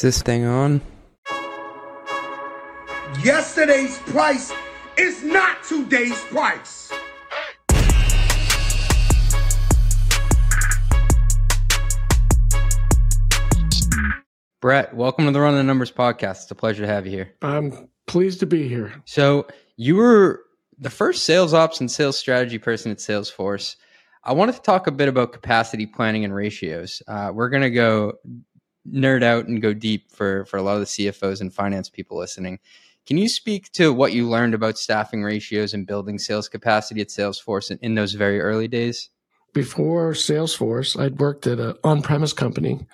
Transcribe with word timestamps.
Is 0.00 0.16
this 0.16 0.22
thing 0.22 0.46
on? 0.46 0.80
Yesterday's 3.22 3.98
price 3.98 4.50
is 4.96 5.22
not 5.22 5.62
today's 5.62 6.18
price. 6.24 6.90
Brett, 14.62 14.94
welcome 14.94 15.26
to 15.26 15.32
the 15.32 15.38
Run 15.38 15.54
the 15.54 15.62
Numbers 15.62 15.92
podcast. 15.92 16.44
It's 16.44 16.50
a 16.50 16.54
pleasure 16.54 16.86
to 16.86 16.88
have 16.88 17.04
you 17.04 17.12
here. 17.12 17.34
I'm 17.42 17.90
pleased 18.06 18.40
to 18.40 18.46
be 18.46 18.66
here. 18.68 18.94
So, 19.04 19.48
you 19.76 19.96
were 19.96 20.40
the 20.78 20.88
first 20.88 21.24
sales 21.24 21.52
ops 21.52 21.78
and 21.78 21.90
sales 21.90 22.18
strategy 22.18 22.56
person 22.56 22.90
at 22.90 23.00
Salesforce. 23.00 23.76
I 24.24 24.32
wanted 24.32 24.54
to 24.54 24.62
talk 24.62 24.86
a 24.86 24.92
bit 24.92 25.08
about 25.08 25.32
capacity 25.32 25.84
planning 25.84 26.24
and 26.24 26.34
ratios. 26.34 27.02
Uh, 27.06 27.32
we're 27.34 27.50
going 27.50 27.62
to 27.62 27.70
go 27.70 28.14
nerd 28.88 29.22
out 29.22 29.46
and 29.46 29.62
go 29.62 29.72
deep 29.72 30.10
for, 30.10 30.44
for 30.46 30.56
a 30.56 30.62
lot 30.62 30.74
of 30.74 30.80
the 30.80 30.86
CFOs 30.86 31.40
and 31.40 31.52
finance 31.52 31.88
people 31.88 32.18
listening. 32.18 32.58
Can 33.06 33.18
you 33.18 33.28
speak 33.28 33.72
to 33.72 33.92
what 33.92 34.12
you 34.12 34.28
learned 34.28 34.54
about 34.54 34.78
staffing 34.78 35.22
ratios 35.22 35.74
and 35.74 35.86
building 35.86 36.18
sales 36.18 36.48
capacity 36.48 37.00
at 37.00 37.08
Salesforce 37.08 37.70
in, 37.70 37.78
in 37.82 37.94
those 37.94 38.14
very 38.14 38.40
early 38.40 38.68
days? 38.68 39.10
Before 39.52 40.12
Salesforce, 40.12 41.00
I'd 41.00 41.18
worked 41.18 41.46
at 41.46 41.58
an 41.58 41.74
on 41.82 42.02
premise 42.02 42.32
company 42.32 42.86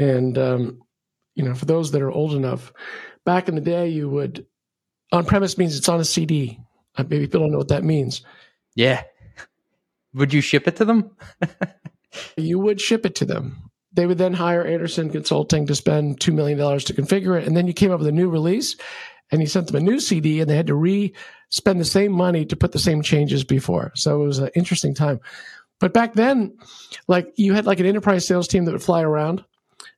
and, 0.00 0.38
um, 0.38 0.82
you 1.34 1.44
know, 1.44 1.54
for 1.54 1.66
those 1.66 1.92
that 1.92 2.02
are 2.02 2.10
old 2.10 2.32
enough, 2.32 2.72
back 3.24 3.48
in 3.48 3.54
the 3.54 3.60
day, 3.60 3.88
you 3.88 4.08
would, 4.08 4.46
on 5.12 5.26
premise 5.26 5.58
means 5.58 5.76
it's 5.76 5.88
on 5.88 6.00
a 6.00 6.04
CD. 6.04 6.58
Uh, 6.96 7.04
maybe 7.04 7.26
people 7.26 7.40
don't 7.40 7.52
know 7.52 7.58
what 7.58 7.68
that 7.68 7.84
means. 7.84 8.22
Yeah. 8.74 9.04
Would 10.14 10.32
you 10.32 10.40
ship 10.40 10.66
it 10.66 10.76
to 10.76 10.84
them? 10.84 11.10
you 12.36 12.58
would 12.58 12.80
ship 12.80 13.06
it 13.06 13.14
to 13.16 13.24
them. 13.24 13.69
They 13.92 14.06
would 14.06 14.18
then 14.18 14.32
hire 14.32 14.64
Andersen 14.64 15.10
Consulting 15.10 15.66
to 15.66 15.74
spend 15.74 16.20
$2 16.20 16.32
million 16.32 16.58
to 16.58 16.94
configure 16.94 17.40
it. 17.40 17.46
And 17.46 17.56
then 17.56 17.66
you 17.66 17.72
came 17.72 17.90
up 17.90 17.98
with 17.98 18.08
a 18.08 18.12
new 18.12 18.30
release 18.30 18.76
and 19.32 19.40
you 19.40 19.46
sent 19.46 19.66
them 19.66 19.76
a 19.76 19.80
new 19.80 20.00
CD 20.00 20.40
and 20.40 20.48
they 20.48 20.56
had 20.56 20.68
to 20.68 20.74
re 20.74 21.12
spend 21.48 21.80
the 21.80 21.84
same 21.84 22.12
money 22.12 22.44
to 22.46 22.56
put 22.56 22.72
the 22.72 22.78
same 22.78 23.02
changes 23.02 23.42
before. 23.42 23.90
So 23.96 24.22
it 24.22 24.26
was 24.26 24.38
an 24.38 24.50
interesting 24.54 24.94
time. 24.94 25.20
But 25.80 25.92
back 25.92 26.14
then, 26.14 26.56
like 27.08 27.32
you 27.36 27.54
had 27.54 27.66
like 27.66 27.80
an 27.80 27.86
enterprise 27.86 28.26
sales 28.26 28.46
team 28.46 28.64
that 28.64 28.72
would 28.72 28.82
fly 28.82 29.02
around 29.02 29.44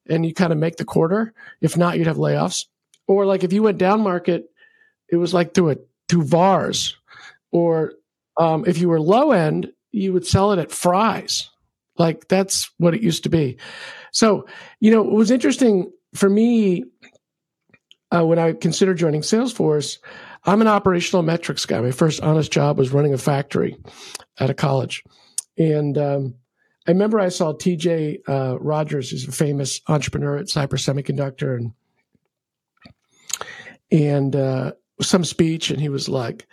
and 0.08 0.24
you 0.24 0.32
kind 0.32 0.52
of 0.52 0.58
make 0.58 0.76
the 0.76 0.84
quarter. 0.84 1.34
If 1.60 1.76
not, 1.76 1.98
you'd 1.98 2.06
have 2.06 2.16
layoffs. 2.16 2.66
Or 3.06 3.26
like 3.26 3.44
if 3.44 3.52
you 3.52 3.62
went 3.62 3.78
down 3.78 4.00
market, 4.00 4.50
it 5.08 5.16
was 5.16 5.34
like 5.34 5.54
through 5.54 5.72
a 5.72 5.76
through 6.08 6.24
VARs. 6.24 6.96
Or 7.50 7.94
um, 8.38 8.64
if 8.66 8.78
you 8.78 8.88
were 8.88 9.00
low 9.00 9.32
end, 9.32 9.72
you 9.90 10.12
would 10.12 10.26
sell 10.26 10.52
it 10.52 10.58
at 10.58 10.70
Fry's. 10.70 11.50
Like 11.98 12.28
that's 12.28 12.70
what 12.78 12.94
it 12.94 13.02
used 13.02 13.24
to 13.24 13.28
be. 13.28 13.58
So, 14.12 14.46
you 14.80 14.90
know, 14.90 15.02
it 15.06 15.12
was 15.12 15.30
interesting 15.30 15.90
for 16.14 16.28
me 16.28 16.84
uh, 18.10 18.24
when 18.24 18.38
I 18.38 18.52
considered 18.52 18.98
joining 18.98 19.22
Salesforce. 19.22 19.98
I'm 20.44 20.60
an 20.60 20.68
operational 20.68 21.22
metrics 21.22 21.66
guy. 21.66 21.80
My 21.80 21.92
first 21.92 22.20
honest 22.20 22.50
job 22.50 22.78
was 22.78 22.92
running 22.92 23.14
a 23.14 23.18
factory 23.18 23.76
at 24.38 24.50
a 24.50 24.54
college. 24.54 25.04
And 25.56 25.96
um, 25.98 26.34
I 26.86 26.90
remember 26.90 27.20
I 27.20 27.28
saw 27.28 27.52
TJ 27.52 28.28
uh, 28.28 28.58
Rodgers, 28.58 29.10
who's 29.10 29.28
a 29.28 29.32
famous 29.32 29.80
entrepreneur 29.88 30.36
at 30.36 30.48
Cypress 30.48 30.86
Semiconductor, 30.86 31.56
and 31.56 31.72
and 33.90 34.34
uh, 34.34 34.72
some 35.00 35.24
speech, 35.24 35.70
and 35.70 35.80
he 35.80 35.90
was 35.90 36.08
like, 36.08 36.46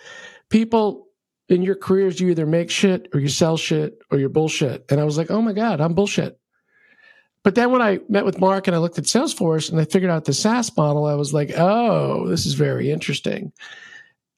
"People 0.49 1.07
in 1.49 1.61
your 1.61 1.75
careers, 1.75 2.19
you 2.19 2.29
either 2.29 2.45
make 2.45 2.69
shit 2.69 3.09
or 3.13 3.19
you 3.19 3.27
sell 3.27 3.57
shit 3.57 3.99
or 4.11 4.17
you're 4.17 4.29
bullshit." 4.29 4.85
And 4.89 4.99
I 4.99 5.03
was 5.03 5.17
like, 5.17 5.31
"Oh 5.31 5.41
my 5.41 5.53
god, 5.53 5.81
I'm 5.81 5.93
bullshit." 5.93 6.39
But 7.43 7.55
then 7.55 7.71
when 7.71 7.81
I 7.81 7.99
met 8.09 8.25
with 8.25 8.39
Mark 8.39 8.67
and 8.67 8.75
I 8.75 8.79
looked 8.79 8.97
at 8.97 9.05
Salesforce 9.05 9.71
and 9.71 9.79
I 9.79 9.85
figured 9.85 10.11
out 10.11 10.25
the 10.25 10.33
SaaS 10.33 10.75
model, 10.75 11.05
I 11.05 11.15
was 11.15 11.33
like, 11.33 11.51
"Oh, 11.57 12.27
this 12.27 12.45
is 12.45 12.53
very 12.53 12.91
interesting." 12.91 13.51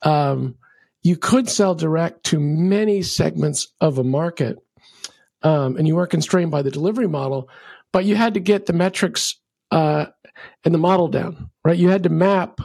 Um, 0.03 0.56
you 1.03 1.16
could 1.18 1.50
sell 1.50 1.76
direct 1.76 2.26
to 2.26 2.40
many 2.40 3.02
segments 3.02 3.68
of 3.81 3.97
a 3.97 4.03
market 4.03 4.59
um, 5.44 5.78
and 5.78 5.88
you 5.88 5.96
weren't 5.96 6.12
constrained 6.12 6.52
by 6.52 6.62
the 6.62 6.72
delivery 6.72 7.08
model, 7.08 7.50
but 7.91 8.06
you 8.06 8.16
had 8.16 8.35
to 8.35 8.40
get 8.40 8.66
the 8.66 8.74
metrics 8.74 9.40
uh, 9.72 10.06
and 10.64 10.74
the 10.74 10.80
model 10.80 11.08
down, 11.08 11.50
right? 11.64 11.78
You 11.78 11.90
had 11.90 12.03
to 12.03 12.09
map 12.09 12.62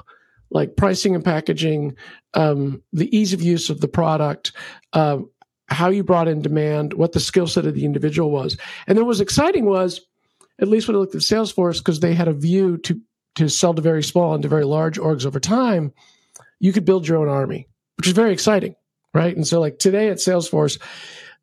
like 0.51 0.77
pricing 0.77 1.15
and 1.15 1.25
packaging, 1.25 1.97
um, 2.35 2.83
the 2.93 3.15
ease 3.17 3.33
of 3.33 3.43
use 3.43 3.71
of 3.71 3.81
the 3.81 3.89
product, 3.89 4.53
uh, 4.93 5.19
how 5.69 5.89
you 5.89 6.05
brought 6.05 6.29
in 6.29 6.43
demand, 6.43 6.95
what 6.95 7.13
the 7.13 7.21
skill 7.21 7.47
set 7.47 7.67
of 7.67 7.75
the 7.75 7.85
individual 7.85 8.31
was. 8.31 8.57
And 8.87 8.97
then 8.97 9.05
what 9.05 9.11
was 9.11 9.21
exciting 9.21 9.65
was, 9.65 10.01
at 10.61 10.69
least 10.69 10.89
when 10.89 10.97
I 10.97 11.01
looked 11.01 11.15
at 11.15 11.21
Salesforce, 11.21 11.79
because 11.79 12.01
they 12.01 12.15
had 12.15 12.29
a 12.29 12.33
view 12.33 12.79
to 12.79 13.01
to 13.37 13.49
sell 13.49 13.75
to 13.75 13.83
very 13.83 14.03
small 14.03 14.35
and 14.35 14.43
to 14.43 14.49
very 14.49 14.65
large 14.65 14.99
orgs 14.99 15.27
over 15.27 15.39
time, 15.39 15.93
you 16.59 16.73
could 16.73 16.85
build 16.85 17.07
your 17.07 17.19
own 17.19 17.29
army, 17.29 17.69
which 17.97 18.07
is 18.07 18.15
very 18.15 18.33
exciting, 18.33 18.75
right? 19.15 19.37
And 19.37 19.47
so, 19.47 19.61
like 19.61 19.79
today 19.79 20.09
at 20.09 20.17
Salesforce, 20.17 20.81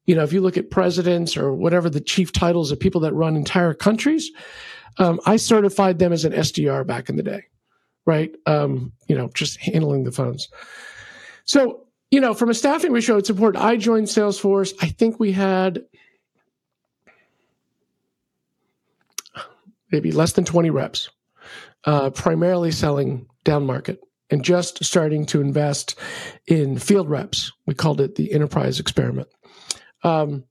you 0.06 0.16
know, 0.16 0.24
if 0.24 0.34
you 0.34 0.42
look 0.42 0.58
at 0.58 0.72
presidents 0.72 1.38
or 1.38 1.54
whatever 1.54 1.90
the 1.90 2.02
chief 2.02 2.32
titles 2.32 2.72
of 2.72 2.80
people 2.80 3.02
that 3.02 3.14
run 3.14 3.36
entire 3.36 3.74
countries, 3.74 4.32
um, 4.98 5.20
I 5.26 5.38
certified 5.38 6.00
them 6.00 6.12
as 6.12 6.26
an 6.26 6.34
SDR 6.34 6.86
back 6.86 7.10
in 7.10 7.16
the 7.16 7.24
day, 7.24 7.44
right? 8.06 8.36
Um, 8.46 8.94
you 9.08 9.16
know, 9.16 9.30
just 9.34 9.60
handling 9.60 10.04
the 10.04 10.12
phones. 10.12 10.50
So, 11.46 11.86
you 12.12 12.20
know, 12.20 12.34
from 12.34 12.50
a 12.50 12.54
staffing 12.54 12.92
ratio, 12.92 13.18
it's 13.18 13.30
important. 13.30 13.64
I 13.64 13.78
joined 13.78 14.08
Salesforce. 14.08 14.74
I 14.82 14.88
think 14.88 15.20
we 15.20 15.32
had 15.32 15.84
maybe 19.92 20.12
less 20.12 20.34
than 20.34 20.44
20 20.44 20.70
reps, 20.70 21.10
uh, 21.86 22.10
primarily 22.10 22.72
selling 22.72 23.28
down 23.44 23.66
market 23.66 24.00
and 24.30 24.44
just 24.44 24.84
starting 24.84 25.26
to 25.28 25.42
invest 25.42 25.98
in 26.48 26.80
field 26.80 27.10
reps. 27.10 27.52
We 27.68 27.76
called 27.76 28.02
it 28.02 28.16
the 28.16 28.34
enterprise 28.34 28.80
experiment. 28.80 29.28
Um, 30.04 30.46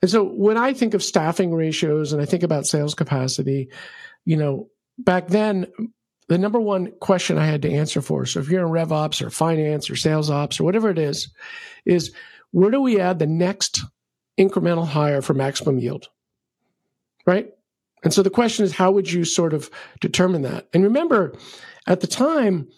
and 0.00 0.10
so 0.10 0.24
when 0.24 0.56
I 0.56 0.72
think 0.72 0.94
of 0.94 1.02
staffing 1.02 1.54
ratios 1.54 2.12
and 2.12 2.22
I 2.22 2.24
think 2.24 2.42
about 2.42 2.66
sales 2.66 2.94
capacity, 2.94 3.70
you 4.24 4.36
know, 4.36 4.70
back 4.98 5.28
then, 5.28 5.66
the 6.30 6.38
number 6.38 6.60
one 6.60 6.92
question 7.00 7.38
I 7.38 7.46
had 7.46 7.60
to 7.62 7.72
answer 7.72 8.00
for, 8.00 8.24
so 8.24 8.38
if 8.38 8.48
you're 8.48 8.64
in 8.64 8.70
rev 8.70 8.92
ops 8.92 9.20
or 9.20 9.30
finance 9.30 9.90
or 9.90 9.96
sales 9.96 10.30
ops 10.30 10.60
or 10.60 10.64
whatever 10.64 10.88
it 10.88 10.96
is, 10.96 11.28
is 11.84 12.12
where 12.52 12.70
do 12.70 12.80
we 12.80 13.00
add 13.00 13.18
the 13.18 13.26
next 13.26 13.82
incremental 14.38 14.86
hire 14.86 15.22
for 15.22 15.34
maximum 15.34 15.80
yield? 15.80 16.08
Right? 17.26 17.50
And 18.04 18.14
so 18.14 18.22
the 18.22 18.30
question 18.30 18.64
is, 18.64 18.70
how 18.72 18.92
would 18.92 19.10
you 19.10 19.24
sort 19.24 19.52
of 19.52 19.70
determine 19.98 20.42
that? 20.42 20.68
And 20.72 20.84
remember, 20.84 21.34
at 21.88 21.98
the 21.98 22.06
time, 22.06 22.68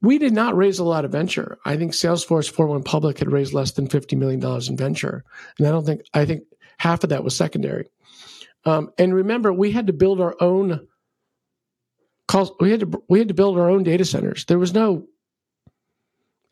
we 0.00 0.16
did 0.16 0.32
not 0.32 0.56
raise 0.56 0.78
a 0.78 0.84
lot 0.84 1.04
of 1.04 1.12
venture. 1.12 1.58
I 1.66 1.76
think 1.76 1.92
Salesforce 1.92 2.50
41 2.50 2.84
Public 2.84 3.18
had 3.18 3.30
raised 3.30 3.52
less 3.52 3.72
than 3.72 3.88
$50 3.88 4.16
million 4.16 4.42
in 4.66 4.76
venture. 4.78 5.22
And 5.58 5.68
I 5.68 5.70
don't 5.70 5.84
think, 5.84 6.00
I 6.14 6.24
think 6.24 6.44
half 6.78 7.04
of 7.04 7.10
that 7.10 7.24
was 7.24 7.36
secondary. 7.36 7.90
Um, 8.64 8.90
and 8.96 9.14
remember, 9.14 9.52
we 9.52 9.70
had 9.70 9.86
to 9.88 9.92
build 9.92 10.18
our 10.18 10.34
own 10.40 10.88
calls. 12.30 12.52
We 12.60 12.70
had 12.70 12.80
to, 12.80 13.02
we 13.08 13.18
had 13.18 13.28
to 13.28 13.34
build 13.34 13.58
our 13.58 13.68
own 13.68 13.82
data 13.82 14.04
centers. 14.04 14.44
There 14.44 14.58
was 14.58 14.72
no 14.72 15.06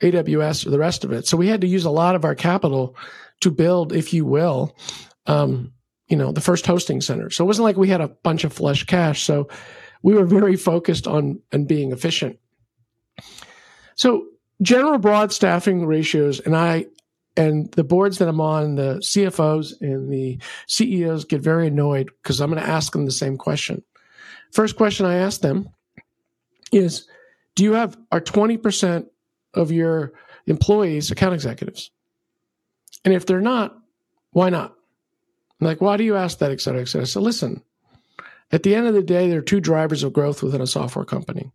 AWS 0.01 0.67
or 0.67 0.71
the 0.71 0.79
rest 0.79 1.05
of 1.05 1.13
it. 1.13 1.27
So 1.27 1.37
we 1.37 1.47
had 1.47 1.61
to 1.61 1.67
use 1.67 1.85
a 1.85 1.91
lot 1.91 2.15
of 2.15 2.25
our 2.25 2.35
capital 2.35 2.97
to 3.41 3.51
build, 3.51 3.93
if 3.93 4.13
you 4.13 4.25
will, 4.25 4.77
um, 5.27 5.73
you 6.09 6.17
know, 6.17 6.33
the 6.33 6.41
first 6.41 6.67
hosting 6.67 7.01
center. 7.01 7.31
So 7.31 7.45
it 7.45 7.47
wasn't 7.47 7.65
like 7.65 7.77
we 7.77 7.89
had 7.89 8.01
a 8.01 8.09
bunch 8.09 8.45
of 8.45 8.53
flush 8.53 8.85
cash. 8.85 9.23
So 9.23 9.49
we 10.03 10.15
were 10.15 10.25
very 10.25 10.57
focused 10.57 11.07
on 11.07 11.41
and 11.53 11.69
being 11.69 11.93
efficient. 11.93 12.39
So 13.95 14.27
general 14.61 14.99
broad 14.99 15.33
staffing 15.33 15.87
ratios, 15.87 16.41
and 16.41 16.57
I 16.57 16.87
and 17.37 17.71
the 17.73 17.85
boards 17.85 18.19
that 18.19 18.29
I'm 18.29 18.41
on, 18.41 18.75
the 18.75 18.97
CFOs 18.97 19.81
and 19.81 20.13
the 20.13 20.41
CEOs 20.67 21.25
get 21.25 21.41
very 21.41 21.69
annoyed 21.69 22.11
because 22.23 22.41
I'm 22.41 22.51
going 22.51 22.63
to 22.63 22.69
ask 22.69 22.93
them 22.93 23.05
the 23.05 23.13
same 23.13 23.37
question. 23.37 23.85
First 24.53 24.77
question 24.77 25.07
I 25.07 25.17
ask 25.17 25.41
them 25.41 25.69
is, 26.73 27.07
do 27.55 27.65
you 27.65 27.73
have 27.73 27.97
are 28.13 28.21
20% 28.21 29.07
of 29.55 29.73
your 29.73 30.13
employees 30.47 31.11
account 31.11 31.35
executives? 31.35 31.91
And 33.05 33.15
if 33.15 33.27
they're 33.27 33.41
not, 33.41 33.77
why 34.33 34.51
not? 34.51 34.75
I'm 35.61 35.67
like, 35.67 35.81
why 35.81 35.97
do 35.97 36.05
you 36.05 36.17
ask 36.17 36.39
that, 36.39 36.53
et 36.53 36.61
cetera, 36.61 36.83
et 36.83 36.89
cetera? 36.89 37.07
So 37.07 37.21
listen, 37.21 37.63
at 38.53 38.63
the 38.63 38.75
end 38.75 38.87
of 38.87 38.95
the 38.95 39.03
day, 39.03 39.29
there 39.29 39.39
are 39.39 39.43
two 39.43 39.61
drivers 39.61 40.03
of 40.03 40.13
growth 40.13 40.43
within 40.43 40.61
a 40.61 40.67
software 40.67 41.05
company 41.05 41.51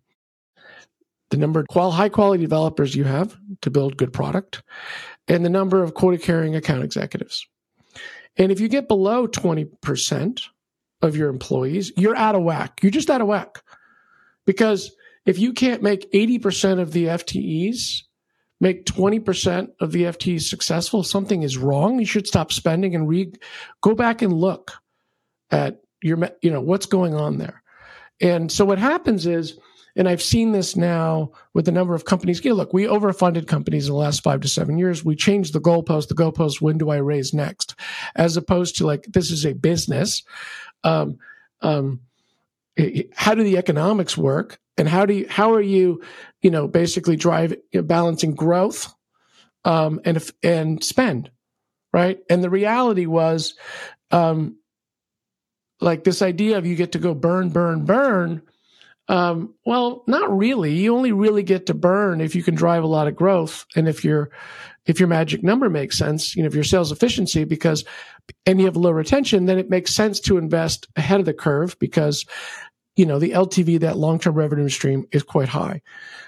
the 1.33 1.37
number 1.37 1.65
of 1.67 1.93
high 1.93 2.09
quality 2.09 2.43
developers 2.43 2.95
you 2.95 3.05
have 3.05 3.35
to 3.61 3.71
build 3.71 3.97
good 3.97 4.13
product, 4.13 4.61
and 5.27 5.43
the 5.43 5.49
number 5.49 5.81
of 5.81 5.95
quota 5.95 6.19
carrying 6.19 6.55
account 6.55 6.83
executives. 6.83 7.47
And 8.37 8.51
if 8.51 8.59
you 8.59 8.67
get 8.67 8.87
below 8.87 9.27
20% 9.27 10.47
of 11.03 11.15
your 11.15 11.29
employees, 11.29 11.91
you're 11.95 12.15
out 12.15 12.33
of 12.33 12.41
whack. 12.41 12.79
You're 12.81 12.91
just 12.91 13.11
out 13.11 13.21
of 13.21 13.27
whack. 13.27 13.61
Because 14.45 14.91
if 15.25 15.37
you 15.37 15.53
can't 15.53 15.83
make 15.83 16.11
80% 16.11 16.79
of 16.79 16.91
the 16.91 17.05
FTEs 17.05 18.03
make 18.59 18.85
20% 18.85 19.67
of 19.81 19.91
the 19.91 20.03
FTEs 20.03 20.43
successful, 20.43 21.03
something 21.03 21.43
is 21.43 21.57
wrong. 21.57 21.99
You 21.99 22.05
should 22.05 22.27
stop 22.27 22.51
spending 22.51 22.95
and 22.95 23.07
re- 23.07 23.33
go 23.81 23.93
back 23.93 24.21
and 24.21 24.33
look 24.33 24.71
at 25.51 25.81
your, 26.01 26.17
you 26.41 26.49
know, 26.49 26.61
what's 26.61 26.85
going 26.85 27.13
on 27.13 27.37
there. 27.37 27.61
And 28.21 28.51
so 28.51 28.63
what 28.63 28.79
happens 28.79 29.25
is, 29.27 29.59
and 29.95 30.09
I've 30.09 30.21
seen 30.21 30.53
this 30.53 30.75
now 30.75 31.31
with 31.53 31.65
the 31.65 31.71
number 31.71 31.93
of 31.93 32.05
companies. 32.05 32.43
Know, 32.43 32.53
look, 32.53 32.73
we 32.73 32.85
overfunded 32.85 33.47
companies 33.47 33.87
in 33.87 33.93
the 33.93 33.99
last 33.99 34.23
five 34.23 34.41
to 34.41 34.47
seven 34.47 34.79
years. 34.79 35.05
We 35.05 35.15
changed 35.15 35.53
the 35.53 35.61
goalpost. 35.61 36.07
The 36.07 36.15
goalpost, 36.15 36.61
when 36.61 36.79
do 36.79 36.89
I 36.89 36.97
raise 36.97 37.33
next? 37.33 37.75
As 38.15 38.35
opposed 38.35 38.77
to 38.77 38.87
like, 38.87 39.03
this 39.03 39.29
is 39.29 39.45
a 39.45 39.53
business. 39.53 40.23
Um, 40.83 41.17
um, 41.61 42.01
how 43.13 43.35
do 43.35 43.43
the 43.43 43.57
economics 43.57 44.17
work? 44.17 44.59
And 44.77 44.89
how 44.89 45.05
do 45.05 45.13
you, 45.13 45.27
how 45.29 45.53
are 45.53 45.61
you, 45.61 46.01
you 46.41 46.49
know, 46.49 46.67
basically 46.67 47.15
drive 47.15 47.51
you 47.51 47.81
know, 47.81 47.83
balancing 47.83 48.33
growth, 48.33 48.93
um, 49.65 50.01
and, 50.03 50.31
and 50.41 50.83
spend, 50.83 51.29
right? 51.93 52.19
And 52.29 52.43
the 52.43 52.49
reality 52.49 53.05
was, 53.05 53.53
um, 54.11 54.57
like 55.79 56.03
this 56.03 56.21
idea 56.21 56.57
of 56.57 56.65
you 56.65 56.75
get 56.75 56.93
to 56.93 56.99
go 56.99 57.13
burn, 57.13 57.49
burn, 57.49 57.85
burn 57.85 58.41
um, 59.09 59.53
well, 59.65 60.03
not 60.07 60.35
really. 60.35 60.73
You 60.73 60.95
only 60.95 61.11
really 61.11 61.43
get 61.43 61.65
to 61.65 61.73
burn 61.73 62.21
if 62.21 62.35
you 62.35 62.43
can 62.43 62.55
drive 62.55 62.83
a 62.83 62.87
lot 62.87 63.07
of 63.07 63.15
growth, 63.15 63.65
and 63.75 63.87
if 63.87 64.03
your 64.03 64.31
if 64.85 64.99
your 64.99 65.07
magic 65.07 65.43
number 65.43 65.69
makes 65.69 65.97
sense, 65.97 66.35
you 66.35 66.43
know, 66.43 66.47
if 66.47 66.55
your 66.55 66.63
sales 66.63 66.91
efficiency, 66.91 67.43
because 67.43 67.83
and 68.45 68.59
you 68.59 68.65
have 68.65 68.77
low 68.77 68.91
retention, 68.91 69.45
then 69.45 69.59
it 69.59 69.69
makes 69.69 69.93
sense 69.93 70.19
to 70.21 70.37
invest 70.37 70.87
ahead 70.95 71.19
of 71.19 71.25
the 71.25 71.33
curve 71.33 71.77
because 71.79 72.25
you 72.95 73.05
know 73.05 73.19
the 73.19 73.31
LTV 73.31 73.79
that 73.81 73.97
long 73.97 74.19
term 74.19 74.35
revenue 74.35 74.69
stream 74.69 75.05
is 75.11 75.23
quite 75.23 75.49
high. 75.49 75.81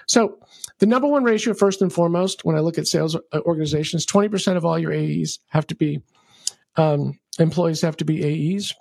So 0.06 0.38
the 0.78 0.86
number 0.86 1.08
one 1.08 1.24
ratio, 1.24 1.54
first 1.54 1.80
and 1.80 1.92
foremost, 1.92 2.44
when 2.44 2.56
I 2.56 2.60
look 2.60 2.76
at 2.76 2.86
sales 2.86 3.16
uh, 3.16 3.40
organizations, 3.46 4.04
twenty 4.04 4.28
percent 4.28 4.58
of 4.58 4.66
all 4.66 4.78
your 4.78 4.92
AEs 4.92 5.38
have 5.48 5.66
to 5.68 5.74
be 5.74 6.02
um, 6.76 7.18
employees 7.38 7.80
have 7.80 7.96
to 7.98 8.04
be 8.04 8.54
AEs, 8.54 8.74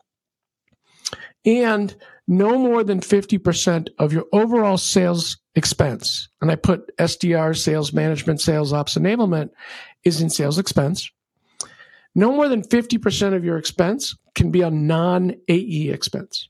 and 1.45 1.95
no 2.27 2.57
more 2.57 2.83
than 2.83 2.99
50% 2.99 3.89
of 3.99 4.11
your 4.11 4.25
overall 4.33 4.77
sales 4.77 5.37
expense, 5.55 6.29
and 6.41 6.51
I 6.51 6.55
put 6.55 6.95
SDR, 6.97 7.55
sales 7.55 7.93
management, 7.93 8.41
sales 8.41 8.73
ops 8.73 8.95
enablement, 8.95 9.49
is 10.03 10.21
in 10.21 10.29
sales 10.29 10.59
expense. 10.59 11.09
No 12.15 12.31
more 12.31 12.47
than 12.47 12.63
50% 12.63 13.35
of 13.35 13.43
your 13.43 13.57
expense 13.57 14.15
can 14.35 14.51
be 14.51 14.61
a 14.61 14.71
non 14.71 15.33
AE 15.47 15.89
expense 15.89 16.49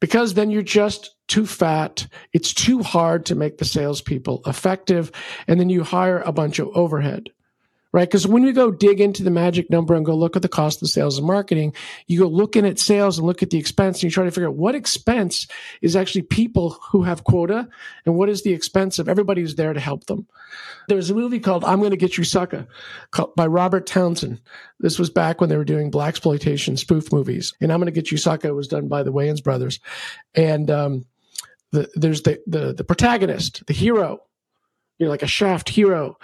because 0.00 0.34
then 0.34 0.50
you're 0.50 0.62
just 0.62 1.14
too 1.26 1.46
fat. 1.46 2.06
It's 2.32 2.54
too 2.54 2.82
hard 2.82 3.26
to 3.26 3.34
make 3.34 3.58
the 3.58 3.64
salespeople 3.64 4.42
effective. 4.46 5.10
And 5.46 5.58
then 5.58 5.68
you 5.68 5.82
hire 5.82 6.20
a 6.20 6.32
bunch 6.32 6.58
of 6.58 6.68
overhead 6.74 7.30
right? 7.92 8.08
Because 8.08 8.26
when 8.26 8.42
you 8.42 8.52
go 8.52 8.70
dig 8.70 9.00
into 9.00 9.22
the 9.22 9.30
magic 9.30 9.70
number 9.70 9.94
and 9.94 10.04
go 10.04 10.14
look 10.14 10.36
at 10.36 10.42
the 10.42 10.48
cost 10.48 10.82
of 10.82 10.88
sales 10.88 11.16
and 11.16 11.26
marketing, 11.26 11.74
you 12.06 12.20
go 12.20 12.26
looking 12.26 12.66
at 12.66 12.78
sales 12.78 13.18
and 13.18 13.26
look 13.26 13.42
at 13.42 13.50
the 13.50 13.58
expense 13.58 13.98
and 13.98 14.04
you 14.04 14.10
try 14.10 14.24
to 14.24 14.30
figure 14.30 14.48
out 14.48 14.56
what 14.56 14.74
expense 14.74 15.46
is 15.80 15.96
actually 15.96 16.22
people 16.22 16.78
who 16.90 17.02
have 17.02 17.24
quota 17.24 17.68
and 18.04 18.14
what 18.14 18.28
is 18.28 18.42
the 18.42 18.52
expense 18.52 18.98
of 18.98 19.08
everybody 19.08 19.40
who's 19.40 19.54
there 19.54 19.72
to 19.72 19.80
help 19.80 20.04
them. 20.06 20.26
There 20.88 20.96
was 20.96 21.10
a 21.10 21.14
movie 21.14 21.40
called 21.40 21.64
I'm 21.64 21.80
Gonna 21.80 21.96
Git 21.96 22.18
You 22.18 22.24
Sucka 22.24 22.66
by 23.36 23.46
Robert 23.46 23.86
Townsend. 23.86 24.40
This 24.80 24.98
was 24.98 25.10
back 25.10 25.40
when 25.40 25.48
they 25.48 25.56
were 25.56 25.64
doing 25.64 25.90
blaxploitation 25.90 26.78
spoof 26.78 27.12
movies. 27.12 27.54
And 27.60 27.72
I'm 27.72 27.80
Gonna 27.80 27.90
Git 27.90 28.10
You 28.10 28.18
Sucka 28.18 28.54
was 28.54 28.68
done 28.68 28.88
by 28.88 29.02
the 29.02 29.12
Wayans 29.12 29.42
brothers. 29.42 29.80
And, 30.34 30.70
um, 30.70 31.06
the, 31.70 31.90
there's 31.94 32.22
the, 32.22 32.40
the, 32.46 32.72
the 32.72 32.84
protagonist, 32.84 33.66
the 33.66 33.74
hero, 33.74 34.22
you 34.98 35.06
know, 35.06 35.10
like 35.10 35.22
a 35.22 35.26
shaft 35.26 35.68
hero 35.68 36.18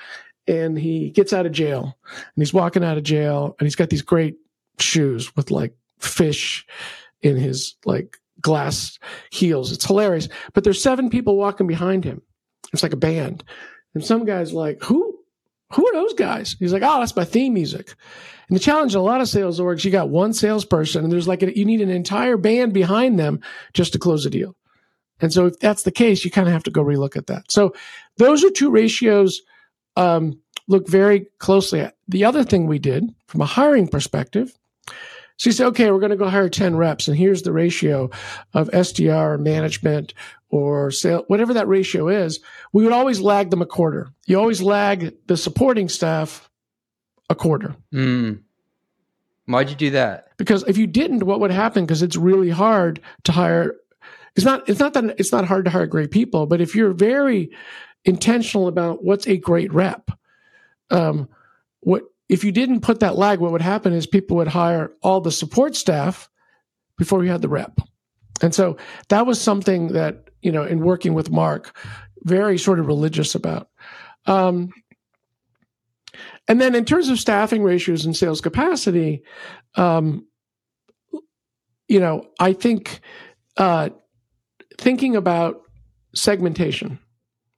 and 0.46 0.79
he 0.79 1.11
gets 1.11 1.32
out 1.32 1.46
of 1.46 1.52
jail 1.52 1.96
and 2.12 2.23
he's 2.37 2.55
walking 2.55 2.85
out 2.85 2.99
of 2.99 3.05
jail 3.05 3.56
and 3.58 3.67
he's 3.67 3.76
got 3.76 3.91
these 3.91 4.02
great 4.02 4.37
shoes 4.79 5.35
with 5.37 5.50
like 5.50 5.75
fish 5.99 6.67
in 7.23 7.37
his 7.37 7.76
like 7.85 8.19
glass 8.41 8.99
heels. 9.31 9.73
It's 9.73 9.87
hilarious. 9.87 10.29
But 10.52 10.64
there's 10.64 10.82
seven 10.82 11.11
people 11.11 11.37
walking 11.37 11.67
behind 11.67 12.05
him. 12.05 12.20
It's 12.73 12.82
like 12.82 12.93
a 12.93 12.96
band. 12.96 13.44
And 13.94 14.05
some 14.05 14.25
guy's 14.25 14.52
like, 14.52 14.82
who, 14.82 15.19
who 15.73 15.87
are 15.88 15.93
those 15.94 16.14
guys? 16.14 16.56
He's 16.58 16.73
like, 16.73 16.82
oh, 16.82 17.00
that's 17.00 17.17
my 17.17 17.25
theme 17.25 17.55
music. 17.55 17.94
And 18.49 18.56
the 18.56 18.61
challenge 18.61 18.94
in 18.94 19.00
a 19.00 19.05
lot 19.05 19.20
of 19.20 19.29
sales 19.29 19.61
orgs, 19.61 19.85
you 19.85 19.91
got 19.91 20.11
one 20.11 20.32
salesperson 20.32 21.05
and 21.05 21.12
there's 21.12 21.29
like, 21.29 21.43
a, 21.43 21.56
you 21.56 21.64
need 21.64 21.81
an 21.81 21.91
entire 21.91 22.37
band 22.37 22.75
behind 22.75 23.19
them 23.19 23.41
just 23.73 23.93
to 23.93 23.99
close 23.99 24.26
a 24.26 24.31
deal. 24.31 24.55
And 25.20 25.32
so 25.32 25.46
if 25.46 25.58
that's 25.61 25.85
the 25.85 25.93
case, 25.93 26.25
you 26.25 26.31
kind 26.31 26.49
of 26.49 26.52
have 26.52 26.64
to 26.64 26.70
go 26.70 26.85
relook 26.85 27.17
at 27.17 27.29
that. 27.29 27.50
So 27.50 27.73
those 28.19 28.44
are 28.44 28.50
two 28.50 28.70
ratios 28.70 29.41
um, 29.96 30.41
look 30.69 30.88
very 30.88 31.26
closely 31.38 31.81
at. 31.81 31.96
The 32.08 32.25
other 32.25 32.44
thing 32.44 32.67
we 32.67 32.79
did 32.79 33.14
from 33.26 33.41
a 33.41 33.46
hiring 33.46 33.88
perspective, 33.88 34.56
so 35.37 35.49
you 35.49 35.52
say, 35.52 35.64
okay, 35.64 35.91
we're 35.91 35.99
going 35.99 36.11
to 36.11 36.17
go 36.17 36.29
hire 36.29 36.49
10 36.49 36.76
reps, 36.76 37.08
and 37.08 37.17
here's 37.17 37.43
the 37.43 37.52
ratio 37.52 38.11
of 38.52 38.70
SDR 38.70 39.38
management 39.41 40.14
or 40.49 40.93
sale, 40.93 41.25
whatever 41.26 41.55
that 41.55 41.67
ratio 41.67 42.08
is. 42.08 42.38
We 42.73 42.85
would 42.85 42.93
always 42.93 43.20
lag 43.20 43.50
them 43.50 43.61
a 43.61 43.67
quarter. 43.67 44.08
You 44.26 44.38
always 44.38 44.62
lag 44.62 45.12
the 45.26 45.37
supporting 45.37 45.88
staff 45.88 46.49
a 47.29 47.35
quarter. 47.35 47.75
Mm. 47.93 48.43
Why'd 49.46 49.70
you 49.70 49.76
do 49.76 49.91
that? 49.91 50.29
Because 50.37 50.62
if 50.69 50.79
you 50.79 50.87
didn't, 50.87 51.25
what 51.25 51.41
would 51.41 51.50
happen? 51.50 51.85
Because 51.85 52.02
it's 52.02 52.17
really 52.17 52.50
hard 52.50 53.00
to 53.25 53.32
hire. 53.32 53.75
It's 54.37 54.44
not. 54.44 54.69
It's 54.69 54.81
not 54.81 54.94
that 54.94 55.17
it's 55.19 55.32
not 55.32 55.44
hard 55.44 55.64
to 55.67 55.70
hire 55.70 55.87
great 55.87 56.11
people, 56.11 56.46
but 56.46 56.61
if 56.61 56.75
you're 56.75 56.93
very 56.93 57.50
intentional 58.05 58.69
about 58.69 59.05
what's 59.05 59.27
a 59.27 59.37
great 59.37 59.73
rep. 59.73 60.11
Um, 60.91 61.29
what 61.81 62.05
if 62.29 62.45
you 62.45 62.53
didn't 62.53 62.81
put 62.81 63.01
that 63.01 63.17
lag? 63.17 63.41
What 63.41 63.53
would 63.53 63.62
happen 63.62 63.93
is 63.93 64.06
people 64.06 64.39
would 64.39 64.49
hire 64.49 64.93
all 65.03 65.21
the 65.21 65.33
support 65.33 65.77
staff 65.77 66.29
before 66.97 67.25
you 67.25 67.31
had 67.31 67.43
the 67.43 67.49
rep, 67.49 67.79
and 68.43 68.55
so 68.55 68.77
that 69.09 69.27
was 69.27 69.41
something 69.41 69.89
that 69.89 70.25
you 70.45 70.53
know, 70.53 70.62
in 70.62 70.81
working 70.81 71.15
with 71.15 71.31
Mark, 71.31 71.77
very 72.23 72.59
sort 72.59 72.79
of 72.79 72.87
religious 72.87 73.35
about. 73.35 73.69
Um, 74.27 74.71
and 76.47 76.61
then 76.61 76.75
in 76.75 76.85
terms 76.85 77.09
of 77.09 77.19
staffing 77.19 77.62
ratios 77.62 78.05
and 78.05 78.15
sales 78.15 78.43
capacity, 78.43 79.23
um, 79.75 80.27
you 81.89 81.99
know, 81.99 82.29
I 82.39 82.53
think 82.53 83.01
uh, 83.56 83.89
thinking 84.79 85.17
about 85.17 85.62
segmentation 86.15 86.99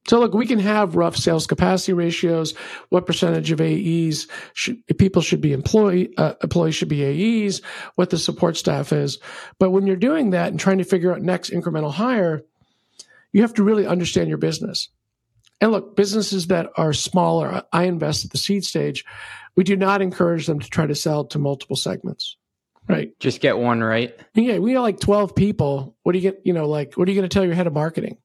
so 0.07 0.19
look, 0.19 0.33
we 0.33 0.45
can 0.45 0.59
have 0.59 0.95
rough 0.95 1.17
sales 1.17 1.45
capacity 1.45 1.93
ratios. 1.93 2.53
What 2.89 3.05
percentage 3.05 3.51
of 3.51 3.59
AEs 3.59 4.27
should, 4.53 4.81
people 4.97 5.21
should 5.21 5.41
be 5.41 5.51
employee, 5.51 6.15
uh, 6.17 6.33
employees 6.41 6.75
should 6.75 6.87
be 6.87 7.03
AEs, 7.45 7.61
what 7.95 8.09
the 8.09 8.17
support 8.17 8.55
staff 8.55 8.93
is. 8.93 9.19
But 9.59 9.71
when 9.71 9.85
you're 9.85 9.97
doing 9.97 10.29
that 10.29 10.49
and 10.49 10.59
trying 10.59 10.77
to 10.77 10.85
figure 10.85 11.13
out 11.13 11.21
next 11.21 11.51
incremental 11.51 11.91
hire, 11.91 12.43
you 13.33 13.41
have 13.41 13.53
to 13.55 13.63
really 13.63 13.85
understand 13.85 14.29
your 14.29 14.37
business. 14.37 14.89
And 15.59 15.71
look, 15.71 15.95
businesses 15.95 16.47
that 16.47 16.69
are 16.77 16.93
smaller, 16.93 17.63
I 17.73 17.83
invest 17.83 18.25
at 18.25 18.31
the 18.31 18.37
seed 18.37 18.63
stage. 18.63 19.03
We 19.55 19.63
do 19.63 19.75
not 19.75 20.01
encourage 20.01 20.45
them 20.45 20.59
to 20.59 20.69
try 20.69 20.85
to 20.85 20.95
sell 20.95 21.25
to 21.25 21.39
multiple 21.39 21.75
segments. 21.75 22.37
Right. 22.87 23.19
Just 23.19 23.41
get 23.41 23.57
one 23.57 23.83
right. 23.83 24.17
Yeah. 24.33 24.59
We 24.59 24.73
have 24.73 24.83
like 24.83 25.01
12 25.01 25.35
people. 25.35 25.97
What 26.03 26.13
do 26.13 26.19
you 26.19 26.31
get? 26.31 26.41
You 26.45 26.53
know, 26.53 26.69
like, 26.69 26.93
what 26.93 27.07
are 27.07 27.11
you 27.11 27.19
going 27.19 27.27
to 27.27 27.33
tell 27.33 27.43
your 27.43 27.55
head 27.55 27.67
of 27.67 27.73
marketing? 27.73 28.17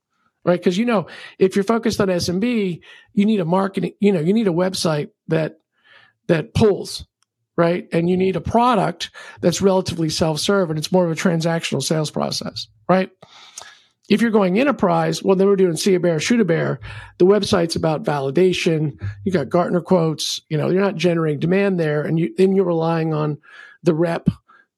Right? 0.45 0.59
Because 0.59 0.79
you 0.79 0.85
know, 0.85 1.07
if 1.39 1.57
you're 1.57 1.65
focused 1.65 2.01
on 2.01 2.09
SMB, 2.09 2.81
you 3.15 3.27
need 3.27 3.41
a 3.41 3.45
marketing, 3.45 3.93
you 4.01 4.13
know, 4.13 4.21
you 4.21 4.33
need 4.33 4.49
a 4.49 4.53
website 4.53 5.11
that 5.29 5.59
that 6.29 6.55
pulls, 6.55 7.05
right? 7.57 7.89
And 7.93 8.09
you 8.09 8.17
need 8.17 8.37
a 8.37 8.41
product 8.41 9.11
that's 9.41 9.61
relatively 9.61 10.09
self-serve 10.09 10.71
and 10.71 10.79
it's 10.79 10.93
more 10.93 11.05
of 11.05 11.11
a 11.11 11.15
transactional 11.15 11.83
sales 11.83 12.11
process, 12.11 12.69
right? 12.89 13.11
If 14.09 14.21
you're 14.21 14.31
going 14.31 14.59
enterprise, 14.59 15.23
well, 15.23 15.37
then 15.37 15.47
we're 15.47 15.57
doing 15.57 15.77
see 15.77 15.95
a 15.95 16.01
bear, 16.01 16.19
shoot 16.19 16.41
a 16.41 16.45
bear. 16.45 16.81
The 17.19 17.25
website's 17.25 17.77
about 17.77 18.05
validation. 18.05 19.01
You 19.25 19.33
got 19.33 19.49
Gartner 19.49 19.81
quotes. 19.81 20.41
You 20.49 20.59
know, 20.59 20.71
you're 20.71 20.83
not 20.83 20.97
generating 20.97 21.39
demand 21.39 21.79
there, 21.79 22.03
and 22.03 22.19
you 22.19 22.35
then 22.37 22.55
you're 22.55 22.67
relying 22.67 23.15
on 23.15 23.39
the 23.85 23.95
rep 23.95 24.29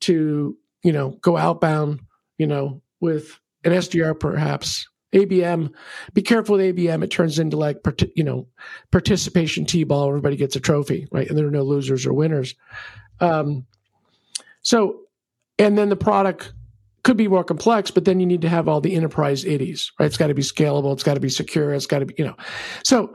to 0.01 0.57
you 0.83 0.93
know 0.93 1.19
go 1.23 1.37
outbound. 1.37 2.01
You 2.39 2.47
know, 2.47 2.83
with 3.01 3.41
an 3.65 3.73
SDR 3.73 4.19
perhaps 4.19 4.87
ABM, 5.15 5.73
be 6.13 6.23
careful 6.23 6.57
with 6.57 6.77
ABM. 6.77 7.03
It 7.03 7.11
turns 7.11 7.39
into 7.39 7.57
like, 7.57 7.79
you 8.15 8.25
know, 8.25 8.49
participation 8.91 9.65
T-ball. 9.65 10.09
Everybody 10.09 10.37
gets 10.37 10.57
a 10.57 10.61
trophy, 10.61 11.07
right? 11.13 11.29
And 11.29 11.39
there 11.39 11.47
are 11.47 11.53
no 11.53 11.63
losers 11.63 12.05
or 12.05 12.13
winners. 12.13 12.55
Um, 13.21 13.67
so, 14.63 15.01
and 15.59 15.79
then 15.79 15.89
the 15.89 15.97
product 15.97 16.53
could 17.05 17.17
be 17.17 17.29
more 17.29 17.45
complex, 17.45 17.91
but 17.91 18.05
then 18.05 18.19
you 18.19 18.27
need 18.27 18.43
to 18.43 18.49
have 18.49 18.67
all 18.67 18.81
the 18.81 18.95
enterprise 18.95 19.45
iddies, 19.45 19.93
right? 19.99 20.07
It's 20.07 20.17
got 20.17 20.29
to 20.29 20.35
be 20.35 20.43
scalable. 20.43 20.93
It's 20.93 21.03
got 21.03 21.15
to 21.15 21.21
be 21.21 21.29
secure. 21.29 21.73
It's 21.73 21.87
got 21.87 22.01
to 22.01 22.07
be, 22.07 22.15
you 22.19 22.25
know, 22.25 22.37
so, 22.83 23.15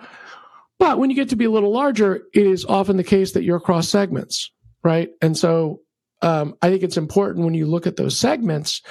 but 0.78 1.00
when 1.00 1.10
you 1.10 1.16
get 1.16 1.30
to 1.30 1.36
be 1.36 1.46
a 1.46 1.52
little 1.52 1.74
larger, 1.74 2.24
it 2.34 2.46
is 2.46 2.64
often 2.66 2.96
the 2.96 3.04
case 3.04 3.34
that 3.34 3.44
you're 3.44 3.58
across 3.58 3.90
segments, 3.90 4.52
right? 4.84 5.10
And 5.22 5.38
so, 5.38 5.82
um, 6.22 6.56
I 6.62 6.70
think 6.70 6.84
it's 6.84 6.98
important 6.98 7.46
when 7.46 7.54
you 7.54 7.66
look 7.66 7.88
at 7.88 7.96
those 7.96 8.18
segments 8.18 8.82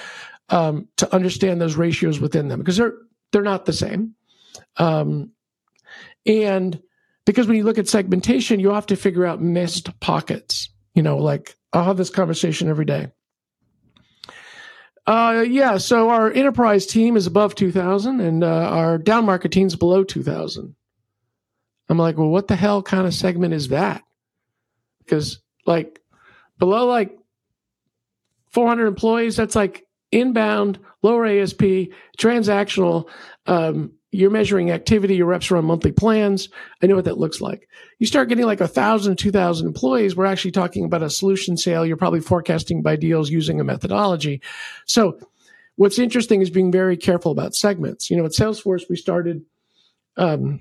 um, 0.48 0.88
to 0.96 1.12
understand 1.14 1.60
those 1.60 1.76
ratios 1.76 2.20
within 2.20 2.48
them 2.48 2.58
because 2.58 2.76
they're 2.76 2.94
they're 3.32 3.42
not 3.42 3.66
the 3.66 3.72
same. 3.72 4.14
Um, 4.76 5.32
and 6.26 6.80
because 7.26 7.46
when 7.46 7.56
you 7.56 7.64
look 7.64 7.78
at 7.78 7.88
segmentation, 7.88 8.60
you 8.60 8.70
have 8.70 8.86
to 8.86 8.96
figure 8.96 9.26
out 9.26 9.42
missed 9.42 9.98
pockets. 10.00 10.70
You 10.94 11.02
know, 11.02 11.18
like 11.18 11.56
I'll 11.72 11.84
have 11.84 11.96
this 11.96 12.10
conversation 12.10 12.68
every 12.68 12.84
day. 12.84 13.08
Uh, 15.06 15.44
yeah. 15.48 15.78
So 15.78 16.10
our 16.10 16.30
enterprise 16.30 16.84
team 16.84 17.16
is 17.16 17.26
above 17.26 17.54
2000 17.54 18.20
and 18.20 18.44
uh, 18.44 18.46
our 18.46 18.98
down 18.98 19.24
market 19.24 19.52
team 19.52 19.66
is 19.66 19.74
below 19.74 20.04
2000. 20.04 20.74
I'm 21.88 21.98
like, 21.98 22.18
well, 22.18 22.28
what 22.28 22.48
the 22.48 22.56
hell 22.56 22.82
kind 22.82 23.06
of 23.06 23.14
segment 23.14 23.54
is 23.54 23.68
that? 23.68 24.02
Because 24.98 25.40
like 25.64 26.02
below 26.58 26.86
like 26.86 27.16
400 28.50 28.86
employees, 28.86 29.36
that's 29.36 29.56
like 29.56 29.86
inbound, 30.12 30.78
lower 31.02 31.26
ASP, 31.26 31.90
transactional. 32.18 33.08
Um, 33.46 33.92
you're 34.10 34.30
measuring 34.30 34.70
activity. 34.70 35.16
Your 35.16 35.26
reps 35.26 35.50
are 35.50 35.58
on 35.58 35.66
monthly 35.66 35.92
plans. 35.92 36.48
I 36.82 36.86
know 36.86 36.96
what 36.96 37.04
that 37.04 37.18
looks 37.18 37.40
like. 37.40 37.68
You 37.98 38.06
start 38.06 38.28
getting 38.28 38.46
like 38.46 38.60
a 38.60 38.68
thousand, 38.68 39.16
two 39.16 39.30
thousand 39.30 39.66
employees. 39.66 40.16
We're 40.16 40.24
actually 40.24 40.52
talking 40.52 40.84
about 40.84 41.02
a 41.02 41.10
solution 41.10 41.56
sale. 41.56 41.84
You're 41.84 41.96
probably 41.96 42.20
forecasting 42.20 42.82
by 42.82 42.96
deals 42.96 43.30
using 43.30 43.60
a 43.60 43.64
methodology. 43.64 44.40
So 44.86 45.18
what's 45.76 45.98
interesting 45.98 46.40
is 46.40 46.50
being 46.50 46.72
very 46.72 46.96
careful 46.96 47.32
about 47.32 47.54
segments. 47.54 48.10
You 48.10 48.16
know, 48.16 48.24
at 48.24 48.32
Salesforce, 48.32 48.88
we 48.88 48.96
started, 48.96 49.44
um, 50.16 50.60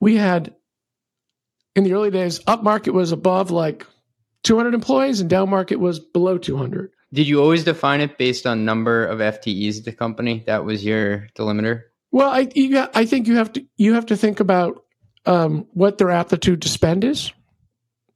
we 0.00 0.16
had 0.16 0.54
in 1.76 1.84
the 1.84 1.92
early 1.92 2.10
days, 2.10 2.40
up 2.46 2.62
market 2.62 2.92
was 2.92 3.12
above 3.12 3.50
like 3.50 3.86
200 4.42 4.74
employees 4.74 5.20
and 5.20 5.30
down 5.30 5.50
market 5.50 5.76
was 5.76 5.98
below 5.98 6.38
200. 6.38 6.90
Did 7.12 7.26
you 7.26 7.40
always 7.40 7.64
define 7.64 8.00
it 8.00 8.18
based 8.18 8.46
on 8.46 8.64
number 8.64 9.04
of 9.04 9.18
FTEs 9.18 9.78
at 9.78 9.84
the 9.84 9.92
company? 9.92 10.44
That 10.46 10.64
was 10.64 10.84
your 10.84 11.26
delimiter. 11.34 11.82
Well, 12.12 12.30
I 12.30 12.48
you, 12.54 12.86
I 12.94 13.04
think 13.04 13.26
you 13.26 13.36
have 13.36 13.52
to 13.54 13.66
you 13.76 13.94
have 13.94 14.06
to 14.06 14.16
think 14.16 14.40
about 14.40 14.84
um, 15.26 15.66
what 15.72 15.98
their 15.98 16.10
aptitude 16.10 16.62
to 16.62 16.68
spend 16.68 17.04
is. 17.04 17.32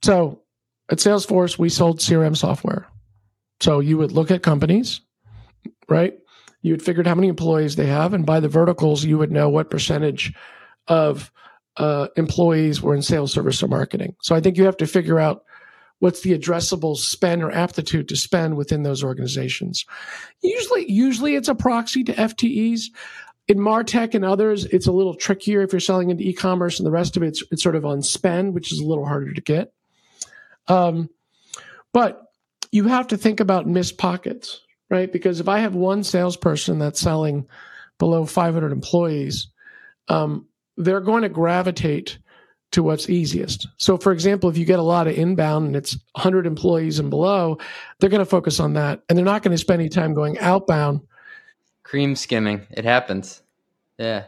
So 0.03 0.41
at 0.89 0.99
Salesforce, 0.99 1.57
we 1.57 1.69
sold 1.69 1.99
CRM 1.99 2.37
software. 2.37 2.87
So 3.61 3.79
you 3.79 3.97
would 3.97 4.11
look 4.11 4.31
at 4.31 4.43
companies, 4.43 5.01
right? 5.89 6.17
You 6.61 6.73
would 6.73 6.83
figure 6.83 7.01
out 7.01 7.07
how 7.07 7.15
many 7.15 7.27
employees 7.27 7.75
they 7.75 7.85
have, 7.87 8.13
and 8.13 8.25
by 8.25 8.39
the 8.39 8.49
verticals, 8.49 9.05
you 9.05 9.17
would 9.17 9.31
know 9.31 9.49
what 9.49 9.69
percentage 9.69 10.33
of 10.87 11.31
uh, 11.77 12.07
employees 12.15 12.81
were 12.81 12.95
in 12.95 13.01
sales, 13.01 13.31
service, 13.31 13.61
or 13.61 13.67
marketing. 13.67 14.15
So 14.21 14.35
I 14.35 14.41
think 14.41 14.57
you 14.57 14.65
have 14.65 14.77
to 14.77 14.87
figure 14.87 15.19
out 15.19 15.43
what's 15.99 16.21
the 16.21 16.37
addressable 16.37 16.97
spend 16.97 17.43
or 17.43 17.51
aptitude 17.51 18.09
to 18.09 18.15
spend 18.15 18.57
within 18.57 18.83
those 18.83 19.03
organizations. 19.03 19.85
Usually, 20.41 20.91
usually 20.91 21.35
it's 21.35 21.47
a 21.47 21.55
proxy 21.55 22.03
to 22.03 22.13
FTEs. 22.13 22.85
In 23.47 23.57
Martech 23.57 24.13
and 24.13 24.25
others, 24.25 24.65
it's 24.65 24.87
a 24.87 24.91
little 24.91 25.15
trickier 25.15 25.61
if 25.61 25.71
you're 25.71 25.79
selling 25.79 26.09
into 26.09 26.23
e-commerce 26.23 26.79
and 26.79 26.85
the 26.85 26.91
rest 26.91 27.15
of 27.15 27.23
it's 27.23 27.43
it's 27.51 27.63
sort 27.63 27.75
of 27.75 27.85
on 27.85 28.01
spend, 28.01 28.53
which 28.53 28.71
is 28.71 28.79
a 28.79 28.85
little 28.85 29.05
harder 29.05 29.33
to 29.33 29.41
get. 29.41 29.71
Um, 30.67 31.09
but 31.93 32.23
you 32.71 32.85
have 32.85 33.07
to 33.07 33.17
think 33.17 33.39
about 33.39 33.67
missed 33.67 33.97
pockets, 33.97 34.61
right? 34.89 35.11
Because 35.11 35.39
if 35.39 35.47
I 35.47 35.59
have 35.59 35.75
one 35.75 36.03
salesperson 36.03 36.79
that's 36.79 36.99
selling 36.99 37.47
below 37.99 38.25
500 38.25 38.71
employees, 38.71 39.47
um, 40.07 40.47
they're 40.75 41.01
going 41.01 41.21
to 41.21 41.29
gravitate 41.29 42.17
to 42.75 42.83
what's 42.83 43.09
easiest. 43.09 43.67
So, 43.77 43.97
for 43.97 44.11
example, 44.11 44.49
if 44.49 44.57
you 44.57 44.65
get 44.65 44.79
a 44.79 44.83
lot 44.83 45.07
of 45.07 45.17
inbound 45.17 45.67
and 45.67 45.75
it's 45.75 45.97
100 46.13 46.45
employees 46.45 46.99
and 46.99 47.09
below, 47.09 47.57
they're 47.99 48.09
going 48.09 48.19
to 48.19 48.25
focus 48.25 48.59
on 48.59 48.73
that, 48.73 49.01
and 49.09 49.17
they're 49.17 49.25
not 49.25 49.43
going 49.43 49.51
to 49.51 49.57
spend 49.57 49.81
any 49.81 49.89
time 49.89 50.13
going 50.13 50.37
outbound 50.39 51.01
cream 51.85 52.15
skimming. 52.15 52.67
It 52.71 52.83
happens. 52.83 53.41
Yeah. 53.97 54.25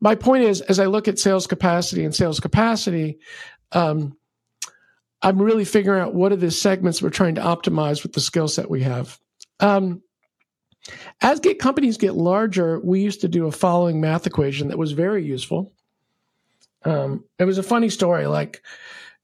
My 0.00 0.14
point 0.14 0.44
is, 0.44 0.62
as 0.62 0.80
I 0.80 0.86
look 0.86 1.08
at 1.08 1.18
sales 1.18 1.46
capacity 1.46 2.04
and 2.04 2.14
sales 2.14 2.40
capacity, 2.40 3.18
um, 3.72 4.16
I'm 5.20 5.40
really 5.40 5.64
figuring 5.64 6.00
out 6.00 6.14
what 6.14 6.32
are 6.32 6.36
the 6.36 6.50
segments 6.50 7.02
we're 7.02 7.10
trying 7.10 7.34
to 7.34 7.40
optimize 7.42 8.02
with 8.02 8.12
the 8.12 8.20
skill 8.20 8.48
set 8.48 8.70
we 8.70 8.82
have. 8.82 9.18
Um, 9.60 10.02
as 11.20 11.40
get 11.40 11.58
companies 11.58 11.96
get 11.96 12.14
larger, 12.14 12.80
we 12.80 13.00
used 13.00 13.22
to 13.22 13.28
do 13.28 13.46
a 13.46 13.52
following 13.52 14.00
math 14.00 14.26
equation 14.26 14.68
that 14.68 14.78
was 14.78 14.92
very 14.92 15.24
useful. 15.24 15.72
Um, 16.84 17.24
it 17.38 17.44
was 17.44 17.58
a 17.58 17.62
funny 17.62 17.88
story. 17.88 18.26
Like, 18.26 18.62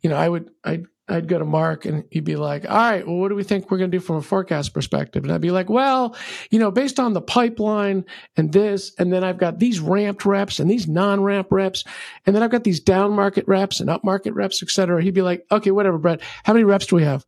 you 0.00 0.10
know, 0.10 0.16
I 0.16 0.28
would 0.28 0.50
I 0.64 0.82
I'd 1.10 1.28
go 1.28 1.38
to 1.38 1.44
Mark 1.44 1.84
and 1.84 2.04
he'd 2.10 2.24
be 2.24 2.36
like, 2.36 2.64
all 2.68 2.76
right, 2.76 3.06
well, 3.06 3.16
what 3.16 3.28
do 3.28 3.34
we 3.34 3.42
think 3.42 3.70
we're 3.70 3.78
going 3.78 3.90
to 3.90 3.96
do 3.96 4.02
from 4.02 4.16
a 4.16 4.22
forecast 4.22 4.72
perspective? 4.72 5.24
And 5.24 5.32
I'd 5.32 5.40
be 5.40 5.50
like, 5.50 5.68
well, 5.68 6.16
you 6.50 6.58
know, 6.58 6.70
based 6.70 7.00
on 7.00 7.12
the 7.12 7.20
pipeline 7.20 8.04
and 8.36 8.52
this, 8.52 8.92
and 8.98 9.12
then 9.12 9.24
I've 9.24 9.38
got 9.38 9.58
these 9.58 9.80
ramped 9.80 10.24
reps 10.24 10.60
and 10.60 10.70
these 10.70 10.86
non 10.86 11.22
ramp 11.22 11.48
reps, 11.50 11.84
and 12.26 12.34
then 12.34 12.42
I've 12.42 12.50
got 12.50 12.64
these 12.64 12.80
down 12.80 13.12
market 13.12 13.46
reps 13.48 13.80
and 13.80 13.90
up 13.90 14.04
market 14.04 14.34
reps, 14.34 14.62
et 14.62 14.70
cetera. 14.70 15.02
He'd 15.02 15.14
be 15.14 15.22
like, 15.22 15.44
okay, 15.50 15.72
whatever, 15.72 15.98
Brett, 15.98 16.20
how 16.44 16.52
many 16.52 16.64
reps 16.64 16.86
do 16.86 16.96
we 16.96 17.02
have? 17.02 17.26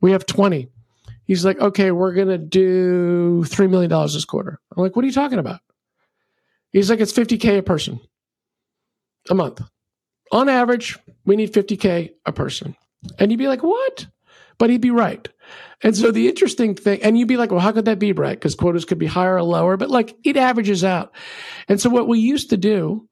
We 0.00 0.12
have 0.12 0.26
20. 0.26 0.68
He's 1.24 1.44
like, 1.44 1.58
okay, 1.58 1.92
we're 1.92 2.12
going 2.12 2.28
to 2.28 2.38
do 2.38 3.44
$3 3.44 3.70
million 3.70 3.88
this 3.88 4.24
quarter. 4.24 4.60
I'm 4.76 4.82
like, 4.82 4.96
what 4.96 5.04
are 5.04 5.08
you 5.08 5.14
talking 5.14 5.38
about? 5.38 5.60
He's 6.72 6.90
like, 6.90 7.00
it's 7.00 7.12
50K 7.12 7.58
a 7.58 7.62
person 7.62 8.00
a 9.30 9.34
month. 9.34 9.62
On 10.32 10.48
average, 10.48 10.98
we 11.24 11.36
need 11.36 11.52
50K 11.52 12.12
a 12.26 12.32
person. 12.32 12.74
And 13.18 13.30
you'd 13.30 13.38
be 13.38 13.48
like, 13.48 13.62
what? 13.62 14.06
But 14.58 14.70
he'd 14.70 14.80
be 14.80 14.90
right. 14.90 15.28
And 15.82 15.96
so 15.96 16.10
the 16.10 16.28
interesting 16.28 16.74
thing, 16.74 17.02
and 17.02 17.18
you'd 17.18 17.28
be 17.28 17.36
like, 17.36 17.50
well, 17.50 17.60
how 17.60 17.72
could 17.72 17.84
that 17.84 17.98
be, 17.98 18.12
Brett? 18.12 18.36
Because 18.36 18.54
quotas 18.54 18.84
could 18.84 18.98
be 18.98 19.06
higher 19.06 19.36
or 19.36 19.42
lower, 19.42 19.76
but 19.76 19.90
like 19.90 20.16
it 20.24 20.36
averages 20.36 20.84
out. 20.84 21.14
And 21.68 21.80
so 21.80 21.90
what 21.90 22.08
we 22.08 22.18
used 22.18 22.50
to 22.50 22.56
do 22.56 23.08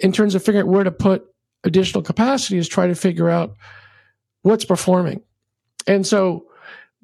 in 0.00 0.12
terms 0.12 0.34
of 0.34 0.42
figuring 0.42 0.66
out 0.66 0.72
where 0.72 0.84
to 0.84 0.90
put 0.90 1.26
additional 1.64 2.02
capacity 2.02 2.56
is 2.56 2.68
try 2.68 2.86
to 2.86 2.94
figure 2.94 3.28
out 3.28 3.56
what's 4.42 4.64
performing. 4.64 5.22
And 5.86 6.06
so 6.06 6.46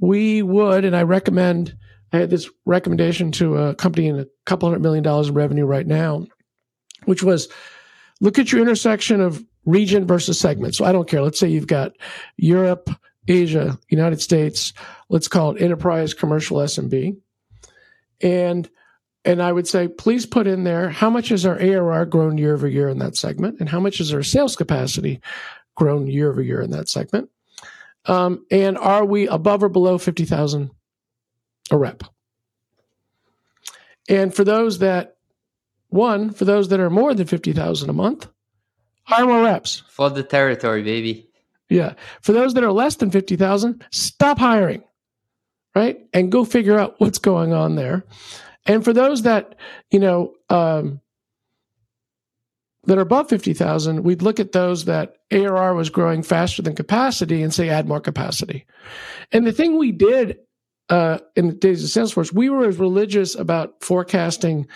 we 0.00 0.42
would, 0.42 0.84
and 0.84 0.96
I 0.96 1.02
recommend, 1.02 1.76
I 2.12 2.18
had 2.18 2.30
this 2.30 2.48
recommendation 2.64 3.32
to 3.32 3.56
a 3.56 3.74
company 3.74 4.06
in 4.06 4.18
a 4.18 4.26
couple 4.46 4.68
hundred 4.68 4.82
million 4.82 5.04
dollars 5.04 5.28
in 5.28 5.34
revenue 5.34 5.66
right 5.66 5.86
now, 5.86 6.26
which 7.04 7.22
was 7.22 7.48
look 8.24 8.38
at 8.38 8.50
your 8.50 8.62
intersection 8.62 9.20
of 9.20 9.44
region 9.66 10.06
versus 10.06 10.40
segment. 10.40 10.74
So 10.74 10.86
I 10.86 10.92
don't 10.92 11.06
care. 11.06 11.20
Let's 11.20 11.38
say 11.38 11.48
you've 11.48 11.66
got 11.66 11.92
Europe, 12.38 12.88
Asia, 13.28 13.78
United 13.90 14.20
States. 14.20 14.72
Let's 15.10 15.28
call 15.28 15.54
it 15.54 15.62
enterprise, 15.62 16.14
commercial, 16.14 16.56
SMB, 16.56 17.18
and 18.22 18.68
and 19.26 19.42
I 19.42 19.52
would 19.52 19.68
say 19.68 19.88
please 19.88 20.24
put 20.24 20.46
in 20.46 20.64
there 20.64 20.88
how 20.88 21.10
much 21.10 21.28
has 21.28 21.44
our 21.44 21.60
ARR 21.60 22.06
grown 22.06 22.38
year 22.38 22.54
over 22.54 22.66
year 22.66 22.88
in 22.88 22.98
that 22.98 23.16
segment, 23.16 23.60
and 23.60 23.68
how 23.68 23.78
much 23.78 24.00
is 24.00 24.12
our 24.14 24.22
sales 24.22 24.56
capacity 24.56 25.20
grown 25.74 26.06
year 26.06 26.30
over 26.30 26.42
year 26.42 26.62
in 26.62 26.70
that 26.70 26.88
segment, 26.88 27.28
um, 28.06 28.44
and 28.50 28.78
are 28.78 29.04
we 29.04 29.28
above 29.28 29.62
or 29.62 29.68
below 29.68 29.98
fifty 29.98 30.24
thousand 30.24 30.70
a 31.70 31.76
rep? 31.76 32.02
And 34.08 34.34
for 34.34 34.44
those 34.44 34.78
that 34.78 35.13
one, 35.94 36.30
for 36.30 36.44
those 36.44 36.68
that 36.68 36.80
are 36.80 36.90
more 36.90 37.14
than 37.14 37.26
fifty 37.26 37.52
thousand 37.52 37.88
a 37.88 37.94
month, 37.94 38.28
Hire 39.04 39.26
more 39.26 39.42
reps. 39.42 39.82
Flood 39.88 40.14
the 40.14 40.22
territory, 40.22 40.82
baby. 40.82 41.28
Yeah. 41.68 41.94
For 42.22 42.32
those 42.32 42.54
that 42.54 42.64
are 42.64 42.72
less 42.72 42.96
than 42.96 43.10
50,000, 43.10 43.84
stop 43.90 44.38
hiring, 44.38 44.82
right? 45.74 45.98
And 46.12 46.32
go 46.32 46.44
figure 46.44 46.78
out 46.78 46.96
what's 46.98 47.18
going 47.18 47.52
on 47.52 47.76
there. 47.76 48.04
And 48.66 48.82
for 48.84 48.92
those 48.92 49.22
that, 49.22 49.56
you 49.90 49.98
know, 49.98 50.32
um, 50.48 51.00
that 52.84 52.98
are 52.98 53.02
above 53.02 53.28
50,000, 53.28 54.04
we'd 54.04 54.22
look 54.22 54.40
at 54.40 54.52
those 54.52 54.86
that 54.86 55.16
ARR 55.30 55.74
was 55.74 55.90
growing 55.90 56.22
faster 56.22 56.62
than 56.62 56.74
capacity 56.74 57.42
and 57.42 57.52
say 57.52 57.68
add 57.68 57.88
more 57.88 58.00
capacity. 58.00 58.66
And 59.32 59.46
the 59.46 59.52
thing 59.52 59.78
we 59.78 59.92
did 59.92 60.38
uh, 60.90 61.18
in 61.34 61.48
the 61.48 61.54
days 61.54 61.82
of 61.82 61.90
Salesforce, 61.90 62.32
we 62.32 62.50
were 62.50 62.66
as 62.68 62.78
religious 62.78 63.34
about 63.34 63.82
forecasting 63.82 64.66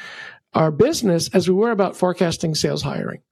our 0.54 0.70
business 0.70 1.28
as 1.34 1.48
we 1.48 1.54
were 1.54 1.70
about 1.70 1.96
forecasting 1.96 2.54
sales 2.54 2.82
hiring. 2.82 3.22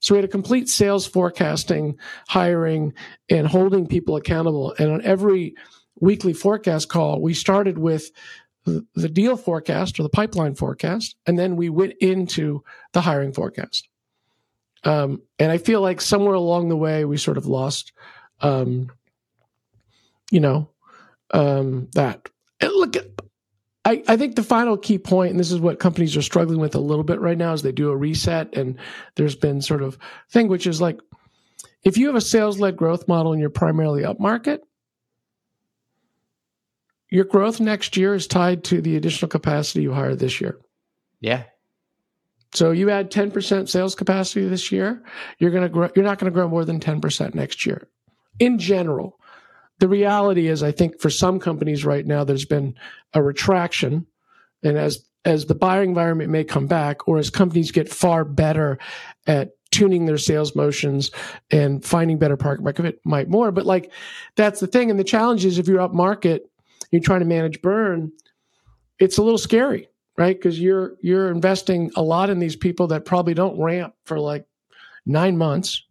So 0.00 0.14
we 0.14 0.18
had 0.18 0.24
a 0.24 0.28
complete 0.28 0.68
sales 0.68 1.06
forecasting, 1.06 1.98
hiring, 2.28 2.94
and 3.28 3.46
holding 3.46 3.86
people 3.86 4.16
accountable. 4.16 4.74
And 4.78 4.92
on 4.92 5.02
every 5.02 5.54
weekly 6.00 6.32
forecast 6.32 6.88
call, 6.88 7.20
we 7.20 7.34
started 7.34 7.78
with 7.78 8.10
the 8.94 9.08
deal 9.08 9.36
forecast 9.36 9.98
or 9.98 10.02
the 10.02 10.08
pipeline 10.08 10.54
forecast, 10.54 11.16
and 11.26 11.38
then 11.38 11.56
we 11.56 11.68
went 11.68 11.94
into 12.00 12.62
the 12.92 13.00
hiring 13.00 13.32
forecast. 13.32 13.88
Um, 14.84 15.22
and 15.38 15.50
I 15.50 15.58
feel 15.58 15.80
like 15.80 16.00
somewhere 16.00 16.34
along 16.34 16.68
the 16.68 16.76
way, 16.76 17.04
we 17.04 17.16
sort 17.16 17.38
of 17.38 17.46
lost, 17.46 17.92
um, 18.40 18.90
you 20.30 20.40
know, 20.40 20.68
um, 21.32 21.88
that. 21.94 22.28
And 22.60 22.72
look, 22.74 22.96
I, 23.88 24.02
I 24.06 24.16
think 24.18 24.36
the 24.36 24.42
final 24.42 24.76
key 24.76 24.98
point, 24.98 25.30
and 25.30 25.40
this 25.40 25.50
is 25.50 25.60
what 25.60 25.78
companies 25.78 26.14
are 26.14 26.20
struggling 26.20 26.60
with 26.60 26.74
a 26.74 26.78
little 26.78 27.04
bit 27.04 27.20
right 27.20 27.38
now, 27.38 27.54
is 27.54 27.62
they 27.62 27.72
do 27.72 27.88
a 27.88 27.96
reset, 27.96 28.54
and 28.54 28.78
there's 29.14 29.34
been 29.34 29.62
sort 29.62 29.82
of 29.82 29.96
thing 30.30 30.48
which 30.48 30.66
is 30.66 30.78
like, 30.78 31.00
if 31.84 31.96
you 31.96 32.08
have 32.08 32.14
a 32.14 32.20
sales 32.20 32.60
led 32.60 32.76
growth 32.76 33.08
model 33.08 33.32
and 33.32 33.40
you're 33.40 33.48
primarily 33.48 34.02
upmarket, 34.02 34.58
your 37.08 37.24
growth 37.24 37.60
next 37.60 37.96
year 37.96 38.14
is 38.14 38.26
tied 38.26 38.62
to 38.64 38.82
the 38.82 38.94
additional 38.94 39.30
capacity 39.30 39.80
you 39.80 39.94
hire 39.94 40.14
this 40.14 40.38
year. 40.38 40.58
Yeah. 41.22 41.44
So 42.54 42.72
you 42.72 42.90
add 42.90 43.10
10% 43.10 43.70
sales 43.70 43.94
capacity 43.94 44.46
this 44.48 44.70
year, 44.70 45.02
you're 45.38 45.50
going 45.50 45.62
to 45.62 45.70
grow, 45.70 45.88
you're 45.96 46.04
not 46.04 46.18
going 46.18 46.30
to 46.30 46.34
grow 46.34 46.46
more 46.46 46.66
than 46.66 46.78
10% 46.78 47.34
next 47.34 47.64
year 47.64 47.88
in 48.38 48.58
general. 48.58 49.17
The 49.78 49.88
reality 49.88 50.48
is, 50.48 50.62
I 50.62 50.72
think 50.72 51.00
for 51.00 51.10
some 51.10 51.38
companies 51.38 51.84
right 51.84 52.06
now, 52.06 52.24
there's 52.24 52.44
been 52.44 52.74
a 53.14 53.22
retraction, 53.22 54.06
and 54.62 54.76
as 54.76 55.04
as 55.24 55.46
the 55.46 55.54
buyer 55.54 55.82
environment 55.82 56.30
may 56.30 56.44
come 56.44 56.66
back, 56.66 57.06
or 57.06 57.18
as 57.18 57.30
companies 57.30 57.70
get 57.70 57.88
far 57.88 58.24
better 58.24 58.78
at 59.26 59.50
tuning 59.70 60.06
their 60.06 60.18
sales 60.18 60.56
motions 60.56 61.10
and 61.50 61.84
finding 61.84 62.18
better 62.18 62.36
product 62.36 62.62
market 62.62 63.00
might 63.04 63.28
more. 63.28 63.52
But 63.52 63.66
like 63.66 63.92
that's 64.36 64.60
the 64.60 64.66
thing, 64.66 64.90
and 64.90 64.98
the 64.98 65.04
challenge 65.04 65.44
is 65.44 65.58
if 65.58 65.68
you're 65.68 65.80
up 65.80 65.92
market, 65.92 66.50
you're 66.90 67.02
trying 67.02 67.20
to 67.20 67.26
manage 67.26 67.60
burn, 67.62 68.10
it's 68.98 69.18
a 69.18 69.22
little 69.22 69.38
scary, 69.38 69.88
right? 70.16 70.36
Because 70.36 70.58
you're 70.60 70.96
you're 71.02 71.30
investing 71.30 71.90
a 71.94 72.02
lot 72.02 72.30
in 72.30 72.38
these 72.38 72.56
people 72.56 72.88
that 72.88 73.04
probably 73.04 73.34
don't 73.34 73.60
ramp 73.60 73.94
for 74.04 74.18
like 74.18 74.46
nine 75.06 75.36
months, 75.36 75.84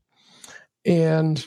and 0.86 1.46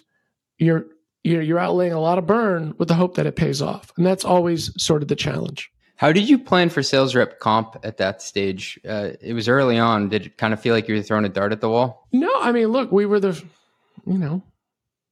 you're 0.58 0.86
you're, 1.24 1.42
you're 1.42 1.58
outlaying 1.58 1.94
a 1.94 2.00
lot 2.00 2.18
of 2.18 2.26
burn 2.26 2.74
with 2.78 2.88
the 2.88 2.94
hope 2.94 3.14
that 3.16 3.26
it 3.26 3.36
pays 3.36 3.60
off. 3.60 3.92
And 3.96 4.06
that's 4.06 4.24
always 4.24 4.72
sort 4.82 5.02
of 5.02 5.08
the 5.08 5.16
challenge. 5.16 5.70
How 5.96 6.12
did 6.12 6.28
you 6.28 6.38
plan 6.38 6.70
for 6.70 6.82
sales 6.82 7.14
rep 7.14 7.40
comp 7.40 7.76
at 7.82 7.98
that 7.98 8.22
stage? 8.22 8.80
Uh, 8.88 9.10
it 9.20 9.34
was 9.34 9.48
early 9.48 9.78
on. 9.78 10.08
Did 10.08 10.26
it 10.26 10.38
kind 10.38 10.54
of 10.54 10.60
feel 10.60 10.74
like 10.74 10.88
you 10.88 10.94
were 10.94 11.02
throwing 11.02 11.26
a 11.26 11.28
dart 11.28 11.52
at 11.52 11.60
the 11.60 11.68
wall? 11.68 12.08
No, 12.10 12.30
I 12.40 12.52
mean, 12.52 12.68
look, 12.68 12.90
we 12.90 13.04
were 13.04 13.20
the, 13.20 13.42
you 14.06 14.16
know, 14.16 14.42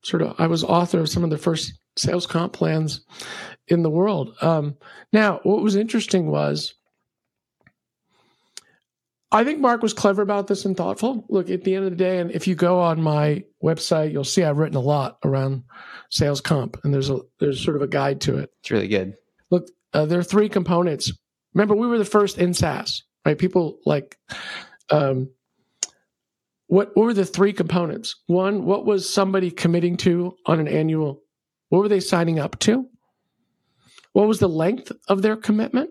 sort 0.02 0.22
of, 0.22 0.34
I 0.38 0.46
was 0.46 0.64
author 0.64 1.00
of 1.00 1.10
some 1.10 1.24
of 1.24 1.30
the 1.30 1.36
first 1.36 1.74
sales 1.96 2.26
comp 2.26 2.54
plans 2.54 3.02
in 3.66 3.82
the 3.82 3.90
world. 3.90 4.34
Um, 4.40 4.76
now, 5.12 5.40
what 5.42 5.62
was 5.62 5.76
interesting 5.76 6.30
was 6.30 6.72
I 9.30 9.44
think 9.44 9.61
Mark 9.61 9.82
was 9.82 9.92
clever 9.92 10.23
about 10.23 10.47
this 10.47 10.64
and 10.64 10.76
thoughtful. 10.76 11.26
Look, 11.28 11.50
at 11.50 11.64
the 11.64 11.75
end 11.75 11.85
of 11.85 11.90
the 11.90 11.97
day, 11.97 12.18
and 12.18 12.30
if 12.30 12.47
you 12.47 12.54
go 12.54 12.80
on 12.80 13.02
my 13.02 13.44
website, 13.62 14.11
you'll 14.11 14.25
see 14.25 14.42
I've 14.42 14.56
written 14.56 14.76
a 14.76 14.80
lot 14.80 15.18
around 15.23 15.64
sales 16.11 16.40
comp, 16.40 16.78
and 16.82 16.94
there's 16.94 17.11
a 17.11 17.20
there's 17.38 17.62
sort 17.62 17.76
of 17.76 17.82
a 17.82 17.87
guide 17.88 18.23
to 18.23 18.38
it. 18.38 18.50
It's 18.61 18.70
really 18.70 18.88
good. 18.88 19.16
Look, 19.50 19.68
uh, 19.92 20.06
there 20.06 20.18
are 20.18 20.25
three 20.25 20.49
components. 20.49 21.12
Remember, 21.52 21.75
we 21.75 21.87
were 21.87 21.99
the 21.99 22.04
first 22.06 22.38
in 22.38 22.54
SaaS, 22.54 23.02
right? 23.26 23.38
People 23.38 23.78
like, 23.85 24.16
um, 24.90 25.28
what 26.68 26.97
what 26.97 27.04
were 27.04 27.14
the 27.14 27.26
three 27.26 27.52
components? 27.52 28.16
One, 28.28 28.64
what 28.64 28.87
was 28.87 29.12
somebody 29.12 29.50
committing 29.50 29.99
to 29.99 30.37
on 30.47 30.58
an 30.58 30.68
annual? 30.68 31.23
What 31.68 31.80
were 31.80 31.88
they 31.88 32.00
signing 32.00 32.38
up 32.38 32.58
to? 32.61 32.88
What 34.14 34.26
was 34.26 34.38
the 34.38 34.49
length 34.49 34.90
of 35.08 35.20
their 35.20 35.37
commitment? 35.37 35.90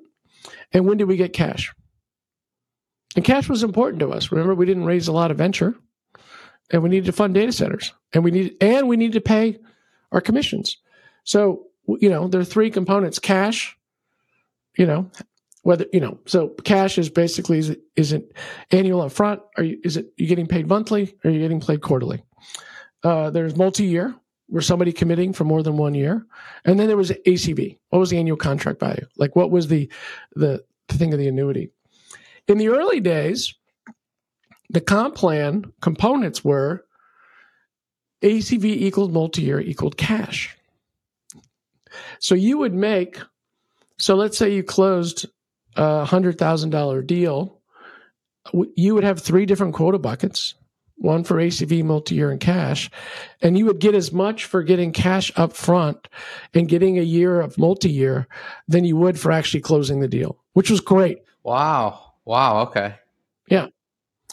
And 0.74 0.88
when 0.88 0.98
did 0.98 1.08
we 1.08 1.18
get 1.18 1.34
cash? 1.34 1.72
And 3.18 3.26
cash 3.26 3.50
was 3.50 3.64
important 3.64 4.00
to 4.02 4.12
us. 4.12 4.32
Remember, 4.32 4.54
we 4.54 4.68
didn't 4.68 4.86
raise 4.86 5.08
a 5.08 5.12
lot 5.12 5.32
of 5.32 5.38
venture, 5.40 5.76
and 6.72 6.84
we 6.84 6.90
needed 6.90 7.08
to 7.08 7.12
fund 7.12 7.34
data 7.34 7.52
centers, 7.52 7.92
and 8.14 8.24
we 8.24 8.30
needed 8.30 8.56
and 8.62 8.88
we 8.88 8.96
needed 8.96 9.14
to 9.14 9.22
pay 9.22 9.58
our 10.12 10.22
commissions. 10.22 10.78
So 11.24 11.66
you 11.88 12.10
know, 12.10 12.28
there 12.28 12.40
are 12.40 12.46
three 12.46 12.70
components: 12.70 13.18
cash. 13.18 13.76
You 14.78 14.86
know, 14.86 15.10
whether 15.64 15.88
you 15.92 16.00
know, 16.00 16.20
so 16.28 16.50
cash 16.64 17.00
is 17.00 17.10
basically 17.10 17.58
is 17.58 17.72
it, 17.72 17.82
is 17.96 18.14
it 18.14 18.32
annual 18.70 19.02
upfront? 19.02 19.42
Are 19.58 19.64
you 19.64 19.80
is 19.84 19.98
it 19.98 20.14
you 20.18 20.28
getting 20.28 20.46
paid 20.46 20.68
monthly? 20.68 21.16
Or 21.24 21.32
are 21.32 21.34
you 21.34 21.40
getting 21.40 21.60
paid 21.60 21.82
quarterly? 21.82 22.24
Uh, 23.04 23.32
there's 23.32 23.56
multi-year 23.56 24.14
where 24.46 24.62
somebody 24.62 24.94
committing 24.94 25.34
for 25.34 25.44
more 25.44 25.64
than 25.64 25.76
one 25.76 25.96
year, 25.96 26.24
and 26.66 26.80
then 26.80 26.86
there 26.86 26.96
was 26.98 27.10
ACV. 27.10 27.80
What 27.90 27.98
was 27.98 28.12
the 28.12 28.20
annual 28.20 28.38
contract 28.38 28.80
value? 28.80 29.08
Like 29.18 29.36
what 29.36 29.50
was 29.50 29.70
the 29.70 29.90
the, 30.36 30.64
the 30.88 30.94
thing 30.94 31.14
of 31.14 31.20
the 31.20 31.28
annuity? 31.28 31.72
In 32.48 32.58
the 32.58 32.70
early 32.70 33.00
days, 33.00 33.54
the 34.70 34.82
comp 34.82 35.16
plan 35.16 35.72
components 35.82 36.44
were 36.44 36.86
ACV 38.22 38.66
equaled 38.66 39.14
multi 39.14 39.42
year 39.42 39.60
equaled 39.60 39.98
cash. 39.98 40.56
So 42.20 42.36
you 42.36 42.58
would 42.58 42.74
make, 42.74 43.20
so 43.98 44.16
let's 44.16 44.38
say 44.38 44.54
you 44.54 44.64
closed 44.64 45.26
a 45.76 46.06
$100,000 46.08 47.08
deal, 47.08 47.62
you 48.76 48.96
would 48.96 49.04
have 49.04 49.22
three 49.22 49.46
different 49.46 49.74
quota 49.74 50.00
buckets 50.00 50.56
one 51.00 51.24
for 51.24 51.36
ACV 51.36 51.84
multi 51.84 52.16
year 52.16 52.32
and 52.32 52.40
cash. 52.40 52.90
And 53.42 53.58
you 53.58 53.66
would 53.66 53.80
get 53.80 53.94
as 53.96 54.12
much 54.12 54.46
for 54.46 54.64
getting 54.64 54.92
cash 54.92 55.32
up 55.36 55.54
front 55.54 56.08
and 56.54 56.68
getting 56.68 56.98
a 56.98 57.04
year 57.04 57.40
of 57.40 57.58
multi 57.58 57.90
year 57.90 58.28
than 58.68 58.84
you 58.84 58.98
would 58.98 59.20
for 59.20 59.32
actually 59.32 59.62
closing 59.62 60.00
the 60.00 60.08
deal, 60.08 60.38
which 60.54 60.72
was 60.72 60.82
great. 60.82 61.20
Wow. 61.44 62.07
Wow. 62.28 62.60
Okay. 62.64 62.94
Yeah, 63.50 63.68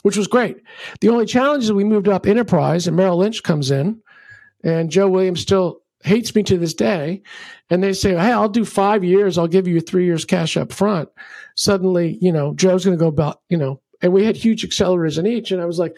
which 0.02 0.16
was 0.16 0.26
great. 0.26 0.56
The 1.00 1.08
only 1.08 1.26
challenge 1.26 1.62
is 1.62 1.72
we 1.72 1.84
moved 1.84 2.08
up 2.08 2.26
enterprise, 2.26 2.88
and 2.88 2.96
Merrill 2.96 3.18
Lynch 3.18 3.44
comes 3.44 3.70
in, 3.70 4.02
and 4.64 4.90
Joe 4.90 5.08
Williams 5.08 5.40
still 5.40 5.80
hates 6.02 6.34
me 6.34 6.42
to 6.42 6.58
this 6.58 6.74
day. 6.74 7.22
And 7.70 7.84
they 7.84 7.92
say, 7.92 8.10
"Hey, 8.10 8.32
I'll 8.32 8.48
do 8.48 8.64
five 8.64 9.04
years. 9.04 9.38
I'll 9.38 9.46
give 9.46 9.68
you 9.68 9.80
three 9.80 10.06
years 10.06 10.24
cash 10.24 10.56
up 10.56 10.72
front." 10.72 11.08
Suddenly, 11.54 12.18
you 12.20 12.32
know, 12.32 12.52
Joe's 12.54 12.84
going 12.84 12.98
to 12.98 13.00
go 13.00 13.06
about, 13.06 13.42
you 13.48 13.56
know, 13.56 13.80
and 14.02 14.12
we 14.12 14.24
had 14.24 14.36
huge 14.36 14.68
accelerators 14.68 15.16
in 15.16 15.26
each, 15.26 15.52
and 15.52 15.62
I 15.62 15.66
was 15.66 15.78
like. 15.78 15.96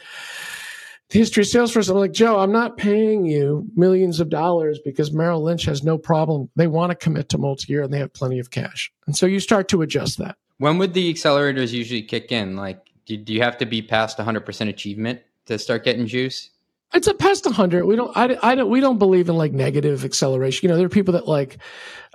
The 1.11 1.20
history 1.20 1.42
of 1.42 1.46
Salesforce, 1.46 1.88
I'm 1.88 1.98
like, 1.98 2.12
Joe, 2.12 2.40
I'm 2.40 2.50
not 2.50 2.78
paying 2.78 3.24
you 3.24 3.64
millions 3.76 4.18
of 4.18 4.28
dollars 4.28 4.80
because 4.85 5.12
Merrill 5.12 5.40
Lynch 5.40 5.64
has 5.66 5.85
no 5.85 5.96
problem. 5.96 6.50
They 6.56 6.66
want 6.66 6.90
to 6.90 6.96
commit 6.96 7.28
to 7.28 7.38
multi 7.38 7.72
year 7.72 7.85
and 7.85 7.92
they 7.94 8.00
have 8.00 8.12
plenty 8.12 8.40
of 8.40 8.50
cash. 8.50 8.90
And 9.06 9.16
so 9.16 9.24
you 9.24 9.38
start 9.38 9.68
to 9.68 9.82
adjust 9.82 10.18
that. 10.18 10.37
When 10.58 10.78
would 10.78 10.94
the 10.94 11.12
accelerators 11.12 11.72
usually 11.72 12.02
kick 12.02 12.32
in? 12.32 12.56
Like, 12.56 12.86
do, 13.04 13.16
do 13.16 13.32
you 13.32 13.42
have 13.42 13.58
to 13.58 13.66
be 13.66 13.82
past 13.82 14.18
100% 14.18 14.68
achievement 14.68 15.20
to 15.46 15.58
start 15.58 15.84
getting 15.84 16.06
juice? 16.06 16.50
It's 16.94 17.08
a 17.08 17.14
past 17.14 17.44
100. 17.44 17.84
We 17.84 17.96
don't, 17.96 18.16
I, 18.16 18.38
I 18.42 18.54
don't, 18.54 18.70
we 18.70 18.80
don't 18.80 18.98
believe 18.98 19.28
in 19.28 19.36
like 19.36 19.52
negative 19.52 20.04
acceleration. 20.04 20.66
You 20.66 20.70
know, 20.70 20.76
there 20.76 20.86
are 20.86 20.90
people 20.90 21.12
that 21.12 21.26
like, 21.26 21.58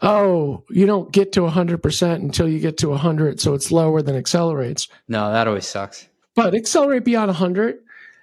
oh, 0.01 0.63
you 0.69 0.85
don't 0.85 1.11
get 1.11 1.33
to 1.33 1.41
100% 1.41 2.15
until 2.15 2.47
you 2.47 2.59
get 2.59 2.77
to 2.77 2.89
100. 2.89 3.39
So 3.39 3.53
it's 3.53 3.71
lower 3.71 4.01
than 4.01 4.15
accelerates. 4.15 4.87
No, 5.07 5.31
that 5.31 5.47
always 5.47 5.67
sucks. 5.67 6.07
But 6.35 6.55
accelerate 6.55 7.03
beyond 7.03 7.27
100. 7.27 7.79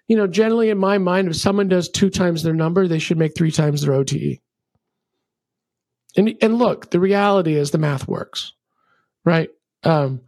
You 0.09 0.17
know, 0.17 0.27
generally 0.27 0.71
in 0.71 0.79
my 0.79 0.97
mind, 0.97 1.29
if 1.29 1.37
someone 1.37 1.69
does 1.69 1.89
two 1.89 2.09
times 2.09 2.43
their 2.43 2.55
number, 2.55 2.89
they 2.89 2.99
should 2.99 3.19
make 3.19 3.37
three 3.37 3.53
times 3.53 3.83
their 3.83 3.93
OTE. 3.93 4.41
And, 6.17 6.35
and 6.41 6.59
look, 6.59 6.91
the 6.91 6.99
reality 6.99 7.55
is 7.55 7.71
the 7.71 7.79
math 7.79 8.09
works, 8.09 8.55
right? 9.25 9.51
Um, 9.85 10.21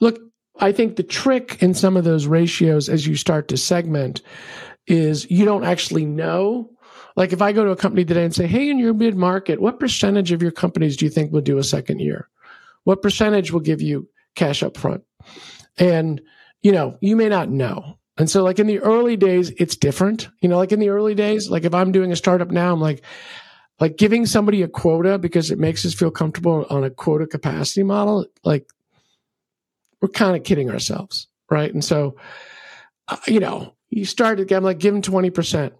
look, 0.00 0.20
I 0.58 0.72
think 0.72 0.96
the 0.96 1.02
trick 1.02 1.62
in 1.62 1.74
some 1.74 1.96
of 1.96 2.04
those 2.04 2.26
ratios 2.26 2.88
as 2.88 3.06
you 3.06 3.16
start 3.16 3.48
to 3.48 3.56
segment 3.56 4.22
is 4.86 5.30
you 5.30 5.44
don't 5.44 5.64
actually 5.64 6.04
know. 6.04 6.70
Like 7.16 7.32
if 7.32 7.42
I 7.42 7.52
go 7.52 7.64
to 7.64 7.70
a 7.70 7.76
company 7.76 8.04
today 8.04 8.24
and 8.24 8.34
say, 8.34 8.46
hey, 8.46 8.70
in 8.70 8.78
your 8.78 8.94
mid 8.94 9.16
market, 9.16 9.60
what 9.60 9.80
percentage 9.80 10.32
of 10.32 10.42
your 10.42 10.50
companies 10.50 10.96
do 10.96 11.04
you 11.04 11.10
think 11.10 11.32
will 11.32 11.40
do 11.40 11.58
a 11.58 11.64
second 11.64 12.00
year? 12.00 12.28
What 12.84 13.02
percentage 13.02 13.52
will 13.52 13.60
give 13.60 13.82
you 13.82 14.08
cash 14.34 14.62
up 14.62 14.76
front? 14.76 15.02
And, 15.78 16.20
you 16.62 16.72
know, 16.72 16.96
you 17.00 17.16
may 17.16 17.28
not 17.28 17.48
know. 17.48 17.98
And 18.18 18.28
so, 18.28 18.44
like 18.44 18.58
in 18.58 18.66
the 18.66 18.80
early 18.80 19.16
days, 19.16 19.50
it's 19.58 19.76
different. 19.76 20.28
You 20.40 20.48
know, 20.48 20.58
like 20.58 20.72
in 20.72 20.80
the 20.80 20.90
early 20.90 21.14
days, 21.14 21.48
like 21.48 21.64
if 21.64 21.74
I'm 21.74 21.92
doing 21.92 22.12
a 22.12 22.16
startup 22.16 22.50
now, 22.50 22.72
I'm 22.72 22.80
like, 22.80 23.02
like 23.80 23.96
giving 23.96 24.26
somebody 24.26 24.62
a 24.62 24.68
quota 24.68 25.18
because 25.18 25.50
it 25.50 25.58
makes 25.58 25.84
us 25.86 25.94
feel 25.94 26.10
comfortable 26.10 26.66
on 26.68 26.84
a 26.84 26.90
quota 26.90 27.26
capacity 27.26 27.82
model. 27.82 28.26
Like 28.44 28.68
we're 30.02 30.08
kind 30.08 30.36
of 30.36 30.42
kidding 30.42 30.68
ourselves, 30.68 31.28
right? 31.50 31.72
And 31.72 31.82
so, 31.82 32.16
uh, 33.08 33.16
you 33.26 33.40
know, 33.40 33.74
you 33.88 34.04
start 34.04 34.40
again, 34.40 34.64
like 34.64 34.80
give 34.80 34.94
him 34.94 35.00
20% 35.00 35.72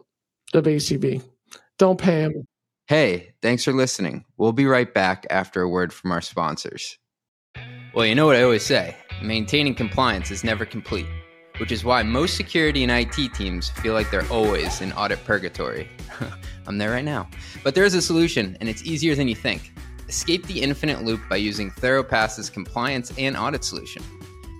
of 0.54 0.64
ACV. 0.64 1.22
Don't 1.78 2.00
pay 2.00 2.20
him. 2.20 2.46
Hey, 2.86 3.34
thanks 3.42 3.64
for 3.64 3.72
listening. 3.72 4.24
We'll 4.36 4.52
be 4.52 4.66
right 4.66 4.92
back 4.92 5.26
after 5.28 5.62
a 5.62 5.68
word 5.68 5.92
from 5.92 6.12
our 6.12 6.20
sponsors. 6.20 6.98
Well, 7.94 8.06
you 8.06 8.14
know 8.14 8.26
what 8.26 8.36
I 8.36 8.42
always 8.42 8.64
say 8.64 8.96
maintaining 9.22 9.74
compliance 9.74 10.30
is 10.30 10.42
never 10.42 10.64
complete, 10.64 11.06
which 11.58 11.70
is 11.70 11.84
why 11.84 12.02
most 12.02 12.36
security 12.36 12.82
and 12.82 12.90
IT 12.90 13.34
teams 13.34 13.70
feel 13.70 13.94
like 13.94 14.10
they're 14.10 14.30
always 14.30 14.80
in 14.80 14.92
audit 14.92 15.24
purgatory. 15.24 15.88
I'm 16.66 16.78
there 16.78 16.90
right 16.90 17.04
now. 17.04 17.28
But 17.62 17.74
there 17.74 17.84
is 17.84 17.94
a 17.94 18.02
solution, 18.02 18.56
and 18.60 18.68
it's 18.68 18.82
easier 18.84 19.14
than 19.14 19.28
you 19.28 19.34
think. 19.34 19.72
Escape 20.12 20.46
the 20.46 20.60
infinite 20.60 21.02
loop 21.04 21.22
by 21.30 21.36
using 21.36 21.70
ThoroPass's 21.70 22.50
compliance 22.50 23.14
and 23.16 23.34
audit 23.34 23.64
solution. 23.64 24.02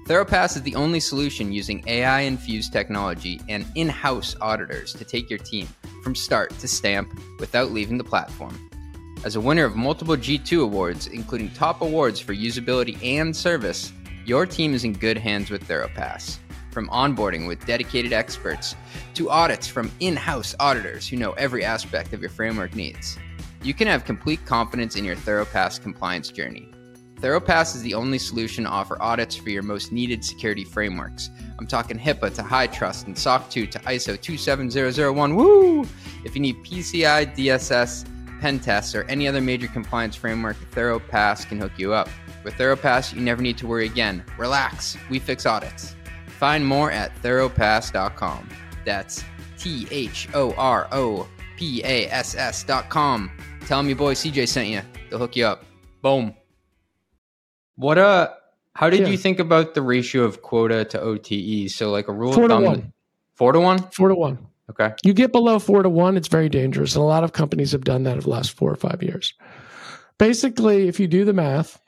ThoroPass 0.07 0.57
is 0.57 0.63
the 0.63 0.75
only 0.75 0.99
solution 0.99 1.53
using 1.53 1.85
AI 1.87 2.23
infused 2.23 2.73
technology 2.73 3.39
and 3.51 3.67
in 3.75 3.87
house 3.87 4.35
auditors 4.41 4.95
to 4.95 5.05
take 5.05 5.29
your 5.29 5.39
team 5.39 5.69
from 6.03 6.15
start 6.15 6.59
to 6.59 6.67
stamp 6.67 7.21
without 7.39 7.71
leaving 7.71 7.99
the 7.99 8.03
platform. 8.03 8.71
As 9.25 9.37
a 9.37 9.43
winner 9.43 9.67
of 9.67 9.77
multiple 9.77 10.17
G2 10.17 10.63
awards, 10.63 11.09
including 11.09 11.51
top 11.51 11.83
awards 11.83 12.19
for 12.19 12.35
usability 12.35 12.97
and 13.05 13.37
service, 13.37 13.93
your 14.25 14.47
team 14.47 14.73
is 14.73 14.85
in 14.85 14.95
good 14.95 15.19
hands 15.19 15.51
with 15.51 15.69
ThoroPass. 15.69 16.39
From 16.71 16.89
onboarding 16.89 17.47
with 17.47 17.67
dedicated 17.67 18.15
experts 18.15 18.75
to 19.13 19.29
audits 19.29 19.67
from 19.67 19.93
in 20.01 20.17
house 20.17 20.55
auditors 20.59 21.07
who 21.07 21.19
know 21.19 21.33
every 21.33 21.63
aspect 21.63 22.15
of 22.15 22.23
your 22.23 22.31
framework 22.31 22.75
needs 22.75 23.19
you 23.63 23.75
can 23.75 23.87
have 23.87 24.05
complete 24.05 24.45
confidence 24.45 24.97
in 24.97 25.05
your 25.05 25.17
ThoroPass 25.17 25.81
compliance 25.81 26.29
journey. 26.29 26.73
ThoroPass 27.23 27.77
is 27.77 27.83
the 27.83 27.95
only 27.95 28.19
solution 28.19 28.65
to 28.65 28.71
offer 28.71 29.01
audits 29.01 29.37
for 29.37 29.51
your 29.51 29.63
most 29.63 29.93
needed 29.93 30.25
security 30.25 30.65
frameworks. 30.65 31.31
I'm 31.57 31.69
talking 31.69 31.97
HIPAA 31.97 32.35
to 32.35 32.43
HITRUST 32.43 33.07
and 33.07 33.17
SOC 33.17 33.49
2 33.49 33.67
to 33.69 33.79
ISO 33.79 34.21
27001. 34.21 35.37
Woo! 35.37 35.87
If 36.25 36.35
you 36.35 36.41
need 36.41 36.57
PCI 36.65 37.37
DSS, 37.37 38.41
pen 38.41 38.59
tests, 38.59 38.97
or 38.97 39.05
any 39.05 39.29
other 39.29 39.41
major 39.41 39.69
compliance 39.69 40.17
framework, 40.17 40.57
Thoropass 40.73 41.49
can 41.49 41.61
hook 41.61 41.73
you 41.77 41.93
up. 41.93 42.09
With 42.43 42.55
Thoropass, 42.55 43.15
you 43.15 43.21
never 43.21 43.41
need 43.41 43.57
to 43.59 43.69
worry 43.69 43.87
again. 43.87 44.25
Relax, 44.37 44.97
we 45.09 45.21
fix 45.21 45.47
audits. 45.47 45.95
Find 46.27 46.67
more 46.67 46.91
at 46.91 47.15
thoropass.com. 47.23 48.49
That's 48.85 49.23
T 49.57 49.87
H 49.93 50.29
O 50.35 50.53
R 50.55 50.89
O 50.91 51.29
P 51.57 51.85
A 51.85 52.11
S 52.11 52.35
S.com. 52.35 53.31
Tell 53.67 53.79
them 53.79 53.89
your 53.89 53.97
boy 53.97 54.15
CJ 54.15 54.49
sent 54.49 54.69
you. 54.69 54.83
They'll 55.11 55.19
hook 55.19 55.37
you 55.37 55.47
up. 55.47 55.65
Boom. 56.03 56.35
What 57.77 57.99
uh 57.99 58.31
how 58.75 58.91
did 58.91 59.01
Yeah. 59.01 59.09
you 59.09 59.17
think 59.19 59.39
about 59.39 59.75
the 59.75 59.83
ratio 59.83 60.25
of 60.25 60.43
quota 60.43 60.85
to 60.87 61.01
OTE? 61.01 61.69
So 61.71 61.91
like 61.91 62.09
a 62.09 62.13
rule 62.13 62.33
Four 62.33 62.45
of 62.45 62.51
to 62.51 62.61
one. 62.61 62.93
four 63.35 63.53
to 63.53 63.61
one? 63.61 63.79
Four 63.93 64.09
to 64.09 64.15
one. 64.15 64.39
Okay. 64.71 64.93
You 65.05 65.13
get 65.13 65.33
below 65.33 65.59
four 65.59 65.83
to 65.83 65.89
one, 65.89 66.17
it's 66.17 66.29
very 66.29 66.49
dangerous. 66.49 66.95
And 66.95 67.03
a 67.03 67.07
lot 67.07 67.25
of 67.25 67.33
companies 67.33 67.73
have 67.73 67.85
done 67.85 68.05
that 68.05 68.13
over 68.13 68.23
the 68.23 68.31
last 68.31 68.53
four 68.53 68.71
or 68.71 68.77
five 68.77 69.03
years. 69.03 69.35
Basically, 70.19 70.89
if 70.89 70.99
you 71.01 71.07
do 71.09 71.25
the 71.25 71.33
math, 71.33 71.81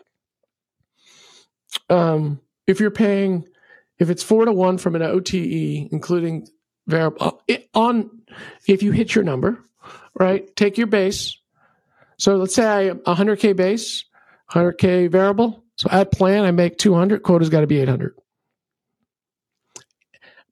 um, 1.88 2.40
if 2.66 2.80
you're 2.80 2.90
paying, 2.90 3.46
if 3.98 4.10
it's 4.10 4.22
four 4.22 4.44
to 4.44 4.52
one 4.52 4.76
from 4.78 4.96
an 4.96 5.02
OTE, 5.02 5.88
including 5.92 6.48
variable 6.86 7.42
on, 7.74 8.10
if 8.66 8.82
you 8.82 8.92
hit 8.92 9.14
your 9.14 9.24
number, 9.24 9.58
right? 10.18 10.54
Take 10.56 10.76
your 10.76 10.86
base. 10.86 11.38
So 12.18 12.36
let's 12.36 12.54
say 12.54 12.66
I 12.66 12.82
am 12.82 12.98
100k 13.00 13.56
base, 13.56 14.04
100k 14.50 15.10
variable. 15.10 15.64
So 15.76 15.88
at 15.90 16.12
plan, 16.12 16.44
I 16.44 16.50
make 16.50 16.78
200. 16.78 17.22
Quota's 17.22 17.48
got 17.48 17.62
to 17.62 17.66
be 17.66 17.80
800 17.80 18.14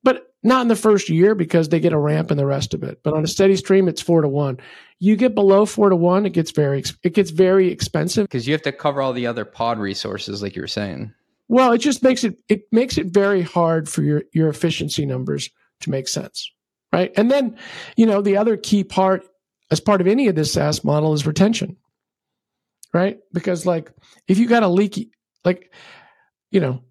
but 0.03 0.33
not 0.43 0.61
in 0.61 0.67
the 0.67 0.75
first 0.75 1.09
year 1.09 1.33
because 1.33 1.69
they 1.69 1.79
get 1.79 1.93
a 1.93 1.97
ramp 1.97 2.29
in 2.29 2.37
the 2.37 2.45
rest 2.45 2.73
of 2.73 2.83
it. 2.83 2.99
But 3.03 3.13
on 3.13 3.23
a 3.23 3.27
steady 3.27 3.55
stream, 3.55 3.87
it's 3.87 4.01
four 4.01 4.21
to 4.21 4.27
one. 4.27 4.59
You 4.99 5.15
get 5.15 5.33
below 5.33 5.65
four 5.65 5.89
to 5.89 5.95
one, 5.95 6.25
it 6.25 6.33
gets 6.33 6.51
very 6.51 6.83
it 7.03 7.13
gets 7.13 7.31
very 7.31 7.69
expensive. 7.69 8.27
Because 8.27 8.47
you 8.47 8.53
have 8.53 8.61
to 8.63 8.71
cover 8.71 9.01
all 9.01 9.13
the 9.13 9.27
other 9.27 9.45
pod 9.45 9.79
resources, 9.79 10.43
like 10.43 10.55
you 10.55 10.61
were 10.61 10.67
saying. 10.67 11.13
Well, 11.47 11.71
it 11.71 11.79
just 11.79 12.03
makes 12.03 12.23
it 12.23 12.37
it 12.49 12.63
makes 12.71 12.97
it 12.97 13.07
very 13.07 13.41
hard 13.41 13.89
for 13.89 14.01
your 14.01 14.23
your 14.33 14.49
efficiency 14.49 15.05
numbers 15.05 15.49
to 15.81 15.89
make 15.89 16.07
sense, 16.07 16.51
right? 16.91 17.11
And 17.17 17.31
then, 17.31 17.57
you 17.97 18.05
know, 18.05 18.21
the 18.21 18.37
other 18.37 18.55
key 18.57 18.83
part 18.83 19.25
as 19.73 19.79
part 19.79 19.99
of 19.99 20.07
any 20.07 20.27
of 20.27 20.35
this 20.35 20.53
SaaS 20.53 20.83
model 20.83 21.13
is 21.13 21.25
retention, 21.25 21.75
right? 22.93 23.17
Because 23.33 23.65
like 23.65 23.91
if 24.27 24.37
you 24.37 24.47
got 24.47 24.63
a 24.63 24.67
leaky, 24.67 25.11
like, 25.43 25.73
you 26.51 26.59
know, 26.59 26.83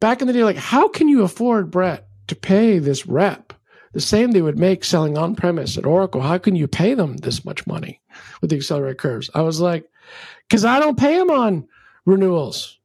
back 0.00 0.20
in 0.20 0.26
the 0.26 0.32
day, 0.32 0.44
like 0.44 0.56
how 0.56 0.88
can 0.88 1.08
you 1.08 1.22
afford 1.22 1.70
Brett 1.70 2.08
to 2.28 2.34
pay 2.34 2.78
this 2.78 3.06
rep 3.06 3.52
the 3.92 4.00
same 4.00 4.32
they 4.32 4.42
would 4.42 4.58
make 4.58 4.84
selling 4.84 5.18
on 5.18 5.36
premise 5.36 5.76
at 5.76 5.86
Oracle? 5.86 6.22
How 6.22 6.38
can 6.38 6.56
you 6.56 6.66
pay 6.66 6.94
them 6.94 7.18
this 7.18 7.44
much 7.44 7.66
money 7.66 8.00
with 8.40 8.50
the 8.50 8.56
accelerate 8.56 8.98
curves? 8.98 9.30
I 9.34 9.42
was 9.42 9.60
like, 9.60 9.88
because 10.48 10.64
I 10.64 10.80
don't 10.80 10.98
pay 10.98 11.18
them 11.18 11.30
on 11.30 11.68
renewals 12.06 12.78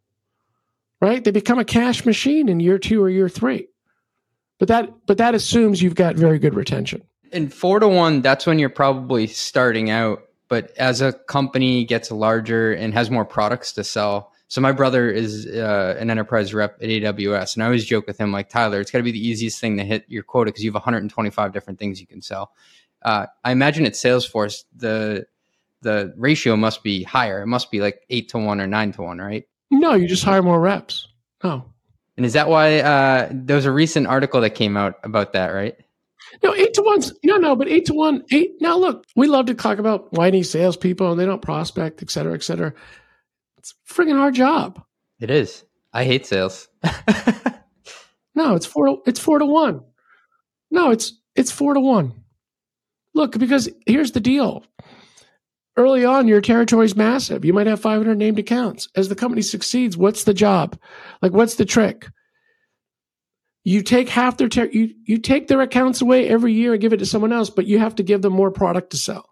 right? 1.01 1.23
They 1.23 1.31
become 1.31 1.59
a 1.59 1.65
cash 1.65 2.05
machine 2.05 2.49
in 2.49 2.59
year 2.59 2.77
two 2.77 3.01
or 3.01 3.09
year 3.09 3.29
three. 3.29 3.67
But 4.57 4.67
that 4.67 4.89
but 5.05 5.17
that 5.19 5.35
assumes 5.35 5.81
you've 5.81 5.95
got 5.95 6.15
very 6.15 6.39
good 6.39 6.53
retention. 6.53 7.01
And 7.31 7.53
four 7.53 7.79
to 7.79 7.87
one, 7.87 8.21
that's 8.21 8.45
when 8.45 8.59
you're 8.59 8.69
probably 8.69 9.27
starting 9.27 9.89
out. 9.89 10.23
But 10.47 10.75
as 10.77 11.01
a 11.01 11.13
company 11.13 11.85
gets 11.85 12.09
larger 12.11 12.73
and 12.73 12.93
has 12.93 13.11
more 13.11 13.25
products 13.25 13.71
to 13.73 13.83
sell, 13.83 14.31
so 14.49 14.61
my 14.61 14.71
brother 14.71 15.11
is 15.11 15.45
uh, 15.45 15.95
an 15.99 16.09
enterprise 16.09 16.55
rep 16.55 16.81
at 16.81 16.89
AWS, 16.89 17.53
and 17.53 17.61
I 17.61 17.67
always 17.67 17.85
joke 17.85 18.07
with 18.07 18.17
him 18.17 18.31
like 18.31 18.49
Tyler, 18.49 18.81
it's 18.81 18.89
got 18.89 18.97
to 18.97 19.03
be 19.03 19.11
the 19.11 19.27
easiest 19.27 19.59
thing 19.61 19.77
to 19.77 19.83
hit 19.83 20.05
your 20.07 20.23
quota 20.23 20.49
because 20.49 20.63
you 20.63 20.71
have 20.71 20.75
125 20.75 21.53
different 21.53 21.77
things 21.77 22.01
you 22.01 22.07
can 22.07 22.23
sell. 22.23 22.51
Uh, 23.03 23.27
I 23.43 23.51
imagine 23.51 23.85
at 23.85 23.93
Salesforce 23.93 24.63
the 24.75 25.27
the 25.81 26.13
ratio 26.17 26.57
must 26.57 26.83
be 26.83 27.03
higher. 27.03 27.41
It 27.43 27.47
must 27.47 27.71
be 27.71 27.79
like 27.79 28.01
eight 28.09 28.29
to 28.29 28.39
one 28.39 28.59
or 28.59 28.67
nine 28.67 28.91
to 28.93 29.03
one, 29.03 29.19
right? 29.19 29.47
No, 29.69 29.93
you 29.93 30.07
just 30.07 30.23
hire 30.23 30.41
more 30.41 30.59
reps. 30.59 31.07
No. 31.43 31.63
And 32.17 32.25
is 32.25 32.33
that 32.33 32.49
why 32.49 32.79
uh, 32.79 33.29
there 33.31 33.55
was 33.55 33.65
a 33.65 33.71
recent 33.71 34.07
article 34.07 34.41
that 34.41 34.49
came 34.49 34.75
out 34.75 34.95
about 35.03 35.33
that, 35.33 35.49
right? 35.49 35.77
No, 36.43 36.53
eight 36.53 36.73
to 36.75 36.83
one's 36.83 37.13
no, 37.23 37.37
no, 37.37 37.55
but 37.55 37.67
eight 37.67 37.85
to 37.85 37.93
one, 37.93 38.23
eight. 38.31 38.51
Now, 38.59 38.77
look, 38.77 39.05
we 39.15 39.27
love 39.27 39.47
to 39.47 39.53
talk 39.53 39.79
about 39.79 40.11
whiny 40.13 40.43
salespeople 40.43 41.11
and 41.11 41.19
they 41.19 41.25
don't 41.25 41.41
prospect, 41.41 42.01
et 42.03 42.09
cetera, 42.11 42.33
et 42.33 42.43
cetera. 42.43 42.73
It's 43.57 43.73
friggin' 43.89 44.17
hard 44.17 44.35
job. 44.35 44.81
It 45.19 45.31
is. 45.31 45.63
I 45.91 46.03
hate 46.03 46.25
sales. 46.25 46.67
No, 48.39 48.55
it's 48.55 48.65
four. 48.65 48.85
To, 48.87 48.97
it's 49.05 49.19
four 49.19 49.39
to 49.39 49.45
one. 49.45 49.81
No, 50.71 50.91
it's 50.91 51.11
it's 51.35 51.51
four 51.51 51.73
to 51.73 51.79
one. 51.81 52.23
Look, 53.13 53.37
because 53.37 53.67
here's 53.85 54.13
the 54.13 54.21
deal. 54.21 54.63
Early 55.75 56.05
on, 56.05 56.27
your 56.27 56.39
territory's 56.39 56.95
massive. 56.95 57.43
You 57.43 57.51
might 57.51 57.67
have 57.67 57.81
500 57.81 58.17
named 58.17 58.39
accounts. 58.39 58.87
As 58.95 59.09
the 59.09 59.15
company 59.15 59.41
succeeds, 59.41 59.97
what's 59.97 60.23
the 60.23 60.33
job? 60.33 60.79
Like, 61.21 61.33
what's 61.33 61.55
the 61.55 61.65
trick? 61.65 62.07
You 63.63 63.81
take 63.83 64.09
half 64.09 64.37
their 64.37 64.49
ter- 64.49 64.69
you 64.71 64.95
you 65.03 65.17
take 65.17 65.47
their 65.47 65.61
accounts 65.61 66.01
away 66.01 66.27
every 66.27 66.53
year 66.53 66.73
and 66.73 66.81
give 66.81 66.93
it 66.93 66.97
to 66.97 67.05
someone 67.05 67.33
else, 67.33 67.49
but 67.49 67.67
you 67.67 67.79
have 67.79 67.95
to 67.95 68.03
give 68.03 68.21
them 68.21 68.33
more 68.33 68.51
product 68.51 68.91
to 68.91 68.97
sell. 68.97 69.29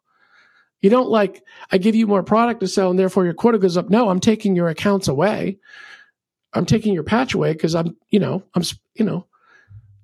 You 0.82 0.90
don't 0.90 1.10
like 1.10 1.44
I 1.72 1.78
give 1.78 1.96
you 1.96 2.08
more 2.08 2.24
product 2.24 2.60
to 2.60 2.68
sell 2.68 2.90
and 2.90 3.00
therefore 3.00 3.26
your 3.26 3.34
quota 3.34 3.58
goes 3.58 3.78
up. 3.78 3.90
No, 3.90 4.10
I'm 4.10 4.20
taking 4.20 4.56
your 4.56 4.70
accounts 4.70 5.08
away. 5.08 5.60
I'm 6.54 6.66
taking 6.66 6.94
your 6.94 7.04
patch 7.04 7.34
away 7.34 7.54
because 7.54 7.76
I'm, 7.76 7.96
you 8.10 8.20
know, 8.20 8.44
I'm, 8.56 8.64
you 8.96 9.06
know, 9.06 9.26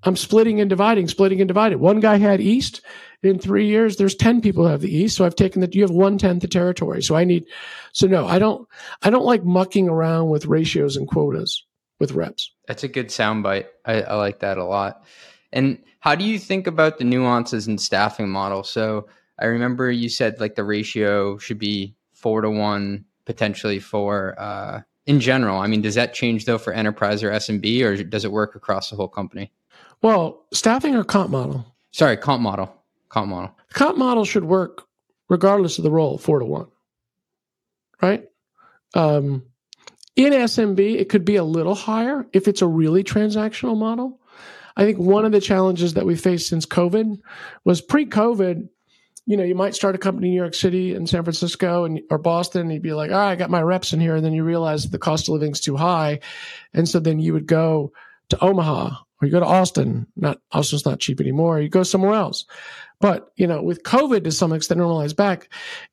I'm 0.03 0.15
splitting 0.15 0.59
and 0.59 0.69
dividing, 0.69 1.07
splitting 1.07 1.41
and 1.41 1.47
dividing. 1.47 1.79
One 1.79 1.99
guy 1.99 2.17
had 2.17 2.41
East. 2.41 2.81
In 3.23 3.39
three 3.39 3.67
years, 3.67 3.95
there's 3.95 4.15
10 4.15 4.41
people 4.41 4.67
have 4.67 4.81
the 4.81 4.93
East. 4.93 5.15
So 5.15 5.25
I've 5.25 5.35
taken 5.35 5.61
that. 5.61 5.73
You 5.73 5.81
have 5.81 5.91
one 5.91 6.17
tenth 6.17 6.41
the 6.41 6.47
territory. 6.47 7.01
So 7.01 7.15
I 7.15 7.23
need, 7.23 7.45
so 7.93 8.05
no, 8.05 8.27
I 8.27 8.37
don't, 8.37 8.67
I 9.01 9.09
don't 9.09 9.25
like 9.25 9.45
mucking 9.45 9.87
around 9.87 10.29
with 10.29 10.45
ratios 10.45 10.97
and 10.97 11.07
quotas 11.07 11.63
with 12.03 12.11
reps. 12.11 12.51
That's 12.67 12.83
a 12.83 12.89
good 12.89 13.07
soundbite. 13.07 13.67
I, 13.85 14.01
I 14.01 14.15
like 14.15 14.39
that 14.39 14.57
a 14.57 14.65
lot. 14.65 15.05
And 15.53 15.81
how 16.01 16.15
do 16.15 16.25
you 16.25 16.37
think 16.37 16.67
about 16.67 16.97
the 16.97 17.05
nuances 17.05 17.65
in 17.65 17.77
staffing 17.77 18.29
model? 18.29 18.65
So 18.65 19.07
I 19.39 19.45
remember 19.45 19.89
you 19.89 20.09
said 20.09 20.37
like 20.41 20.55
the 20.55 20.65
ratio 20.65 21.37
should 21.37 21.59
be 21.59 21.95
four 22.11 22.41
to 22.41 22.49
one 22.49 23.05
potentially 23.23 23.79
for 23.79 24.37
uh, 24.37 24.81
in 25.05 25.21
general. 25.21 25.59
I 25.59 25.67
mean, 25.67 25.81
does 25.81 25.95
that 25.95 26.13
change 26.13 26.43
though 26.43 26.57
for 26.57 26.73
enterprise 26.73 27.23
or 27.23 27.31
SMB, 27.31 27.81
or 27.83 28.03
does 28.03 28.25
it 28.25 28.33
work 28.33 28.53
across 28.55 28.89
the 28.89 28.97
whole 28.97 29.07
company? 29.07 29.49
Well, 30.01 30.43
staffing 30.51 30.97
or 30.97 31.05
comp 31.05 31.29
model? 31.29 31.65
Sorry, 31.91 32.17
comp 32.17 32.41
model. 32.41 32.75
Comp 33.07 33.29
model. 33.29 33.57
comp 33.71 33.97
model 33.97 34.25
should 34.25 34.43
work 34.43 34.83
regardless 35.29 35.77
of 35.77 35.85
the 35.85 35.91
role, 35.91 36.17
four 36.17 36.39
to 36.39 36.45
one. 36.45 36.67
Right? 38.01 38.27
Um, 38.93 39.43
in 40.15 40.33
SMB, 40.33 40.99
it 40.99 41.09
could 41.09 41.25
be 41.25 41.35
a 41.35 41.43
little 41.43 41.75
higher 41.75 42.27
if 42.33 42.47
it's 42.47 42.61
a 42.61 42.67
really 42.67 43.03
transactional 43.03 43.77
model. 43.77 44.19
I 44.75 44.85
think 44.85 44.97
one 44.97 45.25
of 45.25 45.31
the 45.31 45.41
challenges 45.41 45.93
that 45.93 46.05
we 46.05 46.15
faced 46.15 46.47
since 46.47 46.65
COVID 46.65 47.19
was 47.63 47.81
pre-COVID. 47.81 48.69
You 49.25 49.37
know, 49.37 49.43
you 49.43 49.55
might 49.55 49.75
start 49.75 49.95
a 49.95 49.99
company 49.99 50.27
in 50.27 50.33
New 50.33 50.39
York 50.39 50.53
City 50.53 50.93
and 50.93 51.07
San 51.07 51.23
Francisco 51.23 51.85
and 51.85 52.01
or 52.09 52.17
Boston, 52.17 52.61
and 52.61 52.73
you'd 52.73 52.81
be 52.81 52.93
like, 52.93 53.09
"All 53.11 53.17
right, 53.17 53.31
I 53.31 53.35
got 53.35 53.49
my 53.49 53.61
reps 53.61 53.93
in 53.93 54.01
here," 54.01 54.15
and 54.15 54.25
then 54.25 54.33
you 54.33 54.43
realize 54.43 54.89
the 54.89 54.99
cost 54.99 55.27
of 55.27 55.33
living's 55.33 55.61
too 55.61 55.77
high, 55.77 56.19
and 56.73 56.89
so 56.89 56.99
then 56.99 57.19
you 57.19 57.33
would 57.33 57.47
go 57.47 57.93
to 58.29 58.43
Omaha 58.43 58.89
or 59.21 59.25
you 59.25 59.31
go 59.31 59.39
to 59.39 59.45
Austin. 59.45 60.07
Not 60.15 60.41
Austin's 60.51 60.85
not 60.85 60.99
cheap 60.99 61.21
anymore. 61.21 61.61
You 61.61 61.69
go 61.69 61.83
somewhere 61.83 62.13
else. 62.13 62.45
But 62.99 63.31
you 63.35 63.47
know, 63.47 63.61
with 63.61 63.83
COVID 63.83 64.25
to 64.25 64.31
some 64.31 64.51
extent 64.51 64.79
normalized 64.79 65.15
back, 65.15 65.49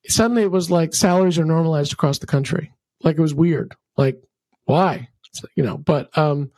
suddenly 0.09 0.43
it 0.43 0.51
was 0.51 0.71
like 0.71 0.95
salaries 0.95 1.39
are 1.39 1.45
normalized 1.45 1.93
across 1.93 2.19
the 2.19 2.27
country. 2.27 2.73
Like 3.03 3.17
it 3.17 3.23
was 3.23 3.35
weird. 3.35 3.75
Like 3.97 4.23
why? 4.65 5.09
You 5.55 5.63
know, 5.63 5.79
but 5.79 6.17
um, 6.19 6.51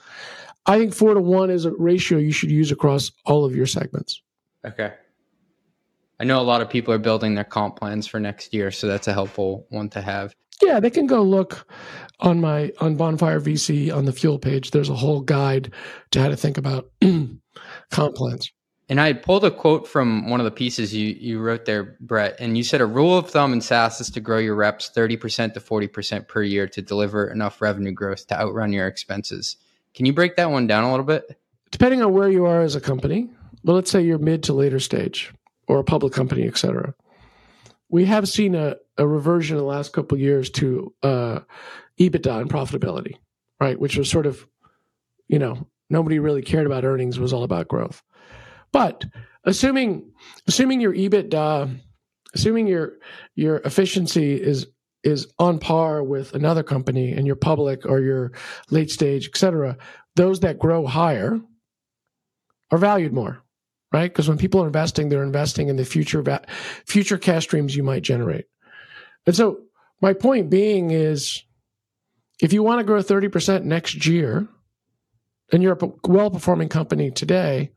I 0.67 0.79
think 0.79 0.95
four 0.95 1.15
to 1.15 1.21
one 1.21 1.51
is 1.51 1.65
a 1.65 1.73
ratio 1.73 2.19
you 2.19 2.33
should 2.33 2.51
use 2.51 2.71
across 2.71 3.11
all 3.27 3.45
of 3.45 3.55
your 3.55 3.67
segments. 3.67 4.23
Okay. 4.65 4.93
I 6.21 6.25
know 6.25 6.41
a 6.41 6.43
lot 6.43 6.61
of 6.61 6.71
people 6.71 6.95
are 6.95 6.99
building 6.99 7.35
their 7.35 7.45
comp 7.45 7.77
plans 7.77 8.07
for 8.07 8.21
next 8.21 8.55
year, 8.55 8.71
so 8.71 8.87
that's 8.87 9.09
a 9.09 9.13
helpful 9.13 9.67
one 9.71 9.89
to 9.91 10.01
have. 10.01 10.35
Yeah, 10.63 10.79
they 10.79 10.91
can 10.91 11.07
go 11.09 11.23
look 11.23 11.67
on 12.21 12.41
my 12.41 12.73
on 12.81 12.97
Bonfire 12.97 13.41
VC 13.41 13.95
on 13.95 14.05
the 14.05 14.13
fuel 14.13 14.39
page. 14.39 14.71
There's 14.71 14.89
a 14.89 14.95
whole 14.95 15.21
guide 15.21 15.73
to 16.13 16.21
how 16.21 16.29
to 16.29 16.37
think 16.37 16.59
about 16.59 16.89
comp 17.91 18.15
plans. 18.15 18.53
And 18.89 19.01
I 19.01 19.13
pulled 19.13 19.45
a 19.45 19.51
quote 19.51 19.87
from 19.89 20.29
one 20.29 20.41
of 20.41 20.45
the 20.45 20.51
pieces 20.51 20.95
you, 20.95 21.17
you 21.19 21.41
wrote 21.41 21.65
there, 21.65 21.97
Brett, 22.01 22.37
and 22.41 22.57
you 22.57 22.65
said 22.65 22.81
a 22.81 22.87
rule 22.87 23.17
of 23.17 23.31
thumb 23.31 23.53
in 23.53 23.61
SaaS 23.61 24.01
is 24.01 24.11
to 24.11 24.21
grow 24.21 24.39
your 24.39 24.55
reps 24.55 24.91
30% 24.95 25.55
to 25.55 25.61
40% 25.61 26.29
per 26.29 26.43
year 26.43 26.67
to 26.69 26.83
deliver 26.83 27.31
enough 27.31 27.63
revenue 27.63 27.93
growth 27.93 28.27
to 28.27 28.39
outrun 28.39 28.73
your 28.73 28.87
expenses. 28.87 29.57
Can 29.95 30.05
you 30.05 30.13
break 30.13 30.37
that 30.37 30.51
one 30.51 30.67
down 30.67 30.85
a 30.85 30.91
little 30.91 31.07
bit? 31.07 31.39
Depending 31.71 32.03
on 32.03 32.13
where 32.13 32.29
you 32.29 32.45
are 32.45 32.61
as 32.63 32.75
a 32.75 32.81
company, 32.81 33.31
but 33.65 33.75
let's 33.75 33.91
say 33.91 34.03
you're 34.03 34.19
mid 34.19 34.43
to 34.45 34.53
later 34.53 34.79
stage 34.79 35.33
or 35.69 35.79
a 35.79 35.85
public 35.85 36.13
company, 36.13 36.47
et 36.47 36.59
cetera. 36.59 36.95
We 37.89 38.05
have 38.07 38.29
seen 38.29 38.55
a, 38.55 38.77
a 38.99 39.07
reversion 39.07 39.57
in 39.57 39.63
the 39.63 39.69
last 39.69 39.93
couple 39.93 40.17
of 40.17 40.21
years 40.21 40.51
to 40.51 40.93
uh, 41.03 41.41
EBITDA 41.99 42.41
and 42.43 42.51
profitability, 42.51 43.17
right? 43.61 43.79
Which 43.79 43.97
was 43.97 44.11
sort 44.11 44.27
of, 44.27 44.47
you 45.29 45.39
know, 45.39 45.67
nobody 45.89 46.19
really 46.19 46.43
cared 46.43 46.67
about 46.67 46.85
earnings; 46.85 47.19
was 47.19 47.33
all 47.33 47.45
about 47.45 47.69
growth. 47.69 48.03
But 48.73 49.05
assuming 49.45 50.13
assuming 50.47 50.81
your 50.81 50.95
EBITDA 50.95 51.81
assuming 52.35 52.67
your 52.67 52.95
your 53.35 53.57
efficiency 53.59 54.35
is 54.35 54.67
is 55.05 55.33
on 55.39 55.59
par 55.59 56.03
with 56.03 56.35
another 56.35 56.63
company 56.63 57.13
and 57.13 57.27
you're 57.27 57.37
public 57.37 57.85
or 57.85 58.01
you're 58.01 58.33
late 58.71 58.89
stage, 58.91 59.29
et 59.29 59.37
cetera, 59.37 59.77
those 60.15 60.41
that 60.41 60.61
grow 60.61 60.87
higher 60.87 61.41
are 62.71 62.79
valued 62.79 63.13
more, 63.13 63.43
right? 63.93 64.13
Because 64.13 64.29
when 64.29 64.39
people 64.39 64.63
are 64.63 64.67
investing, 64.67 65.09
they're 65.09 65.25
investing 65.25 65.69
in 65.69 65.77
the 65.77 65.85
future 65.85 66.23
va- 66.23 66.47
future 66.87 67.19
cash 67.19 67.45
streams 67.45 67.75
you 67.75 67.83
might 67.83 68.03
generate. 68.03 68.45
And 69.27 69.35
so 69.35 69.63
my 70.01 70.13
point 70.13 70.51
being 70.51 70.93
is 70.93 71.43
if 72.41 72.53
you 72.53 72.63
want 72.63 72.79
to 72.79 72.85
grow 72.85 73.01
30% 73.03 73.65
next 73.65 74.07
year 74.07 74.47
and 75.53 75.63
you're 75.63 75.79
a 75.81 75.93
well 76.05 76.31
performing 76.31 76.69
company 76.69 77.11
today, 77.11 77.73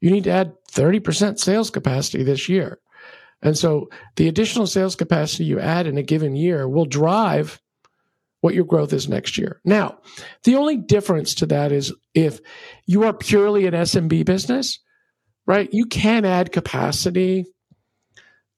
you 0.00 0.10
need 0.10 0.24
to 0.24 0.30
add 0.30 0.54
30% 0.72 1.38
sales 1.38 1.70
capacity 1.70 2.22
this 2.22 2.48
year. 2.48 2.78
And 3.42 3.56
so 3.56 3.88
the 4.16 4.28
additional 4.28 4.66
sales 4.66 4.96
capacity 4.96 5.44
you 5.44 5.60
add 5.60 5.86
in 5.86 5.98
a 5.98 6.02
given 6.02 6.36
year 6.36 6.68
will 6.68 6.86
drive 6.86 7.60
what 8.40 8.54
your 8.54 8.64
growth 8.64 8.92
is 8.92 9.08
next 9.08 9.38
year. 9.38 9.60
Now, 9.64 9.98
the 10.44 10.56
only 10.56 10.76
difference 10.76 11.34
to 11.36 11.46
that 11.46 11.72
is 11.72 11.92
if 12.14 12.40
you 12.86 13.04
are 13.04 13.12
purely 13.12 13.66
an 13.66 13.74
SMB 13.74 14.24
business, 14.24 14.78
right? 15.46 15.68
You 15.72 15.86
can 15.86 16.24
add 16.24 16.52
capacity 16.52 17.46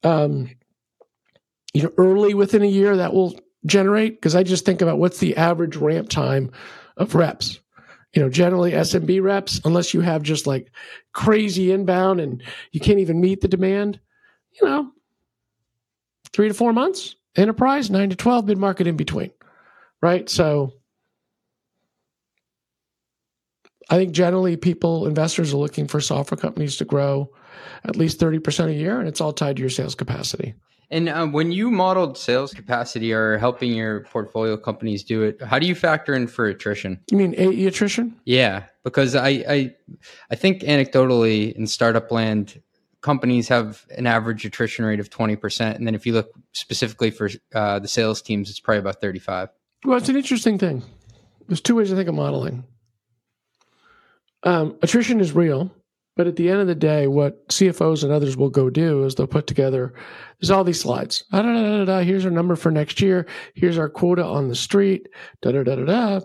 um, 0.02 0.50
you 1.74 1.82
know 1.82 1.92
early 1.96 2.34
within 2.34 2.62
a 2.62 2.66
year 2.66 2.96
that 2.96 3.12
will 3.12 3.38
generate 3.66 4.14
because 4.14 4.34
I 4.34 4.42
just 4.42 4.64
think 4.64 4.80
about 4.80 4.98
what's 4.98 5.18
the 5.18 5.36
average 5.36 5.76
ramp 5.76 6.08
time 6.08 6.50
of 6.96 7.14
reps. 7.14 7.60
You 8.14 8.22
know, 8.22 8.30
generally 8.30 8.72
SMB 8.72 9.22
reps, 9.22 9.60
unless 9.64 9.92
you 9.92 10.00
have 10.00 10.22
just 10.22 10.46
like 10.46 10.72
crazy 11.12 11.72
inbound 11.72 12.20
and 12.20 12.42
you 12.72 12.80
can't 12.80 13.00
even 13.00 13.20
meet 13.20 13.40
the 13.40 13.48
demand, 13.48 14.00
you 14.60 14.66
know, 14.66 14.90
three 16.32 16.48
to 16.48 16.54
four 16.54 16.72
months. 16.72 17.16
Enterprise, 17.36 17.90
nine 17.90 18.10
to 18.10 18.16
12, 18.16 18.46
mid 18.46 18.58
market 18.58 18.86
in 18.86 18.96
between. 18.96 19.30
Right. 20.00 20.28
So 20.28 20.72
I 23.90 23.96
think 23.96 24.12
generally 24.12 24.56
people, 24.56 25.06
investors 25.06 25.52
are 25.52 25.58
looking 25.58 25.86
for 25.86 26.00
software 26.00 26.38
companies 26.38 26.76
to 26.76 26.84
grow 26.84 27.30
at 27.84 27.96
least 27.96 28.20
30% 28.20 28.68
a 28.68 28.72
year, 28.74 28.98
and 28.98 29.08
it's 29.08 29.20
all 29.20 29.32
tied 29.32 29.56
to 29.56 29.60
your 29.60 29.70
sales 29.70 29.94
capacity. 29.94 30.54
And 30.90 31.08
uh, 31.08 31.26
when 31.26 31.52
you 31.52 31.70
modeled 31.70 32.16
sales 32.16 32.54
capacity 32.54 33.12
or 33.12 33.36
helping 33.36 33.72
your 33.72 34.04
portfolio 34.04 34.56
companies 34.56 35.04
do 35.04 35.22
it, 35.22 35.40
how 35.42 35.58
do 35.58 35.66
you 35.66 35.74
factor 35.74 36.14
in 36.14 36.26
for 36.26 36.46
attrition? 36.46 36.98
You 37.10 37.18
mean 37.18 37.34
AE 37.36 37.66
attrition? 37.66 38.18
Yeah, 38.24 38.64
because 38.84 39.14
I 39.14 39.28
I, 39.28 39.74
I 40.30 40.34
think 40.34 40.62
anecdotally 40.62 41.52
in 41.52 41.66
startup 41.66 42.10
land, 42.10 42.62
companies 43.02 43.48
have 43.48 43.84
an 43.98 44.06
average 44.06 44.46
attrition 44.46 44.86
rate 44.86 45.00
of 45.00 45.10
twenty 45.10 45.36
percent, 45.36 45.76
and 45.76 45.86
then 45.86 45.94
if 45.94 46.06
you 46.06 46.14
look 46.14 46.30
specifically 46.52 47.10
for 47.10 47.28
uh, 47.54 47.78
the 47.78 47.88
sales 47.88 48.22
teams, 48.22 48.48
it's 48.48 48.60
probably 48.60 48.80
about 48.80 49.00
thirty 49.00 49.18
five. 49.18 49.50
Well, 49.84 49.98
it's 49.98 50.08
an 50.08 50.16
interesting 50.16 50.58
thing. 50.58 50.82
There's 51.48 51.60
two 51.60 51.74
ways 51.74 51.92
I 51.92 51.96
think 51.96 52.08
of 52.08 52.14
modeling. 52.14 52.64
Um, 54.42 54.78
attrition 54.82 55.20
is 55.20 55.32
real. 55.32 55.70
But 56.18 56.26
at 56.26 56.34
the 56.34 56.50
end 56.50 56.60
of 56.60 56.66
the 56.66 56.74
day, 56.74 57.06
what 57.06 57.46
CFOs 57.46 58.02
and 58.02 58.12
others 58.12 58.36
will 58.36 58.50
go 58.50 58.70
do 58.70 59.04
is 59.04 59.14
they'll 59.14 59.28
put 59.28 59.46
together, 59.46 59.94
there's 60.40 60.50
all 60.50 60.64
these 60.64 60.80
slides. 60.80 61.22
Da, 61.30 61.42
da, 61.42 61.52
da, 61.52 61.84
da, 61.84 62.00
Here's 62.00 62.24
our 62.24 62.30
number 62.32 62.56
for 62.56 62.72
next 62.72 63.00
year. 63.00 63.24
Here's 63.54 63.78
our 63.78 63.88
quota 63.88 64.24
on 64.24 64.48
the 64.48 64.56
street. 64.56 65.06
Da, 65.42 65.52
da, 65.52 65.62
da, 65.62 65.76
da, 65.76 65.84
da. 65.84 66.20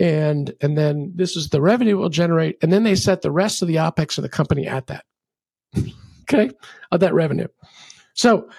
And, 0.00 0.52
and 0.60 0.76
then 0.76 1.12
this 1.14 1.36
is 1.36 1.50
the 1.50 1.62
revenue 1.62 1.96
we'll 1.96 2.08
generate. 2.08 2.58
And 2.60 2.72
then 2.72 2.82
they 2.82 2.96
set 2.96 3.22
the 3.22 3.30
rest 3.30 3.62
of 3.62 3.68
the 3.68 3.76
OPEX 3.76 4.18
of 4.18 4.22
the 4.22 4.28
company 4.28 4.66
at 4.66 4.88
that. 4.88 5.04
okay. 6.22 6.50
Of 6.90 6.98
that 6.98 7.14
revenue. 7.14 7.46
So 8.14 8.50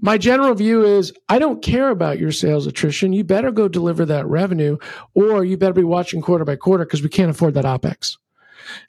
my 0.00 0.16
general 0.16 0.54
view 0.54 0.86
is 0.86 1.12
I 1.28 1.38
don't 1.38 1.62
care 1.62 1.90
about 1.90 2.18
your 2.18 2.32
sales 2.32 2.66
attrition. 2.66 3.12
You 3.12 3.24
better 3.24 3.50
go 3.50 3.68
deliver 3.68 4.06
that 4.06 4.26
revenue 4.26 4.78
or 5.12 5.44
you 5.44 5.58
better 5.58 5.74
be 5.74 5.84
watching 5.84 6.22
quarter 6.22 6.46
by 6.46 6.56
quarter 6.56 6.86
because 6.86 7.02
we 7.02 7.10
can't 7.10 7.30
afford 7.30 7.52
that 7.54 7.66
OPEX. 7.66 8.16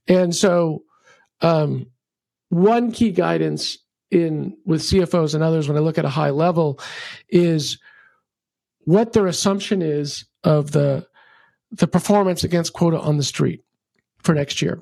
And 0.08 0.34
so 0.34 0.84
um, 1.41 1.88
one 2.49 2.91
key 2.91 3.12
guidance 3.12 3.78
in 4.12 4.58
with 4.65 4.82
CFOs 4.82 5.36
and 5.36 5.43
others 5.43 5.67
when 5.67 5.78
I 5.78 5.82
look 5.82 5.97
at 5.97 6.06
a 6.06 6.10
high 6.10 6.32
level 6.32 6.80
is 7.30 7.78
what 8.86 9.13
their 9.13 9.28
assumption 9.28 9.82
is 9.82 10.25
of 10.43 10.71
the 10.71 11.08
the 11.71 11.88
performance 11.88 12.43
against 12.43 12.73
quota 12.73 12.99
on 12.99 13.17
the 13.17 13.23
street 13.23 13.63
for 14.23 14.34
next 14.34 14.62
year. 14.62 14.82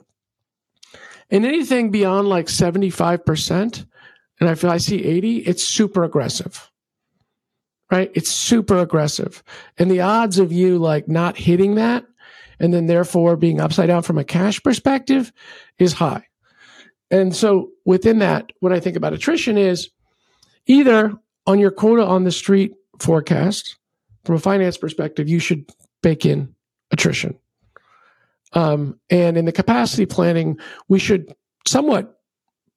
And 1.30 1.46
anything 1.46 1.92
beyond 1.92 2.30
like 2.30 2.46
75%, 2.46 3.86
and 4.40 4.50
I 4.50 4.56
feel 4.56 4.70
I 4.70 4.78
see 4.78 5.04
80, 5.04 5.40
it's 5.40 5.66
super 5.66 6.06
aggressive. 6.06 6.72
Right? 7.92 8.10
It's 8.14 8.32
super 8.32 8.78
aggressive. 8.78 9.44
And 9.78 9.92
the 9.92 10.02
odds 10.02 10.40
of 10.40 10.54
you 10.54 10.78
like 10.78 11.10
not 11.10 11.38
hitting 11.38 11.76
that 11.76 12.06
and 12.60 12.74
then 12.74 12.88
therefore 12.88 13.36
being 13.36 13.62
upside 13.62 13.88
down 13.88 14.04
from 14.04 14.18
a 14.18 14.24
cash 14.24 14.62
perspective 14.62 15.32
is 15.80 15.94
high. 15.94 16.26
And 17.10 17.36
so 17.36 17.70
within 17.86 18.20
that, 18.20 18.52
what 18.60 18.74
I 18.74 18.80
think 18.80 18.96
about 18.96 19.14
attrition 19.14 19.58
is 19.58 19.90
either 20.66 21.14
on 21.46 21.60
your 21.60 21.72
quota 21.72 22.06
on 22.06 22.24
the 22.24 22.32
street 22.32 22.74
forecast, 23.00 23.78
from 24.26 24.36
a 24.36 24.40
finance 24.40 24.78
perspective, 24.78 25.30
you 25.30 25.40
should 25.40 25.66
bake 26.02 26.26
in 26.26 26.54
attrition. 26.92 27.38
Um, 28.54 29.00
and 29.10 29.38
in 29.38 29.46
the 29.46 29.52
capacity 29.52 30.06
planning, 30.06 30.60
we 30.90 31.00
should 31.00 31.34
somewhat 31.66 32.20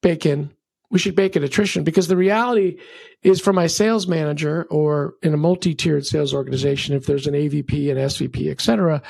bake 0.02 0.26
in, 0.26 0.52
we 0.90 0.98
should 0.98 1.14
bake 1.14 1.36
in 1.36 1.42
attrition 1.42 1.84
because 1.84 2.08
the 2.08 2.16
reality 2.16 2.78
is 3.22 3.40
for 3.40 3.52
my 3.52 3.66
sales 3.66 4.06
manager 4.06 4.64
or 4.70 5.14
in 5.22 5.34
a 5.34 5.36
multi-tiered 5.36 6.06
sales 6.06 6.34
organization, 6.34 6.96
if 6.96 7.06
there's 7.06 7.26
an 7.26 7.34
AVP, 7.34 7.90
an 7.90 7.96
SVP, 7.96 8.50
et 8.50 8.60
cetera, 8.60 9.02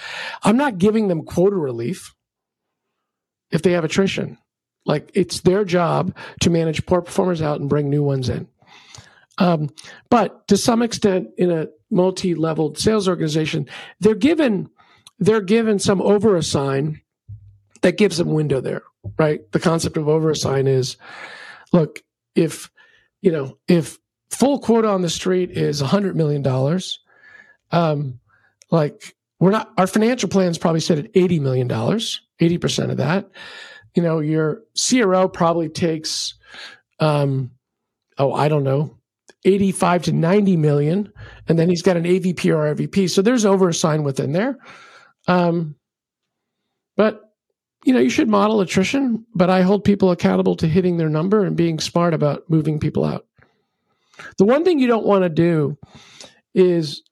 I'm 0.43 0.57
not 0.57 0.79
giving 0.79 1.09
them 1.09 1.25
quota 1.25 1.57
relief 1.57 2.15
if 3.51 3.63
they 3.63 3.73
have 3.73 3.85
attrition. 3.85 4.39
Like 4.87 5.11
it's 5.15 5.41
their 5.41 5.65
job 5.65 6.17
to 6.41 6.51
manage 6.51 6.87
poor 6.87 7.03
performers 7.03 7.43
out 7.43 7.61
and 7.61 7.69
bring 7.69 7.91
new 7.91 8.03
ones 8.03 8.29
in. 8.29 8.49
Um, 9.39 9.71
but 10.11 10.47
to 10.49 10.57
some 10.57 10.83
extent, 10.83 11.29
in 11.37 11.51
a 11.51 11.69
multi-leveled 11.91 12.79
sales 12.79 13.09
organization, 13.09 13.67
they're 14.01 14.15
given 14.15 14.69
they're 15.19 15.41
given 15.41 15.79
some 15.79 16.01
overassign 16.01 17.01
that 17.83 17.99
gives 17.99 18.19
them 18.19 18.33
window 18.33 18.61
there, 18.61 18.83
right? 19.19 19.51
The 19.53 19.61
concept 19.61 19.97
of 19.97 20.05
overassign 20.05 20.67
is, 20.67 20.97
look, 21.73 22.03
if 22.35 22.71
you 23.23 23.33
know 23.33 23.59
if 23.67 23.99
full 24.31 24.61
quota 24.61 24.89
on 24.89 25.03
the 25.03 25.11
street 25.11 25.51
is 25.51 25.81
a 25.81 25.87
hundred 25.87 26.17
million 26.17 26.43
dollars, 26.43 27.01
um, 27.71 28.21
like 28.71 29.15
we're 29.39 29.51
not 29.51 29.73
our 29.79 29.87
financial 29.87 30.29
plans 30.29 30.59
probably 30.59 30.81
set 30.81 30.99
at 30.99 31.11
eighty 31.15 31.39
million 31.39 31.67
dollars, 31.67 32.21
eighty 32.41 32.59
percent 32.59 32.91
of 32.91 32.99
that 32.99 33.31
you 33.95 34.03
know, 34.03 34.21
your 34.21 34.63
CRO 34.89 35.29
probably 35.29 35.69
takes, 35.69 36.35
um, 36.99 37.51
oh, 38.19 38.33
I 38.33 38.49
don't 38.49 38.65
know, 38.65 38.97
85 39.45 40.05
to 40.05 40.13
90 40.13 40.57
million. 40.57 41.13
And 41.49 41.59
then 41.59 41.69
he's 41.69 41.83
got 41.83 41.97
an 41.97 42.05
AVP 42.05 42.45
or 42.47 42.75
RVP. 42.75 43.11
So 43.11 43.23
there's 43.23 43.45
over 43.45 43.71
overassign 43.71 44.03
within 44.03 44.33
there. 44.33 44.59
Um, 45.27 45.77
but, 46.97 47.33
you 47.85 47.93
know, 47.93 48.01
you 48.01 48.11
should 48.11 48.29
model 48.29 48.61
attrition, 48.61 49.25
but 49.35 49.49
I 49.49 49.63
hold 49.63 49.85
people 49.85 50.11
accountable 50.11 50.57
to 50.57 50.69
hitting 50.69 50.97
their 50.97 51.09
number 51.09 51.45
and 51.45 51.57
being 51.57 51.79
smart 51.79 52.15
about 52.15 52.49
moving 52.49 52.79
people 52.79 53.05
out. 53.05 53.27
The 54.37 54.45
one 54.45 54.65
thing 54.65 54.79
you 54.79 54.87
don't 54.87 55.07
want 55.07 55.23
to 55.23 55.31
do 55.31 55.79
is 56.55 57.03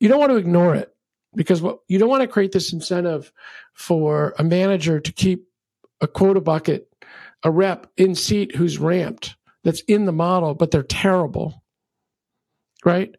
you 0.00 0.08
don't 0.08 0.20
want 0.20 0.32
to 0.32 0.36
ignore 0.36 0.74
it 0.74 0.94
because 1.34 1.62
what 1.62 1.78
you 1.88 1.98
don't 1.98 2.08
want 2.08 2.22
to 2.22 2.28
create 2.28 2.52
this 2.52 2.72
incentive 2.72 3.32
for 3.72 4.34
a 4.38 4.44
manager 4.44 5.00
to 5.00 5.12
keep 5.12 5.46
a 6.00 6.06
quota 6.06 6.40
bucket, 6.40 6.88
a 7.42 7.50
rep 7.50 7.86
in 7.96 8.14
seat 8.14 8.54
who's 8.54 8.78
ramped 8.78 9.36
that's 9.62 9.80
in 9.82 10.04
the 10.04 10.12
model, 10.12 10.54
but 10.54 10.70
they're 10.70 10.82
terrible. 10.82 11.62
Right. 12.84 13.14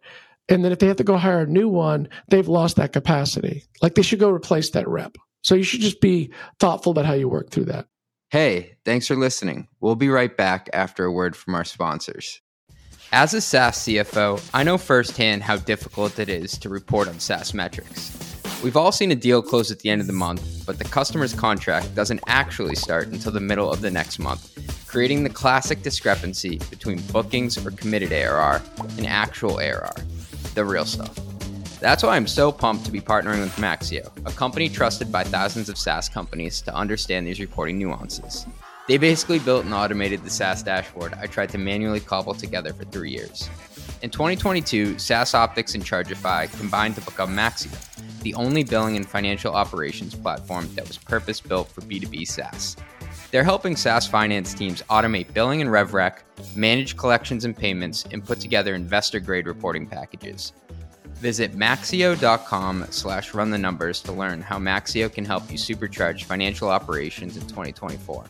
And 0.47 0.63
then 0.63 0.71
if 0.71 0.79
they 0.79 0.87
have 0.87 0.97
to 0.97 1.03
go 1.03 1.17
hire 1.17 1.41
a 1.41 1.47
new 1.47 1.67
one, 1.67 2.07
they've 2.29 2.47
lost 2.47 2.75
that 2.75 2.93
capacity. 2.93 3.63
Like 3.81 3.95
they 3.95 4.03
should 4.03 4.19
go 4.19 4.29
replace 4.29 4.69
that 4.71 4.87
rep. 4.87 5.17
So 5.41 5.55
you 5.55 5.63
should 5.63 5.81
just 5.81 6.01
be 6.01 6.31
thoughtful 6.59 6.91
about 6.91 7.05
how 7.05 7.13
you 7.13 7.27
work 7.27 7.49
through 7.49 7.65
that. 7.65 7.87
Hey, 8.29 8.77
thanks 8.85 9.07
for 9.07 9.15
listening. 9.15 9.67
We'll 9.79 9.95
be 9.95 10.09
right 10.09 10.35
back 10.35 10.69
after 10.73 11.05
a 11.05 11.11
word 11.11 11.35
from 11.35 11.55
our 11.55 11.63
sponsors. 11.63 12.41
As 13.11 13.33
a 13.33 13.41
SaaS 13.41 13.77
CFO, 13.77 14.49
I 14.53 14.63
know 14.63 14.77
firsthand 14.77 15.43
how 15.43 15.57
difficult 15.57 16.19
it 16.19 16.29
is 16.29 16.57
to 16.59 16.69
report 16.69 17.07
on 17.07 17.19
SaaS 17.19 17.53
metrics. 17.53 18.34
We've 18.65 18.77
all 18.77 18.91
seen 18.91 19.11
a 19.11 19.15
deal 19.15 19.43
close 19.43 19.69
at 19.69 19.77
the 19.77 19.91
end 19.91 20.01
of 20.01 20.07
the 20.07 20.13
month, 20.13 20.65
but 20.65 20.79
the 20.79 20.85
customer's 20.85 21.35
contract 21.35 21.93
doesn't 21.93 22.19
actually 22.25 22.73
start 22.73 23.09
until 23.09 23.31
the 23.31 23.39
middle 23.39 23.71
of 23.71 23.81
the 23.81 23.91
next 23.91 24.17
month, 24.17 24.51
creating 24.87 25.23
the 25.23 25.29
classic 25.29 25.83
discrepancy 25.83 26.57
between 26.71 26.99
bookings 27.11 27.63
or 27.63 27.69
committed 27.69 28.11
ARR 28.11 28.63
and 28.97 29.05
actual 29.05 29.59
ARR, 29.59 29.93
the 30.55 30.65
real 30.65 30.83
stuff. 30.83 31.15
That's 31.79 32.01
why 32.01 32.15
I'm 32.15 32.25
so 32.25 32.51
pumped 32.51 32.85
to 32.85 32.91
be 32.91 32.99
partnering 32.99 33.41
with 33.41 33.55
Maxio, 33.57 34.09
a 34.25 34.31
company 34.31 34.67
trusted 34.67 35.11
by 35.11 35.23
thousands 35.23 35.69
of 35.69 35.77
SaaS 35.77 36.09
companies 36.09 36.59
to 36.61 36.73
understand 36.73 37.27
these 37.27 37.39
reporting 37.39 37.77
nuances. 37.77 38.47
They 38.87 38.97
basically 38.97 39.37
built 39.37 39.65
and 39.65 39.75
automated 39.75 40.23
the 40.23 40.31
SaaS 40.31 40.63
dashboard 40.63 41.13
I 41.13 41.27
tried 41.27 41.49
to 41.49 41.59
manually 41.59 41.99
cobble 41.99 42.33
together 42.33 42.73
for 42.73 42.85
three 42.85 43.11
years. 43.11 43.47
In 44.01 44.09
2022, 44.09 44.97
SaaS 44.97 45.35
Optics 45.35 45.75
and 45.75 45.83
Chargify 45.83 46.51
combined 46.57 46.95
to 46.95 47.01
become 47.01 47.35
Maxio, 47.35 47.73
the 48.25 48.33
only 48.33 48.63
billing 48.63 48.95
and 48.95 49.07
financial 49.07 49.53
operations 49.53 50.15
platform 50.15 50.67
that 50.73 50.87
was 50.87 50.97
purpose 50.97 51.39
built 51.39 51.69
for 51.69 51.81
B2B 51.81 52.27
SaaS. 52.27 52.75
They're 53.29 53.43
helping 53.43 53.75
SaaS 53.75 54.07
finance 54.07 54.55
teams 54.55 54.81
automate 54.89 55.31
billing 55.31 55.61
and 55.61 55.69
RevRec, 55.69 56.21
manage 56.55 56.97
collections 56.97 57.45
and 57.45 57.55
payments, 57.55 58.03
and 58.11 58.25
put 58.25 58.39
together 58.39 58.73
investor 58.73 59.19
grade 59.19 59.45
reporting 59.45 59.85
packages. 59.85 60.53
Visit 61.17 61.55
maxio.com 61.55 62.87
slash 62.89 63.35
run 63.35 63.51
the 63.51 63.59
numbers 63.59 64.01
to 64.01 64.11
learn 64.11 64.41
how 64.41 64.57
Maxio 64.57 65.11
can 65.13 65.23
help 65.23 65.51
you 65.51 65.57
supercharge 65.57 66.23
financial 66.23 66.69
operations 66.69 67.37
in 67.37 67.43
2024. 67.43 68.25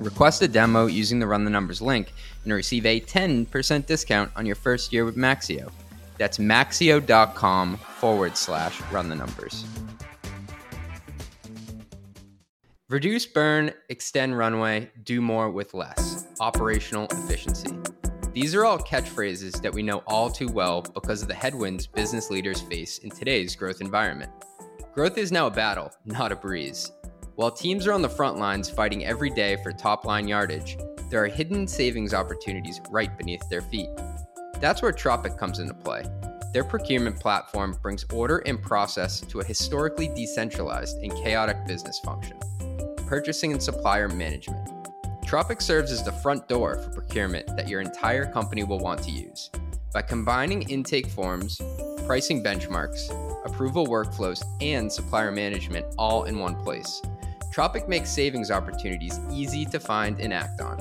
Request 0.00 0.42
a 0.42 0.48
demo 0.48 0.84
using 0.84 1.18
the 1.18 1.26
Run 1.26 1.44
the 1.44 1.50
Numbers 1.50 1.80
link 1.80 2.12
and 2.44 2.52
receive 2.52 2.84
a 2.84 3.00
10% 3.00 3.86
discount 3.86 4.30
on 4.36 4.44
your 4.44 4.54
first 4.54 4.92
year 4.92 5.06
with 5.06 5.16
Maxio. 5.16 5.72
That's 6.18 6.38
maxio.com 6.38 7.76
forward 7.76 8.36
slash 8.36 8.80
run 8.92 9.08
the 9.08 9.16
numbers. 9.16 9.64
Reduce 12.90 13.26
burn, 13.26 13.72
extend 13.90 14.38
runway, 14.38 14.90
do 15.04 15.20
more 15.20 15.50
with 15.50 15.74
less. 15.74 16.26
Operational 16.40 17.06
efficiency. 17.10 17.70
These 18.32 18.54
are 18.54 18.64
all 18.64 18.78
catchphrases 18.78 19.60
that 19.62 19.74
we 19.74 19.82
know 19.82 20.02
all 20.06 20.30
too 20.30 20.48
well 20.48 20.80
because 20.80 21.20
of 21.20 21.28
the 21.28 21.34
headwinds 21.34 21.86
business 21.86 22.30
leaders 22.30 22.62
face 22.62 22.98
in 22.98 23.10
today's 23.10 23.54
growth 23.54 23.80
environment. 23.80 24.30
Growth 24.94 25.18
is 25.18 25.30
now 25.30 25.48
a 25.48 25.50
battle, 25.50 25.92
not 26.06 26.32
a 26.32 26.36
breeze. 26.36 26.90
While 27.34 27.50
teams 27.50 27.86
are 27.86 27.92
on 27.92 28.00
the 28.00 28.08
front 28.08 28.38
lines 28.38 28.70
fighting 28.70 29.04
every 29.04 29.30
day 29.30 29.56
for 29.62 29.70
top 29.70 30.04
line 30.04 30.26
yardage, 30.26 30.78
there 31.10 31.22
are 31.22 31.28
hidden 31.28 31.68
savings 31.68 32.14
opportunities 32.14 32.80
right 32.90 33.16
beneath 33.18 33.46
their 33.48 33.62
feet. 33.62 33.88
That's 34.60 34.82
where 34.82 34.92
Tropic 34.92 35.36
comes 35.36 35.58
into 35.58 35.74
play. 35.74 36.04
Their 36.52 36.64
procurement 36.64 37.20
platform 37.20 37.76
brings 37.82 38.04
order 38.12 38.38
and 38.38 38.60
process 38.60 39.20
to 39.20 39.40
a 39.40 39.44
historically 39.44 40.08
decentralized 40.08 40.98
and 40.98 41.12
chaotic 41.12 41.66
business 41.66 41.98
function 42.00 42.38
purchasing 43.08 43.52
and 43.52 43.62
supplier 43.62 44.06
management. 44.06 44.68
Tropic 45.24 45.62
serves 45.62 45.90
as 45.90 46.02
the 46.02 46.12
front 46.12 46.46
door 46.46 46.76
for 46.76 46.90
procurement 46.90 47.46
that 47.56 47.66
your 47.66 47.80
entire 47.80 48.30
company 48.30 48.64
will 48.64 48.78
want 48.78 49.02
to 49.02 49.10
use. 49.10 49.50
By 49.94 50.02
combining 50.02 50.62
intake 50.68 51.06
forms, 51.06 51.58
pricing 52.06 52.44
benchmarks, 52.44 53.08
approval 53.46 53.86
workflows, 53.86 54.44
and 54.60 54.92
supplier 54.92 55.32
management 55.32 55.86
all 55.96 56.24
in 56.24 56.38
one 56.38 56.54
place, 56.56 57.00
Tropic 57.50 57.88
makes 57.88 58.10
savings 58.10 58.50
opportunities 58.50 59.18
easy 59.32 59.64
to 59.64 59.80
find 59.80 60.20
and 60.20 60.34
act 60.34 60.60
on. 60.60 60.78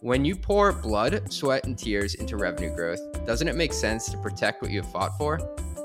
When 0.00 0.24
you 0.24 0.36
pour 0.36 0.72
blood, 0.72 1.32
sweat, 1.32 1.64
and 1.64 1.76
tears 1.76 2.14
into 2.14 2.36
revenue 2.36 2.72
growth, 2.72 3.00
doesn't 3.26 3.48
it 3.48 3.56
make 3.56 3.72
sense 3.72 4.08
to 4.10 4.16
protect 4.18 4.62
what 4.62 4.70
you 4.70 4.80
have 4.80 4.92
fought 4.92 5.18
for? 5.18 5.40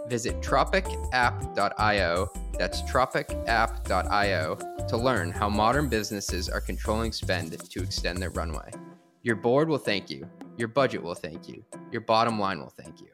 Visit 0.07 0.39
tropicapp.io, 0.39 2.31
that's 2.59 2.81
tropicapp.io, 2.83 4.55
to 4.87 4.97
learn 4.97 5.31
how 5.31 5.49
modern 5.49 5.89
businesses 5.89 6.47
are 6.47 6.61
controlling 6.61 7.11
spend 7.11 7.57
to 7.67 7.81
extend 7.81 8.19
their 8.19 8.29
runway. 8.29 8.69
Your 9.23 9.35
board 9.35 9.67
will 9.67 9.79
thank 9.79 10.11
you, 10.11 10.29
your 10.57 10.67
budget 10.67 11.01
will 11.01 11.15
thank 11.15 11.49
you, 11.49 11.65
your 11.91 12.01
bottom 12.01 12.37
line 12.37 12.59
will 12.59 12.73
thank 12.77 13.01
you. 13.01 13.12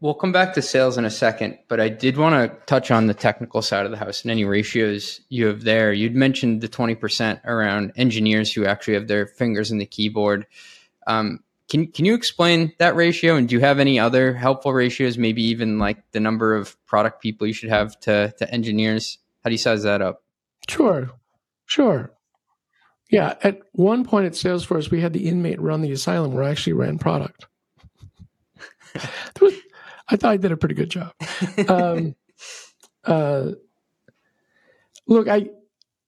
We'll 0.00 0.14
come 0.14 0.30
back 0.30 0.54
to 0.54 0.62
sales 0.62 0.96
in 0.96 1.04
a 1.04 1.10
second, 1.10 1.58
but 1.66 1.80
I 1.80 1.88
did 1.88 2.16
want 2.16 2.34
to 2.34 2.56
touch 2.66 2.92
on 2.92 3.08
the 3.08 3.14
technical 3.14 3.62
side 3.62 3.84
of 3.84 3.90
the 3.90 3.96
house 3.96 4.22
and 4.22 4.30
any 4.30 4.44
ratios 4.44 5.20
you 5.28 5.46
have 5.46 5.64
there. 5.64 5.92
You'd 5.92 6.14
mentioned 6.14 6.60
the 6.60 6.68
20% 6.68 7.44
around 7.44 7.92
engineers 7.96 8.52
who 8.52 8.64
actually 8.64 8.94
have 8.94 9.08
their 9.08 9.26
fingers 9.26 9.72
in 9.72 9.78
the 9.78 9.86
keyboard. 9.86 10.46
Um, 11.08 11.40
can, 11.68 11.88
can 11.88 12.04
you 12.04 12.14
explain 12.14 12.72
that 12.78 12.94
ratio? 12.94 13.34
And 13.34 13.48
do 13.48 13.56
you 13.56 13.60
have 13.60 13.80
any 13.80 13.98
other 13.98 14.32
helpful 14.32 14.72
ratios, 14.72 15.18
maybe 15.18 15.42
even 15.42 15.80
like 15.80 15.98
the 16.12 16.20
number 16.20 16.54
of 16.54 16.76
product 16.86 17.20
people 17.20 17.48
you 17.48 17.52
should 17.52 17.68
have 17.68 17.98
to, 18.00 18.32
to 18.38 18.50
engineers? 18.54 19.18
How 19.42 19.50
do 19.50 19.54
you 19.54 19.58
size 19.58 19.82
that 19.82 20.00
up? 20.00 20.22
Sure. 20.68 21.10
Sure. 21.66 22.12
Yeah. 23.10 23.34
At 23.42 23.62
one 23.72 24.04
point 24.04 24.26
at 24.26 24.32
Salesforce, 24.32 24.92
we 24.92 25.00
had 25.00 25.12
the 25.12 25.28
inmate 25.28 25.60
run 25.60 25.80
the 25.80 25.90
asylum 25.90 26.34
where 26.34 26.44
I 26.44 26.50
actually 26.50 26.74
ran 26.74 26.98
product. 26.98 27.46
was, 29.40 29.54
I 30.08 30.16
thought 30.16 30.32
I 30.32 30.36
did 30.36 30.52
a 30.52 30.56
pretty 30.56 30.74
good 30.74 30.90
job. 30.90 31.12
Um, 31.68 32.14
uh, 33.04 33.52
look, 35.06 35.28
I 35.28 35.50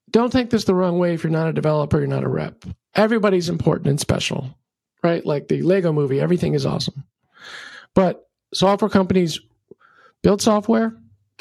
don't 0.09 0.31
take 0.31 0.49
this 0.49 0.65
the 0.65 0.75
wrong 0.75 0.97
way. 0.97 1.13
If 1.13 1.23
you're 1.23 1.31
not 1.31 1.47
a 1.47 1.53
developer, 1.53 1.99
you're 1.99 2.07
not 2.07 2.23
a 2.23 2.29
rep. 2.29 2.65
Everybody's 2.95 3.49
important 3.49 3.87
and 3.87 3.99
special, 3.99 4.57
right? 5.03 5.25
Like 5.25 5.47
the 5.47 5.61
Lego 5.61 5.93
movie, 5.93 6.19
everything 6.19 6.53
is 6.53 6.65
awesome. 6.65 7.03
But 7.93 8.27
software 8.53 8.89
companies 8.89 9.39
build 10.21 10.41
software 10.41 10.95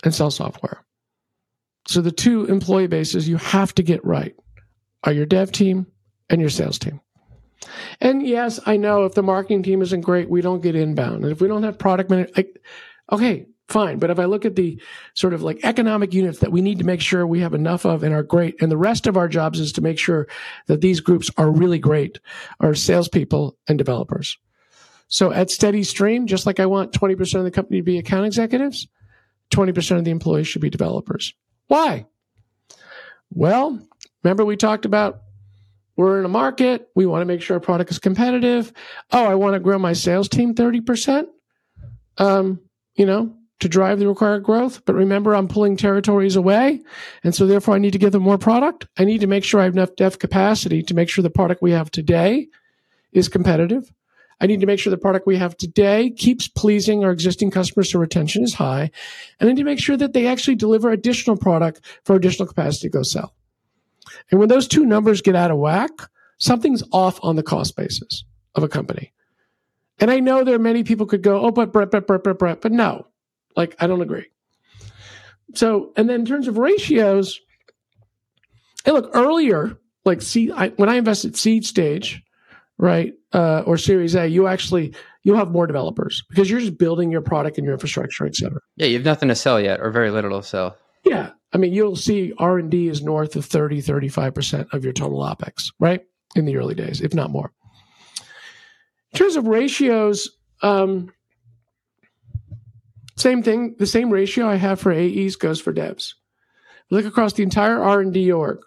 and 0.04 0.14
sell 0.14 0.30
software. 0.30 0.84
So 1.88 2.00
the 2.00 2.12
two 2.12 2.44
employee 2.46 2.86
bases 2.86 3.28
you 3.28 3.36
have 3.36 3.74
to 3.74 3.82
get 3.82 4.04
right 4.04 4.34
are 5.04 5.12
your 5.12 5.26
dev 5.26 5.50
team 5.50 5.86
and 6.28 6.40
your 6.40 6.50
sales 6.50 6.78
team. 6.78 7.00
And 8.00 8.26
yes, 8.26 8.58
I 8.66 8.76
know 8.76 9.04
if 9.04 9.14
the 9.14 9.22
marketing 9.22 9.62
team 9.62 9.82
isn't 9.82 10.00
great, 10.00 10.30
we 10.30 10.40
don't 10.40 10.62
get 10.62 10.74
inbound. 10.74 11.24
And 11.24 11.32
if 11.32 11.40
we 11.40 11.48
don't 11.48 11.62
have 11.62 11.78
product 11.78 12.10
manager, 12.10 12.44
okay, 13.12 13.46
fine. 13.68 13.98
But 13.98 14.10
if 14.10 14.18
I 14.18 14.24
look 14.24 14.44
at 14.44 14.56
the 14.56 14.80
sort 15.14 15.34
of 15.34 15.42
like 15.42 15.60
economic 15.62 16.12
units 16.12 16.38
that 16.40 16.52
we 16.52 16.60
need 16.60 16.78
to 16.78 16.84
make 16.84 17.00
sure 17.00 17.26
we 17.26 17.40
have 17.40 17.54
enough 17.54 17.84
of 17.84 18.02
and 18.02 18.14
are 18.14 18.22
great, 18.22 18.60
and 18.60 18.70
the 18.70 18.76
rest 18.76 19.06
of 19.06 19.16
our 19.16 19.28
jobs 19.28 19.60
is 19.60 19.72
to 19.72 19.80
make 19.80 19.98
sure 19.98 20.26
that 20.66 20.80
these 20.80 21.00
groups 21.00 21.30
are 21.36 21.50
really 21.50 21.78
great, 21.78 22.18
are 22.60 22.74
salespeople 22.74 23.56
and 23.68 23.78
developers. 23.78 24.38
So 25.08 25.32
at 25.32 25.50
steady 25.50 25.82
stream, 25.82 26.26
just 26.26 26.46
like 26.46 26.60
I 26.60 26.66
want 26.66 26.92
20% 26.92 27.34
of 27.34 27.44
the 27.44 27.50
company 27.50 27.80
to 27.80 27.84
be 27.84 27.98
account 27.98 28.26
executives, 28.26 28.86
20% 29.50 29.98
of 29.98 30.04
the 30.04 30.12
employees 30.12 30.46
should 30.46 30.62
be 30.62 30.70
developers. 30.70 31.34
Why? 31.66 32.06
Well, 33.30 33.80
remember 34.22 34.44
we 34.44 34.56
talked 34.56 34.84
about 34.84 35.22
we're 36.00 36.18
in 36.18 36.24
a 36.24 36.28
market. 36.28 36.88
We 36.94 37.04
want 37.04 37.20
to 37.20 37.26
make 37.26 37.42
sure 37.42 37.56
our 37.56 37.60
product 37.60 37.90
is 37.90 37.98
competitive. 37.98 38.72
Oh, 39.12 39.26
I 39.26 39.34
want 39.34 39.54
to 39.54 39.60
grow 39.60 39.78
my 39.78 39.92
sales 39.92 40.28
team 40.28 40.54
30%. 40.54 41.26
Um, 42.16 42.60
you 42.94 43.06
know, 43.06 43.34
to 43.60 43.68
drive 43.68 43.98
the 43.98 44.08
required 44.08 44.42
growth. 44.42 44.82
But 44.86 44.94
remember, 44.94 45.34
I'm 45.34 45.46
pulling 45.46 45.76
territories 45.76 46.36
away. 46.36 46.80
And 47.22 47.34
so 47.34 47.46
therefore 47.46 47.74
I 47.74 47.78
need 47.78 47.92
to 47.92 47.98
give 47.98 48.12
them 48.12 48.22
more 48.22 48.38
product. 48.38 48.86
I 48.98 49.04
need 49.04 49.20
to 49.20 49.26
make 49.26 49.44
sure 49.44 49.60
I 49.60 49.64
have 49.64 49.74
enough 49.74 49.94
dev 49.96 50.18
capacity 50.18 50.82
to 50.84 50.94
make 50.94 51.10
sure 51.10 51.22
the 51.22 51.30
product 51.30 51.62
we 51.62 51.72
have 51.72 51.90
today 51.90 52.48
is 53.12 53.28
competitive. 53.28 53.92
I 54.40 54.46
need 54.46 54.60
to 54.60 54.66
make 54.66 54.78
sure 54.78 54.90
the 54.90 54.96
product 54.96 55.26
we 55.26 55.36
have 55.36 55.54
today 55.58 56.10
keeps 56.10 56.48
pleasing 56.48 57.04
our 57.04 57.10
existing 57.10 57.50
customers 57.50 57.92
so 57.92 57.98
retention 57.98 58.42
is 58.42 58.54
high. 58.54 58.90
And 59.38 59.48
I 59.48 59.52
need 59.52 59.58
to 59.58 59.64
make 59.64 59.80
sure 59.80 59.98
that 59.98 60.14
they 60.14 60.26
actually 60.26 60.54
deliver 60.54 60.90
additional 60.90 61.36
product 61.36 61.82
for 62.04 62.16
additional 62.16 62.48
capacity 62.48 62.88
to 62.88 62.92
go 62.92 63.02
sell. 63.02 63.34
And 64.30 64.40
when 64.40 64.48
those 64.48 64.68
two 64.68 64.84
numbers 64.84 65.22
get 65.22 65.36
out 65.36 65.50
of 65.50 65.58
whack, 65.58 65.90
something's 66.38 66.82
off 66.92 67.18
on 67.22 67.36
the 67.36 67.42
cost 67.42 67.76
basis 67.76 68.24
of 68.54 68.62
a 68.62 68.68
company. 68.68 69.12
And 69.98 70.10
I 70.10 70.20
know 70.20 70.44
there 70.44 70.54
are 70.54 70.58
many 70.58 70.82
people 70.82 71.06
could 71.06 71.22
go, 71.22 71.40
oh, 71.40 71.50
but 71.50 71.72
Brett, 71.72 71.90
Brett, 71.90 72.06
Brett, 72.06 72.22
Brett, 72.22 72.38
Brett, 72.38 72.60
but 72.60 72.72
no, 72.72 73.06
like 73.56 73.76
I 73.78 73.86
don't 73.86 74.00
agree. 74.00 74.26
So, 75.54 75.92
and 75.96 76.08
then 76.08 76.20
in 76.20 76.26
terms 76.26 76.48
of 76.48 76.58
ratios, 76.58 77.40
hey, 78.84 78.92
look 78.92 79.10
earlier, 79.14 79.76
like 80.04 80.22
see, 80.22 80.50
I, 80.50 80.68
when 80.70 80.88
I 80.88 80.94
invested 80.94 81.36
seed 81.36 81.66
stage, 81.66 82.22
right, 82.78 83.12
uh, 83.32 83.62
or 83.66 83.76
Series 83.76 84.14
A, 84.14 84.26
you 84.26 84.46
actually 84.46 84.94
you'll 85.22 85.36
have 85.36 85.50
more 85.50 85.66
developers 85.66 86.24
because 86.30 86.48
you're 86.48 86.60
just 86.60 86.78
building 86.78 87.10
your 87.10 87.20
product 87.20 87.58
and 87.58 87.64
your 87.64 87.74
infrastructure, 87.74 88.24
et 88.24 88.34
cetera. 88.34 88.60
Yeah, 88.76 88.86
you 88.86 88.96
have 88.96 89.04
nothing 89.04 89.28
to 89.28 89.34
sell 89.34 89.60
yet, 89.60 89.80
or 89.80 89.90
very 89.90 90.10
little 90.10 90.40
to 90.40 90.46
sell. 90.46 90.76
Yeah, 91.04 91.30
I 91.52 91.58
mean, 91.58 91.72
you'll 91.72 91.96
see 91.96 92.32
R 92.38 92.58
and 92.58 92.70
D 92.70 92.88
is 92.88 93.02
north 93.02 93.36
of 93.36 93.44
30, 93.44 93.80
35 93.80 94.34
percent 94.34 94.68
of 94.72 94.84
your 94.84 94.92
total 94.92 95.20
opex, 95.20 95.72
right, 95.78 96.02
in 96.36 96.44
the 96.44 96.56
early 96.56 96.74
days, 96.74 97.00
if 97.00 97.14
not 97.14 97.30
more. 97.30 97.52
In 99.12 99.18
terms 99.18 99.36
of 99.36 99.48
ratios, 99.48 100.30
um, 100.62 101.12
same 103.16 103.42
thing. 103.42 103.74
The 103.78 103.86
same 103.86 104.10
ratio 104.10 104.48
I 104.48 104.56
have 104.56 104.80
for 104.80 104.92
AEs 104.92 105.36
goes 105.36 105.60
for 105.60 105.72
devs. 105.72 106.14
Look 106.90 107.04
across 107.04 107.32
the 107.32 107.42
entire 107.42 107.82
R 107.82 108.00
and 108.00 108.12
D 108.12 108.30
org. 108.30 108.60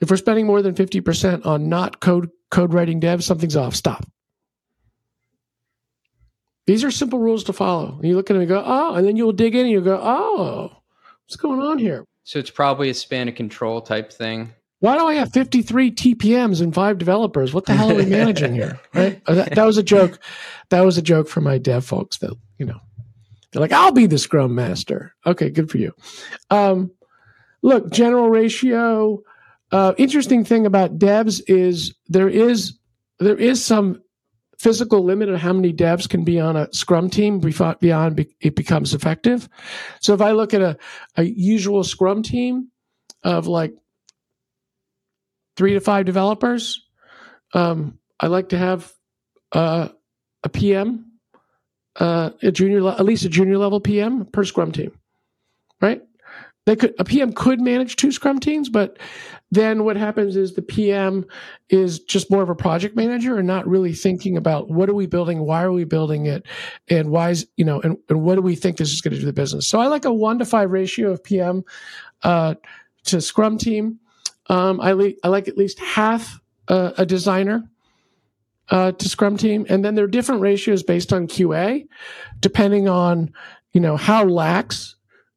If 0.00 0.10
we're 0.10 0.16
spending 0.16 0.46
more 0.46 0.60
than 0.62 0.74
50% 0.74 1.46
on 1.46 1.68
not 1.68 2.00
code 2.00 2.30
code 2.50 2.74
writing 2.74 3.00
devs, 3.00 3.22
something's 3.22 3.56
off. 3.56 3.74
Stop. 3.74 4.06
These 6.66 6.84
are 6.84 6.90
simple 6.90 7.18
rules 7.18 7.44
to 7.44 7.52
follow. 7.52 8.00
You 8.02 8.16
look 8.16 8.28
at 8.28 8.34
them 8.34 8.40
and 8.40 8.48
go, 8.48 8.62
oh, 8.64 8.94
and 8.94 9.06
then 9.06 9.16
you'll 9.16 9.32
dig 9.32 9.54
in 9.54 9.62
and 9.62 9.70
you'll 9.70 9.84
go, 9.84 10.00
oh, 10.02 10.75
what's 11.26 11.36
going 11.36 11.60
on 11.60 11.78
here? 11.78 12.04
So 12.24 12.38
it's 12.38 12.50
probably 12.50 12.88
a 12.90 12.94
span 12.94 13.28
of 13.28 13.34
control 13.34 13.80
type 13.80 14.12
thing. 14.12 14.52
Why 14.80 14.98
do 14.98 15.06
I 15.06 15.14
have 15.14 15.32
53 15.32 15.90
TPMs 15.90 16.60
and 16.60 16.74
five 16.74 16.98
developers? 16.98 17.54
What 17.54 17.64
the 17.66 17.74
hell 17.74 17.90
are 17.90 17.94
we 17.94 18.06
managing 18.06 18.54
here? 18.54 18.78
Right? 18.94 19.20
Uh, 19.26 19.34
that, 19.34 19.54
that 19.54 19.64
was 19.64 19.78
a 19.78 19.82
joke. 19.82 20.20
That 20.68 20.82
was 20.82 20.98
a 20.98 21.02
joke 21.02 21.28
for 21.28 21.40
my 21.40 21.58
dev 21.58 21.84
folks 21.84 22.18
that, 22.18 22.32
you 22.58 22.66
know, 22.66 22.78
they're 23.52 23.60
like, 23.60 23.72
I'll 23.72 23.92
be 23.92 24.06
the 24.06 24.18
scrum 24.18 24.54
master. 24.54 25.14
Okay, 25.24 25.50
good 25.50 25.70
for 25.70 25.78
you. 25.78 25.92
Um, 26.50 26.90
look, 27.62 27.90
general 27.90 28.28
ratio, 28.28 29.22
Uh, 29.72 29.94
interesting 29.98 30.44
thing 30.44 30.66
about 30.66 30.98
devs 30.98 31.40
is 31.48 31.92
there 32.08 32.28
is 32.28 32.78
there 33.18 33.36
is 33.36 33.64
some 33.64 34.00
physical 34.58 35.04
limit 35.04 35.28
of 35.28 35.40
how 35.40 35.52
many 35.52 35.72
devs 35.72 36.08
can 36.08 36.24
be 36.24 36.40
on 36.40 36.56
a 36.56 36.72
scrum 36.72 37.10
team 37.10 37.40
beyond 37.40 38.26
it 38.40 38.56
becomes 38.56 38.94
effective. 38.94 39.48
So 40.00 40.14
if 40.14 40.20
I 40.20 40.32
look 40.32 40.54
at 40.54 40.62
a, 40.62 40.76
a 41.16 41.24
usual 41.24 41.84
scrum 41.84 42.22
team 42.22 42.70
of 43.22 43.46
like 43.46 43.74
three 45.56 45.74
to 45.74 45.80
five 45.80 46.06
developers, 46.06 46.86
um, 47.54 47.98
I 48.18 48.28
like 48.28 48.50
to 48.50 48.58
have 48.58 48.92
uh, 49.52 49.88
a 50.42 50.48
PM, 50.48 51.12
uh, 51.96 52.30
a 52.42 52.50
junior, 52.50 52.88
at 52.88 53.04
least 53.04 53.24
a 53.24 53.28
junior 53.28 53.58
level 53.58 53.80
PM 53.80 54.26
per 54.26 54.44
scrum 54.44 54.72
team, 54.72 54.92
right? 55.80 56.02
They 56.66 56.76
could 56.76 56.94
a 56.98 57.04
PM 57.04 57.32
could 57.32 57.60
manage 57.60 57.96
two 57.96 58.12
scrum 58.12 58.40
teams, 58.40 58.68
but 58.68 58.98
then 59.50 59.84
what 59.84 59.96
happens 59.96 60.36
is 60.36 60.54
the 60.54 60.62
PM 60.62 61.24
is 61.70 62.00
just 62.00 62.30
more 62.30 62.42
of 62.42 62.50
a 62.50 62.54
project 62.54 62.96
manager 62.96 63.38
and 63.38 63.46
not 63.46 63.66
really 63.66 63.94
thinking 63.94 64.36
about 64.36 64.68
what 64.68 64.88
are 64.88 64.94
we 64.94 65.06
building, 65.06 65.40
why 65.40 65.62
are 65.62 65.72
we 65.72 65.84
building 65.84 66.26
it, 66.26 66.44
and 66.88 67.10
why 67.10 67.30
is 67.30 67.46
you 67.56 67.64
know, 67.64 67.80
and, 67.80 67.96
and 68.08 68.22
what 68.22 68.34
do 68.34 68.42
we 68.42 68.56
think 68.56 68.76
this 68.76 68.92
is 68.92 69.00
going 69.00 69.14
to 69.14 69.20
do 69.20 69.26
the 69.26 69.32
business. 69.32 69.68
So 69.68 69.78
I 69.78 69.86
like 69.86 70.04
a 70.04 70.12
one 70.12 70.38
to 70.40 70.44
five 70.44 70.70
ratio 70.70 71.12
of 71.12 71.22
PM 71.22 71.64
uh, 72.22 72.56
to 73.04 73.20
scrum 73.20 73.58
team. 73.58 74.00
Um, 74.48 74.80
I, 74.80 74.92
le- 74.92 75.14
I 75.24 75.28
like 75.28 75.48
at 75.48 75.56
least 75.56 75.78
half 75.80 76.40
uh, 76.68 76.92
a 76.98 77.06
designer 77.06 77.68
uh, 78.68 78.92
to 78.92 79.08
Scrum 79.08 79.36
team, 79.36 79.66
and 79.68 79.84
then 79.84 79.94
there 79.94 80.04
are 80.04 80.08
different 80.08 80.40
ratios 80.40 80.82
based 80.82 81.12
on 81.12 81.28
QA, 81.28 81.86
depending 82.40 82.88
on 82.88 83.32
you 83.72 83.80
know 83.80 83.96
how 83.96 84.24
lax 84.24 84.96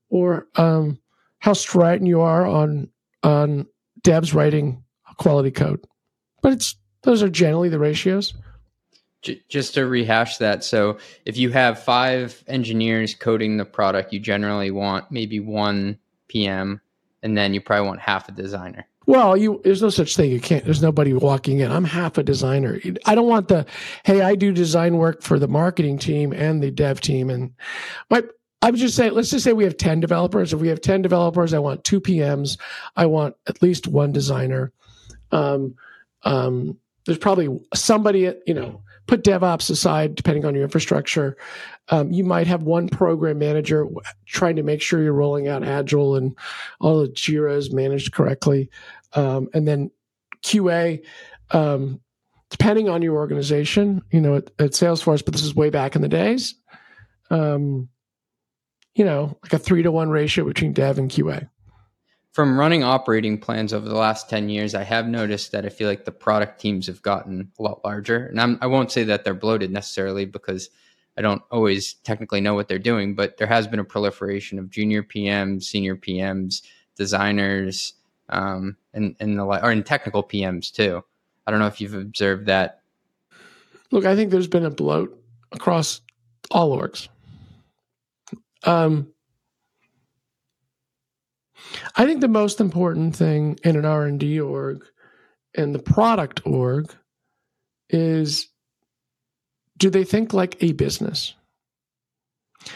or 0.09 0.47
um, 0.55 0.99
how 1.39 1.53
strident 1.53 2.07
you 2.07 2.21
are 2.21 2.45
on 2.45 2.89
on 3.23 3.67
devs 4.01 4.33
writing 4.33 4.83
quality 5.17 5.51
code. 5.51 5.85
But 6.41 6.53
it's 6.53 6.75
those 7.03 7.23
are 7.23 7.29
generally 7.29 7.69
the 7.69 7.79
ratios. 7.79 8.33
Just 9.49 9.73
to 9.73 9.85
rehash 9.85 10.37
that, 10.37 10.63
so 10.63 10.97
if 11.25 11.35
you 11.35 11.49
have 11.49 11.83
five 11.83 12.41
engineers 12.47 13.13
coding 13.13 13.57
the 13.57 13.65
product, 13.65 14.13
you 14.13 14.19
generally 14.19 14.71
want 14.71 15.11
maybe 15.11 15.41
one 15.41 15.99
PM, 16.29 16.79
and 17.21 17.37
then 17.37 17.53
you 17.53 17.59
probably 17.59 17.85
want 17.85 17.99
half 17.99 18.29
a 18.29 18.31
designer. 18.31 18.87
Well, 19.07 19.35
you 19.35 19.59
there's 19.63 19.81
no 19.81 19.89
such 19.89 20.15
thing. 20.15 20.31
You 20.31 20.39
can't. 20.39 20.63
There's 20.63 20.81
nobody 20.81 21.13
walking 21.13 21.59
in. 21.59 21.71
I'm 21.71 21.83
half 21.83 22.17
a 22.17 22.23
designer. 22.23 22.79
I 23.05 23.15
don't 23.15 23.27
want 23.27 23.47
the 23.47 23.65
hey, 24.05 24.21
I 24.21 24.35
do 24.35 24.53
design 24.53 24.97
work 24.97 25.21
for 25.21 25.37
the 25.37 25.47
marketing 25.47 25.97
team 25.97 26.31
and 26.31 26.61
the 26.61 26.71
dev 26.71 27.01
team. 27.01 27.29
And 27.29 27.53
my 28.09 28.23
I 28.61 28.71
would 28.71 28.79
just 28.79 28.95
say, 28.95 29.09
let's 29.09 29.29
just 29.29 29.43
say 29.43 29.53
we 29.53 29.63
have 29.63 29.77
10 29.77 29.99
developers. 29.99 30.53
If 30.53 30.59
we 30.59 30.67
have 30.67 30.81
10 30.81 31.01
developers, 31.01 31.53
I 31.53 31.59
want 31.59 31.83
two 31.83 32.01
PMs. 32.01 32.57
I 32.95 33.05
want 33.05 33.35
at 33.47 33.61
least 33.61 33.87
one 33.87 34.11
designer. 34.11 34.73
Um, 35.31 35.75
um, 36.23 36.77
there's 37.05 37.17
probably 37.17 37.59
somebody, 37.73 38.33
you 38.45 38.53
know, 38.53 38.81
put 39.07 39.23
DevOps 39.23 39.69
aside, 39.69 40.13
depending 40.13 40.45
on 40.45 40.53
your 40.53 40.63
infrastructure. 40.63 41.37
Um, 41.89 42.11
you 42.11 42.23
might 42.23 42.47
have 42.47 42.63
one 42.63 42.87
program 42.87 43.39
manager 43.39 43.87
trying 44.25 44.55
to 44.57 44.63
make 44.63 44.81
sure 44.81 45.01
you're 45.01 45.13
rolling 45.13 45.47
out 45.47 45.63
Agile 45.63 46.15
and 46.15 46.37
all 46.79 47.01
the 47.01 47.07
Jira 47.07 47.55
is 47.55 47.73
managed 47.73 48.13
correctly. 48.13 48.69
Um, 49.13 49.49
and 49.53 49.67
then 49.67 49.89
QA, 50.43 51.03
um, 51.51 51.99
depending 52.49 52.89
on 52.89 53.01
your 53.01 53.15
organization, 53.15 54.01
you 54.11 54.21
know, 54.21 54.35
at, 54.35 54.51
at, 54.59 54.71
Salesforce, 54.71 55.25
but 55.25 55.33
this 55.33 55.43
is 55.43 55.55
way 55.55 55.71
back 55.71 55.95
in 55.95 56.03
the 56.03 56.07
days, 56.07 56.53
um, 57.31 57.89
you 58.99 59.05
know, 59.05 59.37
like 59.41 59.53
a 59.53 59.57
three 59.57 59.81
to 59.81 59.91
one 59.91 60.09
ratio 60.09 60.43
between 60.43 60.73
dev 60.73 60.99
and 60.99 61.09
QA. 61.09 61.49
From 62.33 62.59
running 62.59 62.83
operating 62.83 63.37
plans 63.37 63.73
over 63.73 63.87
the 63.87 63.95
last 63.95 64.29
10 64.29 64.49
years, 64.49 64.75
I 64.75 64.83
have 64.83 65.07
noticed 65.07 65.53
that 65.53 65.65
I 65.65 65.69
feel 65.69 65.87
like 65.87 66.03
the 66.03 66.11
product 66.11 66.59
teams 66.59 66.87
have 66.87 67.01
gotten 67.01 67.49
a 67.57 67.63
lot 67.63 67.79
larger. 67.85 68.27
And 68.27 68.41
I'm, 68.41 68.59
I 68.61 68.67
will 68.67 68.79
not 68.79 68.91
say 68.91 69.05
that 69.05 69.23
they're 69.23 69.33
bloated 69.33 69.71
necessarily 69.71 70.25
because 70.25 70.69
I 71.17 71.21
don't 71.21 71.41
always 71.49 71.93
technically 71.93 72.41
know 72.41 72.55
what 72.55 72.67
they're 72.67 72.77
doing, 72.77 73.15
but 73.15 73.37
there 73.37 73.47
has 73.47 73.67
been 73.67 73.79
a 73.79 73.85
proliferation 73.85 74.59
of 74.59 74.69
junior 74.69 75.01
PMs, 75.01 75.63
senior 75.63 75.95
PMs, 75.95 76.61
designers, 76.97 77.93
um, 78.27 78.75
and, 78.93 79.15
and 79.21 79.39
the 79.39 79.45
like, 79.45 79.63
or 79.63 79.71
in 79.71 79.81
technical 79.83 80.23
PMs 80.23 80.73
too. 80.73 81.01
I 81.47 81.51
don't 81.51 81.61
know 81.61 81.67
if 81.67 81.79
you've 81.79 81.93
observed 81.93 82.47
that. 82.47 82.81
Look, 83.91 84.03
I 84.03 84.17
think 84.17 84.29
there's 84.29 84.47
been 84.47 84.65
a 84.65 84.69
bloat 84.69 85.17
across 85.53 86.01
all 86.51 86.77
orgs. 86.77 87.07
Um, 88.63 89.13
I 91.95 92.05
think 92.05 92.21
the 92.21 92.27
most 92.27 92.59
important 92.59 93.15
thing 93.15 93.59
in 93.63 93.75
an 93.75 93.85
R 93.85 94.05
and 94.05 94.19
D 94.19 94.39
org 94.39 94.85
and 95.55 95.73
the 95.73 95.79
product 95.79 96.41
org 96.45 96.93
is 97.89 98.47
do 99.77 99.89
they 99.89 100.03
think 100.03 100.33
like 100.33 100.61
a 100.61 100.73
business? 100.73 101.33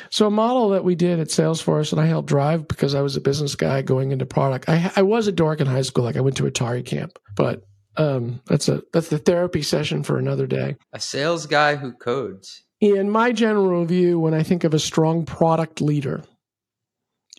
So 0.10 0.28
a 0.28 0.32
model 0.32 0.70
that 0.70 0.86
we 0.86 0.96
did 0.96 1.20
at 1.20 1.28
Salesforce 1.28 1.92
and 1.92 2.00
I 2.00 2.06
helped 2.06 2.30
drive 2.30 2.68
because 2.68 2.96
I 2.96 3.02
was 3.02 3.18
a 3.18 3.22
business 3.22 3.56
guy 3.56 3.82
going 3.82 4.12
into 4.12 4.26
product. 4.26 4.70
I, 4.70 4.92
I 4.96 5.02
was 5.02 5.28
a 5.28 5.32
dork 5.32 5.60
in 5.60 5.68
high 5.68 5.82
school. 5.82 6.06
Like 6.06 6.16
I 6.16 6.22
went 6.22 6.38
to 6.38 6.44
Atari 6.44 6.86
camp, 6.86 7.20
but 7.36 7.64
um, 7.98 8.42
that's 8.46 8.70
a 8.70 8.82
that's 8.94 9.10
the 9.10 9.18
therapy 9.18 9.62
session 9.62 10.04
for 10.04 10.18
another 10.18 10.48
day. 10.48 10.78
A 10.94 11.00
sales 11.00 11.46
guy 11.46 11.76
who 11.76 11.92
codes. 11.92 12.64
In 12.84 13.10
my 13.10 13.32
general 13.32 13.86
view, 13.86 14.20
when 14.20 14.34
I 14.34 14.44
think 14.44 14.66
of 14.66 14.74
a 14.74 14.80
strong 14.80 15.26
product 15.26 15.80
leader, 15.80 16.22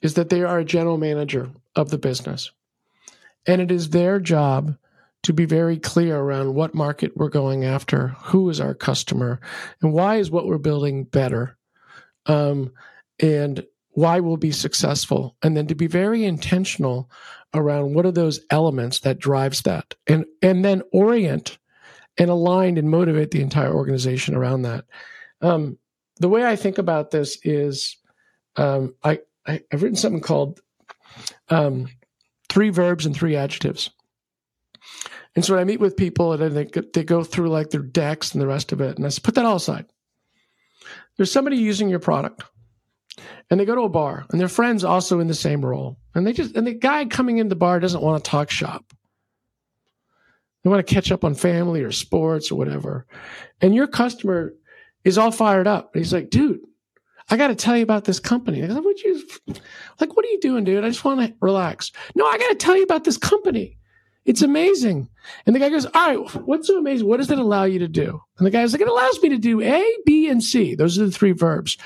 is 0.03 0.15
that 0.15 0.31
they 0.31 0.43
are 0.43 0.61
a 0.61 0.65
general 0.65 0.97
manager 0.97 1.51
of 1.77 1.91
the 1.91 1.99
business, 1.99 2.51
and 3.47 3.61
it 3.61 3.71
is 3.71 3.91
their 3.91 4.19
job 4.21 4.75
to 5.25 5.35
be 5.35 5.45
very 5.45 5.79
clear 5.79 6.17
around 6.17 6.55
what 6.55 6.75
market 6.75 7.15
we're 7.15 7.29
going 7.29 7.63
after, 7.63 8.09
who 8.23 8.49
is 8.49 8.59
our 8.59 8.73
customer, 8.73 9.39
and 9.83 9.93
why 9.93 10.17
is 10.17 10.31
what 10.31 10.47
we're 10.47 10.57
building 10.57 11.05
better 11.05 11.59
um, 12.25 12.73
and 13.21 13.67
why 13.91 14.21
we'll 14.21 14.39
be 14.39 14.51
successful. 14.51 15.37
And 15.43 15.55
then 15.55 15.67
to 15.67 15.75
be 15.75 15.89
very 15.89 16.25
intentional 16.25 17.11
around 17.53 17.93
what 17.93 18.07
are 18.07 18.13
those 18.13 18.41
elements 18.49 19.01
that 19.01 19.19
drives 19.19 19.61
that. 19.63 19.95
And 20.07 20.25
and 20.41 20.65
then 20.65 20.81
orient 20.91 21.59
and 22.17 22.31
align 22.31 22.79
and 22.79 22.89
motivate 22.89 23.31
the 23.31 23.43
entire 23.43 23.75
organization 23.75 24.35
around 24.35 24.63
that 24.63 24.87
um, 25.41 25.79
the 26.19 26.29
way 26.29 26.45
i 26.45 26.57
think 26.57 26.79
about 26.79 27.11
this 27.11 27.39
is 27.45 27.97
um, 28.57 28.95
I, 29.03 29.21
I 29.47 29.61
have 29.71 29.83
written 29.83 29.97
something 29.97 30.21
called 30.21 30.61
um, 31.49 31.89
three 32.49 32.71
verbs 32.71 33.07
and 33.07 33.15
three 33.15 33.37
adjectives. 33.37 33.91
And 35.35 35.45
so 35.45 35.55
when 35.55 35.61
i 35.61 35.65
meet 35.65 35.81
with 35.81 35.97
people 35.97 36.33
and 36.33 36.57
they, 36.57 36.65
they 36.93 37.03
go 37.03 37.25
through 37.25 37.49
like 37.49 37.71
their 37.71 37.83
decks 37.83 38.33
and 38.33 38.41
the 38.41 38.47
rest 38.47 38.73
of 38.73 38.81
it 38.81 38.97
and 38.97 39.05
i 39.05 39.09
say 39.09 39.21
put 39.23 39.35
that 39.35 39.45
all 39.45 39.57
aside. 39.57 39.87
There's 41.17 41.33
somebody 41.33 41.57
using 41.57 41.89
your 41.89 41.99
product 41.99 42.45
and 43.51 43.59
they 43.59 43.65
go 43.65 43.75
to 43.75 43.83
a 43.83 43.89
bar 43.89 44.25
and 44.31 44.41
their 44.41 44.49
friends 44.49 44.85
also 44.85 45.21
in 45.21 45.27
the 45.27 45.35
same 45.35 45.65
role 45.65 45.99
and 46.15 46.27
they 46.27 46.33
just 46.33 46.55
and 46.57 46.67
the 46.67 46.75
guy 46.75 47.05
coming 47.07 47.39
in 47.39 47.49
the 47.49 47.57
bar 47.57 47.81
doesn't 47.81 48.03
want 48.03 48.23
to 48.23 48.31
talk 48.31 48.51
shop. 48.51 48.85
They 50.63 50.71
want 50.71 50.87
to 50.87 50.95
catch 50.95 51.13
up 51.13 51.25
on 51.25 51.35
family 51.35 51.83
or 51.83 51.93
sports 51.93 52.51
or 52.51 52.55
whatever. 52.55 53.07
And 53.61 53.75
your 53.75 53.87
customer 53.87 54.55
is 55.05 55.19
all 55.19 55.31
fired 55.31 55.67
up 55.67 55.91
he's 55.95 56.13
like 56.13 56.31
dude 56.31 56.61
i 57.31 57.37
got 57.37 57.49
to 57.49 57.55
tell 57.55 57.77
you 57.77 57.83
about 57.83 58.05
this 58.05 58.21
company 58.21 58.63
like, 58.67 58.85
what 58.85 59.03
you 59.03 59.23
like 60.01 60.17
what 60.17 60.25
are 60.25 60.29
you 60.31 60.41
doing 60.41 60.65
dude 60.65 60.85
i 60.85 60.89
just 60.89 61.05
want 61.05 61.21
to 61.21 61.35
relax 61.41 61.93
no 62.15 62.27
i 62.27 62.39
got 62.39 62.49
to 62.49 62.57
tell 62.57 62.77
you 62.77 62.83
about 62.83 63.05
this 63.05 63.17
company 63.17 63.77
it's 64.25 64.43
amazing. 64.43 65.09
And 65.45 65.55
the 65.55 65.61
guy 65.61 65.69
goes, 65.69 65.87
All 65.87 65.93
right, 65.93 66.35
what's 66.47 66.69
so 66.69 66.79
amazing? 66.79 67.07
What 67.07 67.19
does 67.19 67.31
it 67.31 67.39
allow 67.39 67.65
you 67.65 67.79
to 67.81 67.89
do? 67.89 68.21
And 68.39 68.47
the 68.47 68.51
guy's 68.51 68.73
like, 68.73 68.81
It 68.81 68.89
allows 68.89 69.21
me 69.23 69.29
to 69.31 69.39
do 69.39 69.61
A, 69.61 69.85
B, 70.07 70.29
and 70.29 70.43
C. 70.43 70.75
Those 70.75 70.99
are 70.99 71.07
the 71.07 71.13
three 71.13 71.33
verbs. 71.33 71.77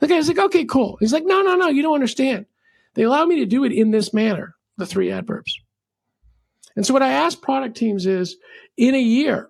The 0.00 0.06
guy's 0.06 0.28
like, 0.28 0.38
Okay, 0.38 0.64
cool. 0.64 0.98
He's 1.00 1.12
like, 1.12 1.24
No, 1.24 1.42
no, 1.42 1.54
no, 1.56 1.68
you 1.68 1.82
don't 1.82 1.94
understand. 1.94 2.46
They 2.94 3.02
allow 3.02 3.24
me 3.24 3.36
to 3.40 3.46
do 3.46 3.64
it 3.64 3.72
in 3.72 3.90
this 3.90 4.12
manner, 4.12 4.54
the 4.76 4.86
three 4.86 5.10
adverbs. 5.10 5.58
And 6.76 6.84
so 6.84 6.92
what 6.92 7.02
I 7.02 7.12
ask 7.12 7.40
product 7.40 7.76
teams 7.76 8.04
is 8.04 8.36
in 8.76 8.94
a 8.94 9.00
year, 9.00 9.48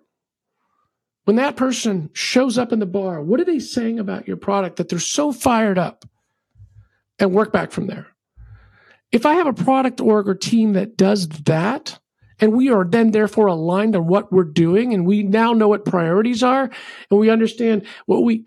when 1.26 1.36
that 1.36 1.56
person 1.56 2.08
shows 2.12 2.56
up 2.56 2.72
in 2.72 2.78
the 2.78 2.86
bar, 2.86 3.20
what 3.20 3.40
are 3.40 3.44
they 3.44 3.58
saying 3.58 3.98
about 3.98 4.28
your 4.28 4.36
product 4.36 4.76
that 4.76 4.88
they're 4.88 5.00
so 5.00 5.32
fired 5.32 5.76
up? 5.76 6.04
And 7.18 7.32
work 7.32 7.52
back 7.52 7.72
from 7.72 7.86
there. 7.86 8.08
If 9.10 9.24
I 9.24 9.34
have 9.34 9.46
a 9.46 9.52
product 9.52 10.00
org 10.00 10.28
or 10.28 10.34
team 10.34 10.74
that 10.74 10.96
does 10.96 11.28
that, 11.28 11.98
and 12.38 12.52
we 12.52 12.70
are 12.70 12.84
then 12.84 13.10
therefore 13.10 13.46
aligned 13.46 13.96
on 13.96 14.06
what 14.06 14.30
we're 14.30 14.44
doing 14.44 14.92
and 14.92 15.06
we 15.06 15.22
now 15.22 15.52
know 15.52 15.68
what 15.68 15.84
priorities 15.84 16.42
are 16.42 16.70
and 17.10 17.18
we 17.18 17.30
understand 17.30 17.86
what 18.04 18.22
we 18.22 18.44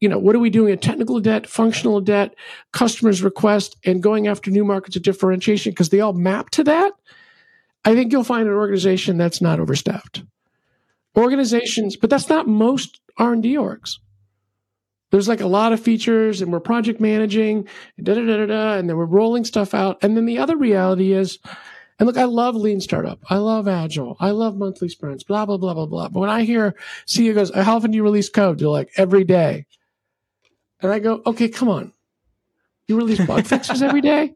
you 0.00 0.08
know 0.08 0.18
what 0.18 0.36
are 0.36 0.38
we 0.38 0.50
doing 0.50 0.72
a 0.72 0.76
technical 0.76 1.18
debt 1.18 1.46
functional 1.48 2.00
debt 2.00 2.36
customers 2.72 3.22
request 3.22 3.76
and 3.84 4.02
going 4.02 4.28
after 4.28 4.50
new 4.50 4.64
markets 4.64 4.94
of 4.94 5.02
differentiation 5.02 5.72
because 5.72 5.88
they 5.88 6.00
all 6.00 6.12
map 6.12 6.50
to 6.50 6.62
that 6.62 6.92
i 7.84 7.94
think 7.94 8.12
you'll 8.12 8.22
find 8.22 8.46
an 8.46 8.54
organization 8.54 9.18
that's 9.18 9.40
not 9.40 9.58
overstaffed 9.58 10.22
organizations 11.16 11.96
but 11.96 12.10
that's 12.10 12.28
not 12.28 12.46
most 12.46 13.00
r&d 13.18 13.54
orgs 13.56 13.98
there's 15.10 15.28
like 15.28 15.40
a 15.40 15.46
lot 15.46 15.72
of 15.72 15.80
features 15.80 16.40
and 16.40 16.52
we're 16.52 16.60
project 16.60 17.00
managing 17.00 17.68
da, 18.02 18.14
da, 18.14 18.24
da, 18.24 18.36
da, 18.38 18.46
da, 18.46 18.74
and 18.74 18.88
then 18.88 18.96
we're 18.96 19.04
rolling 19.04 19.44
stuff 19.44 19.74
out 19.74 19.98
and 20.02 20.16
then 20.16 20.26
the 20.26 20.38
other 20.38 20.56
reality 20.56 21.12
is 21.12 21.38
And 22.02 22.08
look, 22.08 22.16
I 22.16 22.24
love 22.24 22.56
lean 22.56 22.80
startup. 22.80 23.20
I 23.30 23.36
love 23.36 23.68
agile. 23.68 24.16
I 24.18 24.30
love 24.30 24.56
monthly 24.56 24.88
sprints, 24.88 25.22
blah, 25.22 25.46
blah, 25.46 25.56
blah, 25.56 25.72
blah, 25.72 25.86
blah. 25.86 26.08
But 26.08 26.18
when 26.18 26.30
I 26.30 26.42
hear 26.42 26.74
CEO 27.06 27.32
goes, 27.32 27.54
how 27.54 27.76
often 27.76 27.92
do 27.92 27.96
you 27.96 28.02
release 28.02 28.28
code? 28.28 28.58
They're 28.58 28.66
like, 28.66 28.90
every 28.96 29.22
day. 29.22 29.66
And 30.80 30.90
I 30.90 30.98
go, 30.98 31.22
okay, 31.24 31.48
come 31.48 31.68
on. 31.68 31.92
You 32.88 32.96
release 32.96 33.24
bug 33.26 33.46
fixes 33.46 33.82
every 33.82 34.00
day? 34.00 34.34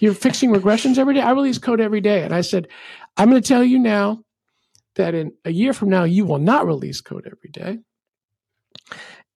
You're 0.00 0.14
fixing 0.14 0.50
regressions 0.50 0.98
every 0.98 1.14
day? 1.14 1.20
I 1.20 1.30
release 1.30 1.58
code 1.58 1.80
every 1.80 2.00
day. 2.00 2.24
And 2.24 2.34
I 2.34 2.40
said, 2.40 2.66
I'm 3.16 3.30
going 3.30 3.40
to 3.40 3.48
tell 3.48 3.62
you 3.62 3.78
now 3.78 4.24
that 4.96 5.14
in 5.14 5.32
a 5.44 5.50
year 5.50 5.72
from 5.72 5.88
now, 5.88 6.04
you 6.04 6.24
will 6.24 6.38
not 6.38 6.66
release 6.66 7.00
code 7.00 7.26
every 7.26 7.50
day. 7.50 7.78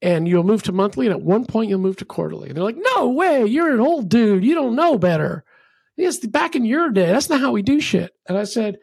And 0.03 0.27
you'll 0.27 0.45
move 0.45 0.63
to 0.65 0.73
monthly. 0.73 1.07
And 1.07 1.15
at 1.15 1.23
one 1.23 1.45
point, 1.45 1.69
you'll 1.69 1.79
move 1.79 1.97
to 1.99 2.05
quarterly. 2.05 2.49
And 2.49 2.57
they're 2.57 2.65
like, 2.65 2.79
no 2.79 3.11
way. 3.11 3.45
You're 3.45 3.73
an 3.73 3.81
old 3.81 4.09
dude. 4.09 4.45
You 4.45 4.55
don't 4.55 4.75
know 4.75 4.99
better. 4.99 5.45
Yes, 5.97 6.19
back 6.19 6.57
in 6.57 6.65
your 6.65 6.91
day, 6.91 7.07
that's 7.07 7.29
not 7.29 7.41
how 7.41 7.53
we 7.53 7.61
do 7.63 7.81
shit. 7.81 8.13
And 8.27 8.39
I 8.39 8.45
said, 8.45 8.79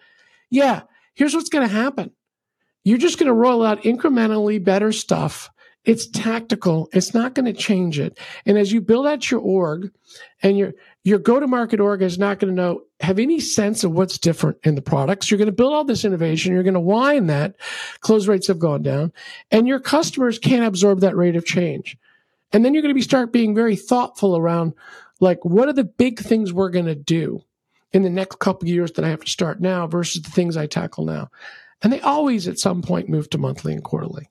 yeah, 0.52 0.82
here's 1.16 1.34
what's 1.34 1.50
going 1.50 1.68
to 1.68 1.74
happen. 1.74 2.12
You're 2.84 3.00
just 3.00 3.18
going 3.18 3.28
to 3.28 3.34
roll 3.34 3.66
out 3.66 3.82
incrementally 3.84 4.64
better 4.64 4.92
stuff. 4.92 5.50
It's 5.84 6.08
tactical. 6.08 6.90
It's 6.94 7.14
not 7.14 7.34
going 7.34 7.46
to 7.46 7.54
change 7.54 7.98
it. 7.98 8.20
And 8.46 8.58
as 8.58 8.72
you 8.72 8.82
build 8.82 9.08
out 9.08 9.32
your 9.32 9.40
org 9.40 9.92
and 10.44 10.58
your, 10.58 10.74
your 11.08 11.20
go 11.20 11.40
to 11.40 11.48
market 11.48 11.80
org 11.80 12.02
is 12.02 12.20
not 12.20 12.38
going 12.38 12.54
to 12.54 12.62
know, 12.62 12.82
have 13.00 13.18
any 13.18 13.40
sense 13.40 13.86
of 13.86 13.94
what's 13.94 14.18
different 14.18 14.58
in 14.64 14.76
the 14.76 14.82
products. 14.82 15.32
You're 15.32 15.38
going 15.38 15.46
to 15.46 15.54
build 15.54 15.72
all 15.72 15.86
this 15.86 16.04
innovation. 16.04 16.52
You're 16.52 16.64
going 16.64 16.74
to 16.74 16.82
whine 16.82 17.28
that 17.28 17.56
close 18.02 18.28
rates 18.28 18.48
have 18.48 18.60
gone 18.60 18.82
down 18.82 19.14
and 19.50 19.70
your 19.70 19.80
customers 19.80 20.38
can't 20.38 20.66
absorb 20.66 21.00
that 21.00 21.16
rate 21.16 21.38
of 21.38 21.46
change. 21.46 21.96
And 22.52 22.66
then 22.66 22.74
you're 22.74 22.82
going 22.82 22.94
to 22.94 22.94
be 22.94 23.02
start 23.02 23.32
being 23.32 23.56
very 23.56 23.78
thoughtful 23.78 24.36
around 24.36 24.74
like 25.22 25.46
what 25.46 25.70
are 25.70 25.74
the 25.74 25.86
big 25.86 26.20
things 26.20 26.52
we're 26.52 26.70
going 26.70 26.88
to 26.88 26.96
do 26.96 27.42
in 27.94 28.04
the 28.04 28.10
next 28.10 28.40
couple 28.40 28.68
years 28.68 28.92
that 28.92 29.06
I 29.06 29.10
have 29.10 29.24
to 29.24 29.32
start 29.32 29.62
now 29.62 29.88
versus 29.88 30.22
the 30.22 30.30
things 30.30 30.58
I 30.58 30.68
tackle 30.68 31.06
now. 31.06 31.30
And 31.82 31.94
they 31.94 32.02
always 32.02 32.50
at 32.50 32.60
some 32.60 32.82
point 32.82 33.08
move 33.08 33.30
to 33.30 33.38
monthly 33.38 33.72
and 33.72 33.84
quarterly. 33.84 34.30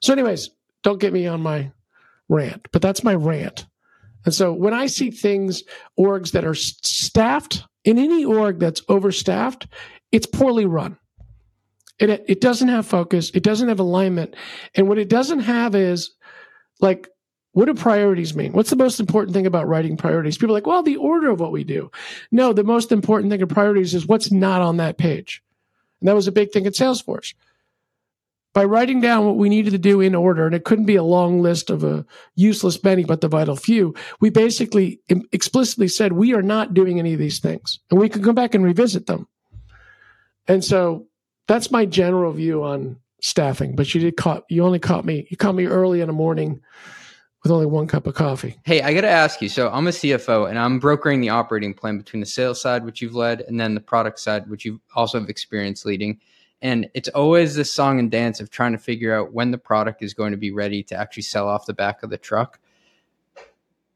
So 0.00 0.12
anyways, 0.12 0.50
don't 0.84 1.00
get 1.00 1.12
me 1.12 1.26
on 1.26 1.40
my 1.40 1.72
rant, 2.28 2.68
but 2.70 2.80
that's 2.80 3.02
my 3.02 3.16
rant. 3.16 3.66
And 4.24 4.34
so 4.34 4.52
when 4.52 4.74
I 4.74 4.86
see 4.86 5.10
things, 5.10 5.62
orgs 5.98 6.32
that 6.32 6.44
are 6.44 6.54
staffed 6.54 7.64
in 7.84 7.98
any 7.98 8.24
org 8.24 8.58
that's 8.58 8.82
overstaffed, 8.88 9.66
it's 10.12 10.26
poorly 10.26 10.66
run. 10.66 10.98
It, 11.98 12.24
it 12.28 12.40
doesn't 12.40 12.68
have 12.68 12.86
focus. 12.86 13.30
It 13.34 13.42
doesn't 13.42 13.68
have 13.68 13.80
alignment. 13.80 14.34
And 14.74 14.88
what 14.88 14.98
it 14.98 15.08
doesn't 15.08 15.40
have 15.40 15.74
is 15.74 16.10
like 16.80 17.08
what 17.52 17.66
do 17.66 17.74
priorities 17.74 18.34
mean? 18.34 18.52
What's 18.52 18.70
the 18.70 18.76
most 18.76 18.98
important 18.98 19.34
thing 19.34 19.46
about 19.46 19.68
writing 19.68 19.96
priorities? 19.96 20.38
People 20.38 20.54
are 20.54 20.58
like, 20.58 20.66
well, 20.66 20.82
the 20.82 20.96
order 20.96 21.30
of 21.30 21.38
what 21.38 21.52
we 21.52 21.64
do. 21.64 21.90
No, 22.30 22.52
the 22.52 22.64
most 22.64 22.90
important 22.90 23.30
thing 23.30 23.42
of 23.42 23.50
priorities 23.50 23.94
is 23.94 24.06
what's 24.06 24.32
not 24.32 24.62
on 24.62 24.78
that 24.78 24.96
page. 24.96 25.42
And 26.00 26.08
that 26.08 26.14
was 26.14 26.26
a 26.26 26.32
big 26.32 26.50
thing 26.50 26.66
at 26.66 26.72
Salesforce. 26.72 27.34
By 28.54 28.64
writing 28.64 29.00
down 29.00 29.24
what 29.24 29.36
we 29.36 29.48
needed 29.48 29.70
to 29.70 29.78
do 29.78 30.00
in 30.00 30.14
order, 30.14 30.44
and 30.44 30.54
it 30.54 30.64
couldn't 30.64 30.84
be 30.84 30.96
a 30.96 31.02
long 31.02 31.40
list 31.40 31.70
of 31.70 31.82
a 31.84 32.04
useless 32.34 32.82
many, 32.84 33.02
but 33.04 33.22
the 33.22 33.28
vital 33.28 33.56
few, 33.56 33.94
we 34.20 34.28
basically 34.28 35.00
explicitly 35.32 35.88
said 35.88 36.12
we 36.12 36.34
are 36.34 36.42
not 36.42 36.74
doing 36.74 36.98
any 36.98 37.14
of 37.14 37.18
these 37.18 37.40
things. 37.40 37.78
And 37.90 37.98
we 37.98 38.10
can 38.10 38.22
come 38.22 38.34
back 38.34 38.54
and 38.54 38.62
revisit 38.62 39.06
them. 39.06 39.26
And 40.48 40.62
so 40.62 41.06
that's 41.48 41.70
my 41.70 41.86
general 41.86 42.32
view 42.32 42.62
on 42.62 42.96
staffing. 43.22 43.74
But 43.74 43.94
you 43.94 44.00
did 44.00 44.16
caught 44.16 44.44
you 44.50 44.64
only 44.64 44.78
caught 44.78 45.04
me 45.04 45.26
you 45.30 45.36
caught 45.36 45.54
me 45.54 45.66
early 45.66 46.00
in 46.00 46.08
the 46.08 46.12
morning 46.12 46.60
with 47.42 47.50
only 47.50 47.66
one 47.66 47.86
cup 47.86 48.06
of 48.06 48.14
coffee. 48.14 48.56
Hey, 48.64 48.82
I 48.82 48.94
got 48.94 49.00
to 49.00 49.08
ask 49.08 49.42
you. 49.42 49.48
So 49.48 49.68
I'm 49.70 49.88
a 49.88 49.90
CFO 49.90 50.48
and 50.48 50.58
I'm 50.58 50.78
brokering 50.78 51.20
the 51.20 51.30
operating 51.30 51.74
plan 51.74 51.98
between 51.98 52.20
the 52.20 52.26
sales 52.26 52.60
side, 52.60 52.84
which 52.84 53.02
you've 53.02 53.16
led, 53.16 53.40
and 53.42 53.58
then 53.58 53.74
the 53.74 53.80
product 53.80 54.20
side, 54.20 54.48
which 54.48 54.64
you 54.64 54.80
also 54.94 55.18
have 55.18 55.28
experience 55.28 55.84
leading. 55.84 56.20
And 56.62 56.88
it's 56.94 57.08
always 57.08 57.56
this 57.56 57.72
song 57.72 57.98
and 57.98 58.10
dance 58.10 58.40
of 58.40 58.48
trying 58.48 58.72
to 58.72 58.78
figure 58.78 59.12
out 59.12 59.32
when 59.32 59.50
the 59.50 59.58
product 59.58 60.00
is 60.00 60.14
going 60.14 60.30
to 60.30 60.38
be 60.38 60.52
ready 60.52 60.84
to 60.84 60.94
actually 60.94 61.24
sell 61.24 61.48
off 61.48 61.66
the 61.66 61.74
back 61.74 62.04
of 62.04 62.10
the 62.10 62.16
truck. 62.16 62.60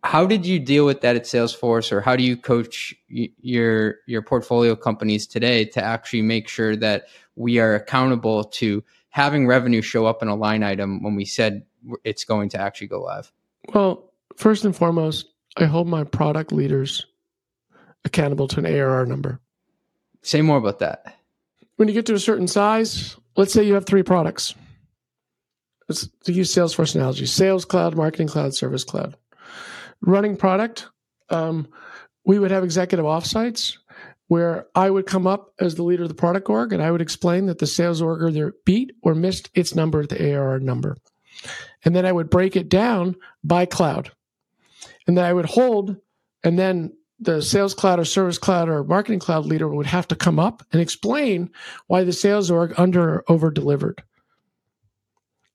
How 0.03 0.27
did 0.27 0.45
you 0.45 0.59
deal 0.59 0.85
with 0.85 1.01
that 1.01 1.17
at 1.17 1.25
Salesforce, 1.25 1.91
or 1.91 2.01
how 2.01 2.15
do 2.17 2.23
you 2.23 2.37
coach 2.37 2.95
your 3.09 3.97
your 4.07 4.23
portfolio 4.23 4.77
companies 4.77 5.27
today 5.27 5.65
to 5.65 5.83
actually 5.83 6.23
make 6.23 6.49
sure 6.49 6.77
that 6.77 7.09
we 7.35 7.59
are 7.59 7.75
accountable 7.75 8.45
to 8.45 8.85
having 9.11 9.47
revenue 9.47 9.83
show 9.83 10.07
up 10.07 10.23
in 10.23 10.29
a 10.29 10.37
line 10.37 10.63
item 10.63 11.03
when 11.03 11.17
we 11.17 11.25
said 11.25 11.65
it's 12.05 12.25
going 12.25 12.49
to 12.51 12.61
actually 12.61 12.87
go 12.87 13.01
live? 13.01 13.33
Well, 13.75 14.13
first 14.37 14.65
and 14.65 14.77
foremost, 14.77 15.29
I 15.57 15.65
hold 15.65 15.89
my 15.89 16.05
product 16.05 16.53
leaders 16.53 17.07
accountable 18.05 18.47
to 18.49 18.61
an 18.61 18.67
ARR 18.67 19.07
number. 19.07 19.41
Say 20.23 20.41
more 20.43 20.59
about 20.59 20.81
that. 20.81 21.16
When 21.77 21.89
you 21.89 21.95
get 21.95 22.07
to 22.07 22.15
a 22.15 22.19
certain 22.19 22.49
size, 22.49 23.17
let's 23.37 23.53
say 23.53 23.63
you 23.63 23.75
have 23.75 23.87
three 23.87 24.03
products. 24.03 24.55
Let's 25.89 26.09
use 26.27 26.53
Salesforce 26.53 26.95
analogy: 26.95 27.27
Sales 27.27 27.65
Cloud, 27.65 27.97
Marketing 27.97 28.29
Cloud, 28.29 28.55
Service 28.55 28.85
Cloud. 28.85 29.17
Running 30.01 30.37
product, 30.37 30.89
um, 31.31 31.69
we 32.25 32.39
would 32.39 32.51
have 32.51 32.65
executive 32.65 33.07
offsites 33.07 33.77
where 34.29 34.67
I 34.75 34.91
would 34.91 35.07
come 35.07 35.27
up 35.27 35.53
as 35.61 35.75
the 35.75 35.85
leader 35.85 36.03
of 36.03 36.09
the 36.09 36.15
product 36.15 36.49
org 36.51 36.73
and 36.73 36.83
I 36.83 36.91
would 36.91 37.01
explain 37.01 37.47
that 37.47 37.59
the 37.59 37.67
sales 37.67 38.03
org 38.03 38.23
either 38.23 38.55
beat 38.65 38.93
or 39.03 39.15
missed 39.15 39.51
its 39.55 39.75
number, 39.75 40.05
the 40.05 40.33
ARR 40.33 40.59
number. 40.61 40.97
And 41.85 41.95
then 41.95 42.05
I 42.05 42.13
would 42.13 42.31
break 42.31 42.57
it 42.57 42.69
down 42.69 43.15
by 43.45 43.67
cloud. 43.67 44.11
And 45.07 45.17
then 45.17 45.25
I 45.25 45.33
would 45.33 45.47
hold, 45.47 45.97
and 46.43 46.59
then 46.59 46.93
the 47.19 47.41
sales 47.41 47.75
cloud 47.75 47.99
or 47.99 48.05
service 48.05 48.39
cloud 48.39 48.69
or 48.69 48.85
marketing 48.85 49.19
cloud 49.19 49.47
leader 49.47 49.69
would 49.69 49.87
have 49.87 50.09
to 50.09 50.17
come 50.17 50.39
up 50.39 50.63
and 50.73 50.81
explain 50.81 51.51
why 51.87 52.05
the 52.05 52.13
sales 52.13 52.51
org 52.51 52.75
under 52.77 53.17
or 53.17 53.25
over 53.29 53.51
delivered. 53.51 54.03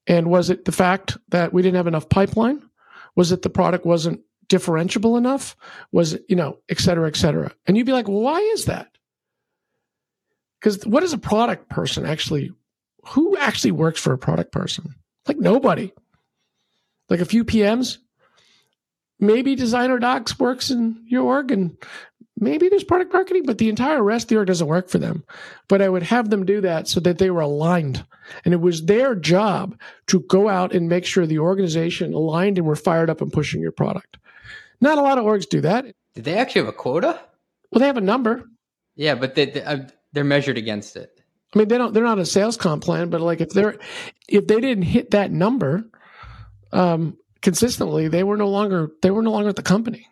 And 0.08 0.30
was 0.30 0.50
it 0.50 0.66
the 0.66 0.72
fact 0.72 1.18
that 1.30 1.54
we 1.54 1.62
didn't 1.62 1.78
have 1.78 1.88
enough 1.88 2.10
pipeline? 2.10 2.62
Was 3.16 3.32
it 3.32 3.44
the 3.44 3.50
product 3.50 3.86
wasn't 3.86 4.22
differentiable 4.48 5.18
enough? 5.18 5.56
Was 5.92 6.14
it, 6.14 6.26
you 6.28 6.36
know, 6.36 6.58
et 6.70 6.80
cetera, 6.80 7.08
et 7.08 7.16
cetera? 7.16 7.54
And 7.68 7.78
you'd 7.78 7.86
be 7.86 7.94
like, 7.94 8.08
well, 8.08 8.22
why 8.22 8.40
is 8.40 8.66
that? 8.66 8.90
Because 10.60 10.86
what 10.86 11.04
is 11.04 11.14
a 11.14 11.18
product 11.18 11.70
person 11.70 12.06
actually? 12.06 12.52
Who 13.10 13.38
actually 13.38 13.72
works 13.72 14.00
for 14.00 14.14
a 14.14 14.18
product 14.18 14.52
person? 14.52 14.96
Like 15.28 15.38
nobody. 15.38 15.94
Like 17.10 17.20
a 17.20 17.26
few 17.26 17.44
PMs. 17.44 17.98
Maybe 19.22 19.56
designer 19.56 20.00
docs 20.00 20.38
works 20.40 20.72
in 20.72 21.06
your 21.08 21.24
org 21.24 21.52
and 21.52 21.78
maybe 22.38 22.68
there's 22.68 22.84
product 22.84 23.14
marketing, 23.14 23.44
but 23.46 23.60
the 23.60 23.70
entire 23.70 24.04
rest 24.04 24.26
of 24.26 24.30
the 24.30 24.38
org 24.38 24.48
doesn't 24.48 24.68
work 24.68 24.90
for 24.90 24.98
them. 24.98 25.24
But 25.70 25.82
I 25.82 25.88
would 25.88 26.04
have 26.04 26.30
them 26.30 26.46
do 26.46 26.60
that 26.62 26.88
so 26.88 27.00
that 27.02 27.20
they 27.20 27.30
were 27.30 27.42
aligned. 27.42 28.04
And 28.44 28.54
it 28.54 28.60
was 28.60 28.86
their 28.86 29.16
job 29.16 29.80
to 30.08 30.22
go 30.22 30.50
out 30.50 30.74
and 30.74 30.90
make 30.90 31.06
sure 31.06 31.26
the 31.26 31.40
organization 31.40 32.14
aligned 32.14 32.58
and 32.58 32.66
were 32.66 32.76
fired 32.76 33.10
up 33.10 33.22
and 33.22 33.32
pushing 33.32 33.62
your 33.62 33.72
product. 33.72 34.18
Not 34.82 34.98
a 34.98 35.02
lot 35.02 35.20
of 35.20 35.26
orgs 35.26 35.48
do 35.48 35.62
that. 35.62 35.86
Did 36.16 36.26
they 36.26 36.38
actually 36.38 36.62
have 36.62 36.70
a 36.70 36.78
quota? 36.78 37.20
Well, 37.70 37.80
they 37.80 37.88
have 37.88 37.98
a 37.98 38.02
number. 38.02 38.50
Yeah, 38.96 39.16
but 39.16 39.36
they, 39.36 39.46
they, 39.46 39.64
uh, 39.64 39.84
they're 40.12 40.24
measured 40.24 40.58
against 40.58 40.96
it. 40.96 41.22
I 41.54 41.60
mean, 41.60 41.68
they 41.68 41.78
don't. 41.78 41.94
They're 41.94 42.04
not 42.04 42.20
a 42.20 42.26
sales 42.26 42.58
comp 42.58 42.84
plan, 42.84 43.10
but 43.10 43.22
like 43.22 43.42
if 43.42 43.50
they're 43.50 43.78
if 44.30 44.48
they 44.48 44.62
didn't 44.62 44.84
hit 44.84 45.12
that 45.12 45.32
number 45.32 45.84
um, 46.72 47.18
consistently, 47.42 48.08
they 48.08 48.24
were 48.24 48.38
no 48.38 48.50
longer 48.50 48.92
they 49.02 49.12
were 49.12 49.22
no 49.22 49.32
longer 49.32 49.50
at 49.50 49.56
the 49.56 49.62
company, 49.62 50.08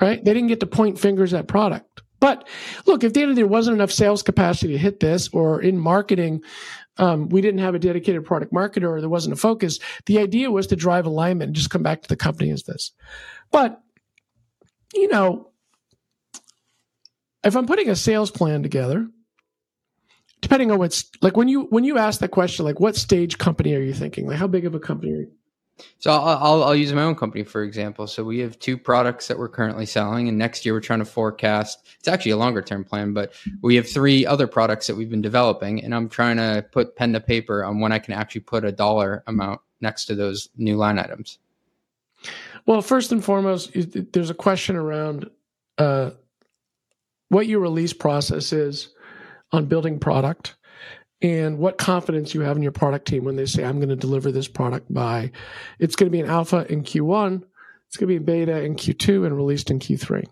right? 0.00 0.22
They 0.24 0.34
didn't 0.34 0.48
get 0.48 0.60
to 0.60 0.66
point 0.66 0.98
fingers 0.98 1.34
at 1.34 1.48
product. 1.48 2.02
But 2.20 2.46
look, 2.86 3.02
if 3.02 3.14
there 3.14 3.46
wasn't 3.46 3.76
enough 3.76 3.90
sales 3.90 4.22
capacity 4.22 4.74
to 4.74 4.78
hit 4.78 5.00
this, 5.00 5.28
or 5.28 5.62
in 5.62 5.78
marketing, 5.78 6.42
um, 6.98 7.30
we 7.30 7.40
didn't 7.40 7.60
have 7.60 7.74
a 7.74 7.78
dedicated 7.78 8.26
product 8.26 8.52
marketer, 8.52 8.90
or 8.90 9.00
there 9.00 9.08
wasn't 9.08 9.32
a 9.32 9.36
focus. 9.36 9.78
The 10.04 10.18
idea 10.18 10.50
was 10.50 10.66
to 10.66 10.76
drive 10.76 11.06
alignment 11.06 11.48
and 11.48 11.56
just 11.56 11.70
come 11.70 11.82
back 11.82 12.02
to 12.02 12.08
the 12.08 12.16
company 12.16 12.50
as 12.50 12.64
this. 12.64 12.92
But 13.50 13.80
you 14.92 15.08
know, 15.08 15.50
if 17.42 17.56
I'm 17.56 17.66
putting 17.66 17.88
a 17.88 17.96
sales 17.96 18.30
plan 18.30 18.62
together 18.62 19.08
depending 20.40 20.70
on 20.70 20.78
what's 20.78 21.04
like 21.22 21.36
when 21.36 21.48
you 21.48 21.62
when 21.70 21.84
you 21.84 21.98
ask 21.98 22.20
that 22.20 22.30
question 22.30 22.64
like 22.64 22.80
what 22.80 22.96
stage 22.96 23.38
company 23.38 23.74
are 23.74 23.80
you 23.80 23.92
thinking 23.92 24.26
like 24.26 24.38
how 24.38 24.46
big 24.46 24.64
of 24.64 24.74
a 24.74 24.80
company 24.80 25.12
are 25.12 25.20
you 25.20 25.32
so 25.98 26.10
I'll, 26.10 26.62
I'll, 26.62 26.74
use 26.74 26.92
my 26.92 27.02
own 27.02 27.14
company 27.14 27.44
for 27.44 27.62
example. 27.62 28.06
So 28.06 28.24
we 28.24 28.38
have 28.40 28.58
two 28.58 28.76
products 28.76 29.28
that 29.28 29.38
we're 29.38 29.48
currently 29.48 29.86
selling, 29.86 30.28
and 30.28 30.38
next 30.38 30.64
year 30.64 30.74
we're 30.74 30.80
trying 30.80 30.98
to 31.00 31.04
forecast. 31.04 31.86
It's 31.98 32.08
actually 32.08 32.32
a 32.32 32.36
longer 32.36 32.62
term 32.62 32.84
plan, 32.84 33.12
but 33.12 33.32
we 33.62 33.76
have 33.76 33.88
three 33.88 34.26
other 34.26 34.46
products 34.46 34.86
that 34.86 34.96
we've 34.96 35.10
been 35.10 35.22
developing, 35.22 35.82
and 35.82 35.94
I'm 35.94 36.08
trying 36.08 36.36
to 36.36 36.64
put 36.72 36.96
pen 36.96 37.12
to 37.12 37.20
paper 37.20 37.64
on 37.64 37.80
when 37.80 37.92
I 37.92 37.98
can 37.98 38.14
actually 38.14 38.42
put 38.42 38.64
a 38.64 38.72
dollar 38.72 39.22
amount 39.26 39.60
next 39.80 40.06
to 40.06 40.14
those 40.14 40.48
new 40.56 40.76
line 40.76 40.98
items. 40.98 41.38
Well, 42.66 42.82
first 42.82 43.12
and 43.12 43.24
foremost, 43.24 43.70
there's 44.12 44.30
a 44.30 44.34
question 44.34 44.76
around 44.76 45.30
uh, 45.78 46.10
what 47.28 47.46
your 47.46 47.60
release 47.60 47.92
process 47.92 48.52
is 48.52 48.90
on 49.52 49.66
building 49.66 49.98
product 49.98 50.56
and 51.22 51.58
what 51.58 51.78
confidence 51.78 52.34
you 52.34 52.40
have 52.40 52.56
in 52.56 52.62
your 52.62 52.72
product 52.72 53.06
team 53.06 53.24
when 53.24 53.36
they 53.36 53.46
say, 53.46 53.64
I'm 53.64 53.76
going 53.76 53.90
to 53.90 53.96
deliver 53.96 54.32
this 54.32 54.48
product 54.48 54.92
by, 54.92 55.32
it's 55.78 55.96
going 55.96 56.10
to 56.10 56.16
be 56.16 56.20
an 56.20 56.30
alpha 56.30 56.66
in 56.72 56.82
Q1, 56.82 57.42
it's 57.86 57.96
going 57.96 58.08
to 58.08 58.18
be 58.18 58.24
beta 58.24 58.62
in 58.62 58.76
Q2 58.76 59.26
and 59.26 59.36
released 59.36 59.70
in 59.70 59.78
Q3. 59.78 60.24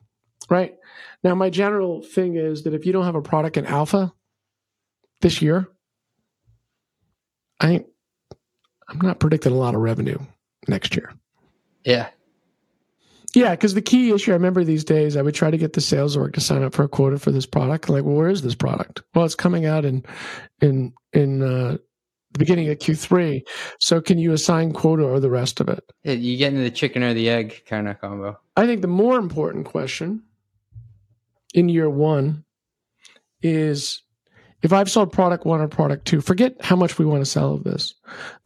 Right. 0.49 0.77
Now, 1.23 1.35
my 1.35 1.51
general 1.51 2.03
thing 2.03 2.37
is 2.37 2.63
that 2.63 2.75
if 2.75 2.87
you 2.87 2.93
don't 2.93 3.05
have 3.05 3.17
a 3.17 3.23
product 3.23 3.57
in 3.57 3.67
alpha 3.67 4.13
this 5.21 5.43
year, 5.43 5.69
I 7.61 7.85
I'm 8.89 9.01
not 9.03 9.19
predicting 9.19 9.53
a 9.53 9.57
lot 9.57 9.75
of 9.75 9.81
revenue 9.81 10.19
next 10.67 10.97
year. 10.97 11.13
Yeah. 11.85 12.09
Yeah, 13.39 13.53
because 13.53 13.75
the 13.75 13.83
key 13.83 14.11
issue 14.11 14.33
I 14.33 14.35
remember 14.35 14.65
these 14.65 14.83
days, 14.83 15.17
I 15.17 15.23
would 15.23 15.33
try 15.37 15.49
to 15.49 15.57
get 15.57 15.75
the 15.75 15.81
sales 15.81 16.17
org 16.17 16.33
to 16.33 16.41
sign 16.41 16.65
up 16.65 16.75
for 16.75 16.83
a 16.83 16.89
quota 16.89 17.21
for 17.21 17.31
this 17.31 17.47
product. 17.47 17.89
Like, 17.89 18.03
well, 18.03 18.17
where 18.17 18.29
is 18.29 18.43
this 18.43 18.57
product? 18.57 19.03
Well, 19.15 19.25
it's 19.25 19.37
coming 19.37 19.65
out 19.65 19.85
in 19.85 20.05
in 20.61 20.93
in 21.13 21.41
uh, 21.41 21.77
the 22.33 22.39
beginning 22.41 22.69
of 22.69 22.79
Q3. 22.79 23.43
So, 23.79 24.01
can 24.01 24.19
you 24.19 24.33
assign 24.33 24.73
quota 24.73 25.05
or 25.05 25.21
the 25.21 25.31
rest 25.31 25.61
of 25.61 25.69
it? 25.69 25.85
yeah. 26.03 26.15
You 26.15 26.37
get 26.37 26.49
into 26.49 26.65
the 26.65 26.71
chicken 26.73 27.05
or 27.05 27.15
the 27.15 27.31
egg 27.31 27.63
kind 27.69 27.87
of 27.87 28.01
combo. 28.01 28.37
I 28.57 28.67
think 28.67 28.81
the 28.83 28.89
more 28.89 29.21
important 29.21 29.67
question 29.67 30.25
in 31.55 31.69
year 31.69 31.89
one 31.89 32.45
is 33.41 34.03
if 34.63 34.73
I've 34.73 34.91
sold 34.91 35.13
product 35.13 35.47
one 35.47 35.61
or 35.61 35.69
product 35.69 36.07
two, 36.07 36.21
forget 36.21 36.57
how 36.61 36.75
much 36.75 36.99
we 36.99 37.07
want 37.07 37.21
to 37.21 37.31
sell 37.31 37.55
of 37.55 37.63
this. 37.63 37.95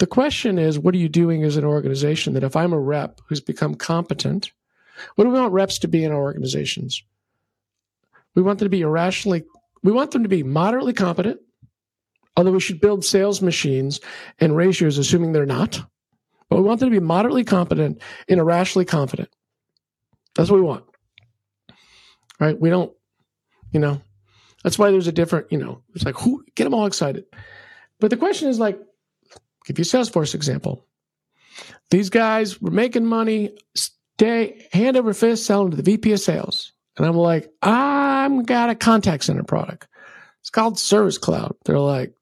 The 0.01 0.07
question 0.07 0.59
is, 0.59 0.78
what 0.78 0.95
are 0.95 0.99
you 0.99 1.09
doing 1.09 1.45
as 1.45 1.57
an 1.57 1.64
organization 1.64 2.34
that 2.34 2.45
if 2.45 2.57
I'm 2.57 2.74
a 2.74 2.78
rep 2.78 3.22
who's 3.26 3.40
become 3.40 3.74
competent, 3.74 4.53
what 5.14 5.24
do 5.24 5.30
we 5.30 5.38
want 5.38 5.53
reps 5.53 5.78
to 5.80 5.88
be 5.88 6.05
in 6.05 6.12
our 6.12 6.20
organizations? 6.20 7.03
We 8.34 8.43
want 8.43 8.59
them 8.59 8.66
to 8.66 8.70
be 8.70 8.80
irrationally, 8.80 9.45
we 9.82 9.93
want 9.93 10.11
them 10.12 10.22
to 10.22 10.28
be 10.28 10.43
moderately 10.43 10.93
competent, 10.93 11.40
although 12.36 12.53
we 12.53 12.61
should 12.61 12.80
build 12.80 13.05
sales 13.05 13.43
machines 13.43 14.01
and 14.38 14.57
ratios 14.57 14.99
assuming 14.99 15.32
they're 15.32 15.47
not. 15.47 15.80
But 16.49 16.57
we 16.57 16.62
want 16.62 16.80
them 16.80 16.90
to 16.90 17.01
be 17.01 17.05
moderately 17.05 17.45
competent 17.45 18.01
and 18.28 18.40
irrationally 18.40 18.84
confident. 18.84 19.28
That's 20.34 20.51
what 20.51 20.57
we 20.57 20.66
want. 20.66 20.84
Right? 22.38 22.59
We 22.59 22.70
don't, 22.70 22.93
you 23.72 23.80
know, 23.80 24.01
that's 24.62 24.78
why 24.78 24.90
there's 24.90 25.07
a 25.07 25.12
different, 25.12 25.51
you 25.51 25.59
know, 25.59 25.82
it's 25.95 26.05
like, 26.05 26.16
who, 26.16 26.45
get 26.55 26.64
them 26.64 26.74
all 26.74 26.86
excited. 26.86 27.24
But 28.01 28.11
the 28.11 28.16
question 28.16 28.49
is 28.49 28.59
like, 28.59 28.78
give 29.66 29.78
you 29.78 29.84
Salesforce 29.84 30.34
example. 30.34 30.86
These 31.90 32.11
guys 32.11 32.61
were 32.61 32.70
making 32.70 33.07
money, 33.07 33.57
stay 34.22 34.68
hand 34.72 34.96
over 34.96 35.12
fist 35.12 35.44
selling 35.44 35.72
to 35.72 35.76
the 35.76 35.82
VP 35.82 36.12
of 36.12 36.20
sales. 36.20 36.72
And 36.96 37.04
I'm 37.04 37.16
like, 37.16 37.50
I'm 37.62 38.44
got 38.44 38.70
a 38.70 38.76
contact 38.76 39.24
center 39.24 39.42
product. 39.42 39.88
It's 40.40 40.50
called 40.50 40.78
Service 40.78 41.18
Cloud. 41.18 41.56
They're 41.64 41.80
like, 41.80 42.14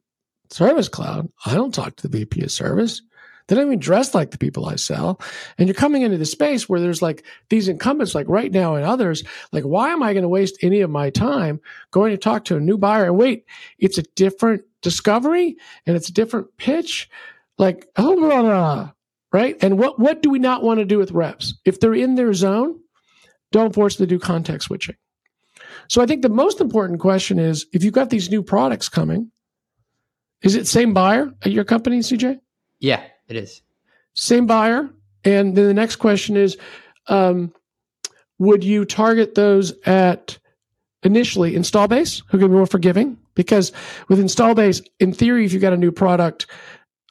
Service 0.48 0.88
Cloud? 0.88 1.30
I 1.44 1.53
don't 1.55 1.74
talk 1.74 1.96
to 1.96 2.09
the 2.09 2.18
VP 2.18 2.42
of 2.42 2.51
service. 2.51 3.03
They 3.46 3.55
don't 3.55 3.66
even 3.66 3.80
dress 3.80 4.14
like 4.14 4.30
the 4.30 4.38
people 4.38 4.64
I 4.64 4.76
sell. 4.76 5.20
And 5.59 5.68
you're 5.68 5.74
coming 5.74 6.01
into 6.01 6.16
the 6.16 6.24
space 6.24 6.70
where 6.70 6.80
there's 6.80 7.03
like 7.03 7.22
these 7.51 7.68
incumbents, 7.68 8.14
like 8.14 8.28
RightNow 8.28 8.76
and 8.76 8.86
others. 8.86 9.22
Like, 9.53 9.64
why 9.64 9.90
am 9.90 10.03
I 10.03 10.14
going 10.14 10.22
to 10.22 10.28
waste 10.28 10.57
any 10.62 10.80
of 10.80 10.88
my 10.88 11.11
time 11.11 11.61
going 11.90 12.12
to 12.12 12.18
talk 12.18 12.46
to 12.46 12.57
a 12.57 12.61
new 12.61 12.78
buyer? 12.78 13.07
And 13.07 13.18
wait, 13.18 13.44
it's 13.78 13.98
a 13.98 14.05
different 14.14 14.62
discovery 14.80 15.57
and 15.84 15.96
it's 15.96 16.09
a 16.09 16.14
different 16.14 16.57
pitch. 16.57 17.11
Like, 17.59 17.88
oh, 17.96 18.16
blah, 18.16 18.40
blah, 18.40 18.90
right? 19.33 19.57
And 19.61 19.78
what, 19.78 19.99
what 19.99 20.22
do 20.22 20.31
we 20.31 20.39
not 20.39 20.62
want 20.62 20.78
to 20.78 20.85
do 20.85 20.99
with 20.99 21.12
reps? 21.12 21.55
If 21.64 21.81
they're 21.81 21.95
in 21.95 22.14
their 22.14 22.35
zone, 22.35 22.78
don't 23.53 23.74
force 23.74 23.97
them 23.97 24.07
to 24.07 24.14
do 24.14 24.18
context 24.18 24.66
switching. 24.66 24.97
So 25.89 26.01
I 26.01 26.07
think 26.07 26.22
the 26.22 26.28
most 26.28 26.61
important 26.61 27.01
question 27.01 27.39
is 27.39 27.66
if 27.72 27.83
you've 27.83 27.95
got 27.95 28.11
these 28.11 28.31
new 28.31 28.43
products 28.43 28.89
coming, 28.89 29.31
is 30.43 30.55
it 30.55 30.66
same 30.66 30.95
buyer 30.95 31.33
at 31.43 31.53
your 31.53 31.64
company, 31.64 31.99
CJ? 31.99 32.41
Yeah, 32.78 33.03
it 33.28 33.37
is. 33.37 33.62
Same 34.14 34.47
buyer. 34.47 34.89
And 35.24 35.57
then 35.57 35.66
the 35.66 35.74
next 35.74 35.97
question 35.97 36.37
is, 36.37 36.57
um, 37.09 37.53
would 38.39 38.64
you 38.64 38.85
target 38.85 39.35
those 39.35 39.72
at 39.85 40.39
initially 41.03 41.55
install 41.55 41.89
base 41.89 42.22
who 42.28 42.39
can 42.39 42.49
be 42.49 42.55
more 42.55 42.66
forgiving? 42.66 43.18
Because 43.35 43.72
with 44.09 44.18
install 44.18 44.55
base, 44.55 44.81
in 44.99 45.12
theory, 45.12 45.45
if 45.45 45.53
you've 45.53 45.62
got 45.62 45.72
a 45.72 45.78
new 45.78 45.93
product, 45.93 46.47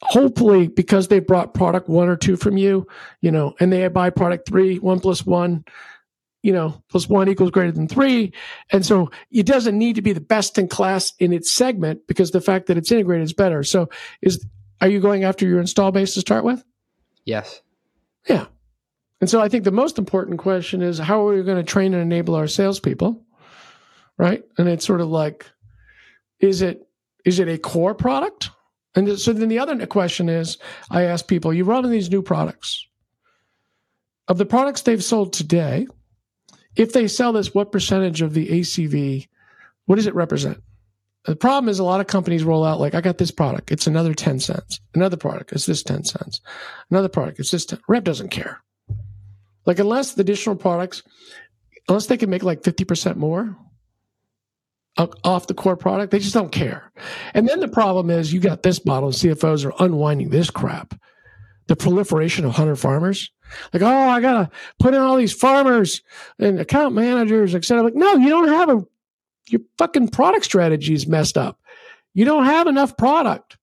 hopefully 0.02 0.68
because 0.68 1.08
they 1.08 1.20
brought 1.20 1.54
product 1.54 1.88
one 1.88 2.08
or 2.08 2.16
two 2.16 2.36
from 2.36 2.56
you, 2.56 2.86
you 3.20 3.30
know, 3.30 3.54
and 3.60 3.72
they 3.72 3.86
buy 3.88 4.10
product 4.10 4.48
three, 4.48 4.78
one 4.78 5.00
plus 5.00 5.26
one, 5.26 5.64
you 6.42 6.52
know, 6.52 6.82
plus 6.88 7.08
one 7.08 7.28
equals 7.28 7.50
greater 7.50 7.72
than 7.72 7.86
three. 7.86 8.32
And 8.70 8.84
so 8.84 9.10
it 9.30 9.44
doesn't 9.44 9.76
need 9.76 9.96
to 9.96 10.02
be 10.02 10.12
the 10.12 10.20
best 10.20 10.58
in 10.58 10.68
class 10.68 11.12
in 11.18 11.32
its 11.32 11.50
segment 11.50 12.06
because 12.06 12.30
the 12.30 12.40
fact 12.40 12.66
that 12.66 12.78
it's 12.78 12.90
integrated 12.90 13.24
is 13.24 13.34
better. 13.34 13.62
So 13.62 13.90
is, 14.22 14.44
are 14.80 14.88
you 14.88 15.00
going 15.00 15.24
after 15.24 15.46
your 15.46 15.60
install 15.60 15.92
base 15.92 16.14
to 16.14 16.20
start 16.20 16.44
with? 16.44 16.64
Yes. 17.24 17.60
Yeah. 18.26 18.46
And 19.20 19.28
so 19.28 19.42
I 19.42 19.50
think 19.50 19.64
the 19.64 19.70
most 19.70 19.98
important 19.98 20.38
question 20.38 20.80
is 20.80 20.98
how 20.98 21.26
are 21.28 21.34
we 21.34 21.42
going 21.42 21.58
to 21.58 21.62
train 21.62 21.92
and 21.92 22.02
enable 22.02 22.34
our 22.34 22.48
salespeople? 22.48 23.22
Right. 24.16 24.42
And 24.56 24.66
it's 24.66 24.86
sort 24.86 25.02
of 25.02 25.08
like, 25.08 25.46
is 26.40 26.62
it, 26.62 26.88
is 27.26 27.38
it 27.38 27.48
a 27.48 27.58
core 27.58 27.94
product? 27.94 28.50
And 28.94 29.18
so 29.18 29.32
then 29.32 29.48
the 29.48 29.58
other 29.58 29.86
question 29.86 30.28
is 30.28 30.58
I 30.90 31.04
ask 31.04 31.26
people, 31.26 31.52
you 31.52 31.64
run 31.64 31.88
these 31.90 32.10
new 32.10 32.22
products. 32.22 32.86
Of 34.28 34.38
the 34.38 34.46
products 34.46 34.82
they've 34.82 35.02
sold 35.02 35.32
today, 35.32 35.86
if 36.76 36.92
they 36.92 37.08
sell 37.08 37.32
this, 37.32 37.54
what 37.54 37.72
percentage 37.72 38.22
of 38.22 38.34
the 38.34 38.48
ACV, 38.48 39.28
what 39.86 39.96
does 39.96 40.06
it 40.06 40.14
represent? 40.14 40.62
The 41.24 41.36
problem 41.36 41.68
is 41.68 41.78
a 41.78 41.84
lot 41.84 42.00
of 42.00 42.06
companies 42.06 42.44
roll 42.44 42.64
out 42.64 42.80
like, 42.80 42.94
I 42.94 43.00
got 43.00 43.18
this 43.18 43.30
product. 43.30 43.70
It's 43.70 43.86
another 43.86 44.14
10 44.14 44.40
cents. 44.40 44.80
Another 44.94 45.16
product. 45.16 45.52
It's 45.52 45.66
this 45.66 45.82
10 45.82 46.04
cents. 46.04 46.40
Another 46.90 47.08
product. 47.08 47.40
It's 47.40 47.50
this 47.50 47.66
10. 47.66 47.80
Rep 47.88 48.04
doesn't 48.04 48.30
care. 48.30 48.62
Like 49.66 49.78
unless 49.78 50.14
the 50.14 50.22
additional 50.22 50.56
products, 50.56 51.02
unless 51.88 52.06
they 52.06 52.16
can 52.16 52.30
make 52.30 52.42
like 52.42 52.62
50% 52.62 53.16
more 53.16 53.56
off 54.96 55.46
the 55.46 55.54
core 55.54 55.76
product, 55.76 56.10
they 56.10 56.18
just 56.18 56.34
don't 56.34 56.52
care. 56.52 56.92
And 57.32 57.48
then 57.48 57.60
the 57.60 57.68
problem 57.68 58.10
is 58.10 58.32
you 58.32 58.40
got 58.40 58.62
this 58.62 58.84
model 58.84 59.08
and 59.08 59.16
CFOs 59.16 59.64
are 59.64 59.84
unwinding 59.84 60.30
this 60.30 60.50
crap. 60.50 60.94
The 61.68 61.76
proliferation 61.76 62.44
of 62.44 62.52
hunter 62.52 62.76
farmers. 62.76 63.30
Like, 63.72 63.82
oh, 63.82 63.86
I 63.86 64.20
gotta 64.20 64.50
put 64.78 64.94
in 64.94 65.00
all 65.00 65.16
these 65.16 65.32
farmers 65.32 66.02
and 66.38 66.60
account 66.60 66.94
managers, 66.94 67.54
etc. 67.54 67.82
Like, 67.82 67.94
no, 67.94 68.14
you 68.16 68.28
don't 68.28 68.48
have 68.48 68.68
a 68.68 68.84
your 69.48 69.60
fucking 69.78 70.08
product 70.08 70.44
strategy 70.44 70.94
is 70.94 71.06
messed 71.06 71.36
up. 71.36 71.58
You 72.14 72.24
don't 72.24 72.44
have 72.44 72.66
enough 72.66 72.96
product. 72.96 73.56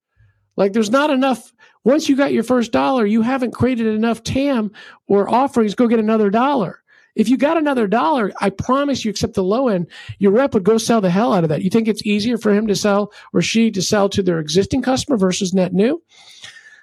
Like 0.55 0.73
there's 0.73 0.89
not 0.89 1.09
enough. 1.09 1.53
Once 1.83 2.09
you 2.09 2.15
got 2.15 2.33
your 2.33 2.43
first 2.43 2.71
dollar, 2.71 3.05
you 3.05 3.21
haven't 3.21 3.51
created 3.51 3.87
enough 3.87 4.23
TAM 4.23 4.71
or 5.07 5.29
offerings. 5.29 5.75
Go 5.75 5.87
get 5.87 5.99
another 5.99 6.29
dollar. 6.29 6.81
If 7.17 7.29
you 7.29 7.37
got 7.37 7.57
another 7.57 7.87
dollar, 7.87 8.31
I 8.39 8.49
promise 8.49 9.03
you, 9.03 9.09
except 9.09 9.33
the 9.33 9.43
low 9.43 9.67
end, 9.67 9.87
your 10.19 10.31
rep 10.31 10.53
would 10.53 10.63
go 10.63 10.77
sell 10.77 11.01
the 11.01 11.09
hell 11.09 11.33
out 11.33 11.43
of 11.43 11.49
that. 11.49 11.63
You 11.63 11.69
think 11.69 11.87
it's 11.87 12.05
easier 12.05 12.37
for 12.37 12.53
him 12.53 12.67
to 12.67 12.75
sell 12.75 13.11
or 13.33 13.41
she 13.41 13.71
to 13.71 13.81
sell 13.81 14.07
to 14.09 14.21
their 14.21 14.39
existing 14.39 14.81
customer 14.83 15.17
versus 15.17 15.53
net 15.53 15.73
new? 15.73 16.01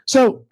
So, 0.06 0.44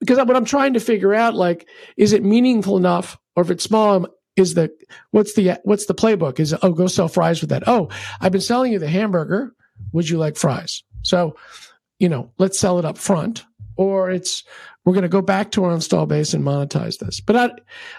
because 0.00 0.18
what 0.18 0.36
I'm 0.36 0.44
trying 0.44 0.74
to 0.74 0.80
figure 0.80 1.14
out, 1.14 1.34
like, 1.34 1.68
is 1.96 2.12
it 2.12 2.22
meaningful 2.22 2.76
enough, 2.76 3.18
or 3.34 3.42
if 3.42 3.50
it's 3.50 3.64
small, 3.64 3.96
um, 3.96 4.06
is 4.36 4.54
the 4.54 4.70
what's 5.10 5.34
the 5.34 5.58
what's 5.64 5.86
the 5.86 5.94
playbook? 5.94 6.38
Is 6.38 6.54
oh 6.62 6.72
go 6.72 6.86
sell 6.86 7.08
fries 7.08 7.40
with 7.40 7.50
that? 7.50 7.66
Oh, 7.66 7.88
I've 8.20 8.32
been 8.32 8.40
selling 8.40 8.72
you 8.72 8.78
the 8.78 8.88
hamburger. 8.88 9.54
Would 9.92 10.08
you 10.08 10.18
like 10.18 10.36
fries? 10.36 10.82
So, 11.02 11.36
you 11.98 12.08
know, 12.08 12.30
let's 12.38 12.58
sell 12.58 12.78
it 12.78 12.84
up 12.84 12.98
front, 12.98 13.44
or 13.76 14.10
it's 14.10 14.44
we're 14.84 14.92
going 14.92 15.02
to 15.02 15.08
go 15.08 15.22
back 15.22 15.50
to 15.52 15.64
our 15.64 15.72
install 15.72 16.06
base 16.06 16.34
and 16.34 16.44
monetize 16.44 16.98
this. 16.98 17.20
But 17.20 17.36
I 17.36 17.50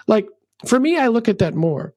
like 0.06 0.28
for 0.66 0.80
me, 0.80 0.98
I 0.98 1.08
look 1.08 1.28
at 1.28 1.38
that 1.38 1.54
more. 1.54 1.94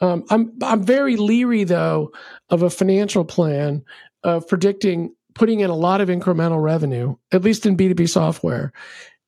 Um, 0.00 0.24
I'm 0.30 0.52
I'm 0.62 0.82
very 0.82 1.16
leery 1.16 1.64
though 1.64 2.12
of 2.50 2.62
a 2.62 2.70
financial 2.70 3.24
plan 3.24 3.84
of 4.22 4.46
predicting 4.48 5.14
putting 5.34 5.60
in 5.60 5.70
a 5.70 5.76
lot 5.76 6.00
of 6.00 6.08
incremental 6.08 6.62
revenue, 6.62 7.16
at 7.32 7.42
least 7.42 7.66
in 7.66 7.76
B2B 7.76 8.08
software, 8.08 8.72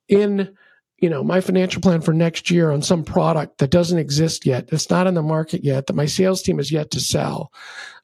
in 0.09 0.55
you 0.99 1.11
know 1.11 1.23
my 1.23 1.41
financial 1.41 1.83
plan 1.83 2.01
for 2.01 2.13
next 2.13 2.51
year 2.51 2.71
on 2.71 2.83
some 2.83 3.05
product 3.05 3.59
that 3.59 3.71
doesn't 3.71 3.99
exist 3.99 4.47
yet, 4.47 4.69
that's 4.69 4.91
not 4.91 5.07
in 5.07 5.15
the 5.15 5.23
market 5.23 5.65
yet, 5.65 5.87
that 5.87 5.97
my 5.97 6.07
sales 6.07 6.43
team 6.43 6.59
is 6.59 6.73
yet 6.73 6.91
to 6.93 7.01
sell, 7.01 7.53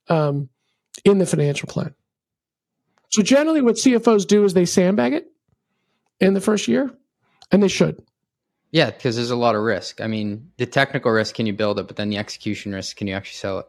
um, 0.08 0.48
in 1.04 1.18
the 1.18 1.26
financial 1.26 1.68
plan. 1.68 1.94
So 3.10 3.22
generally, 3.22 3.60
what 3.60 3.76
CFOs 3.76 4.26
do 4.26 4.44
is 4.44 4.54
they 4.54 4.64
sandbag 4.64 5.12
it 5.12 5.26
in 6.20 6.34
the 6.34 6.40
first 6.40 6.68
year, 6.68 6.90
and 7.50 7.62
they 7.62 7.68
should. 7.68 8.02
Yeah, 8.72 8.90
because 8.90 9.16
there's 9.16 9.30
a 9.30 9.36
lot 9.36 9.54
of 9.54 9.62
risk. 9.62 10.00
I 10.00 10.06
mean, 10.06 10.50
the 10.56 10.64
technical 10.64 11.12
risk, 11.12 11.34
can 11.34 11.46
you 11.46 11.52
build 11.52 11.78
it? 11.78 11.86
But 11.86 11.96
then 11.96 12.08
the 12.08 12.16
execution 12.16 12.72
risk, 12.72 12.96
can 12.96 13.06
you 13.06 13.14
actually 13.14 13.36
sell 13.36 13.58
it? 13.60 13.66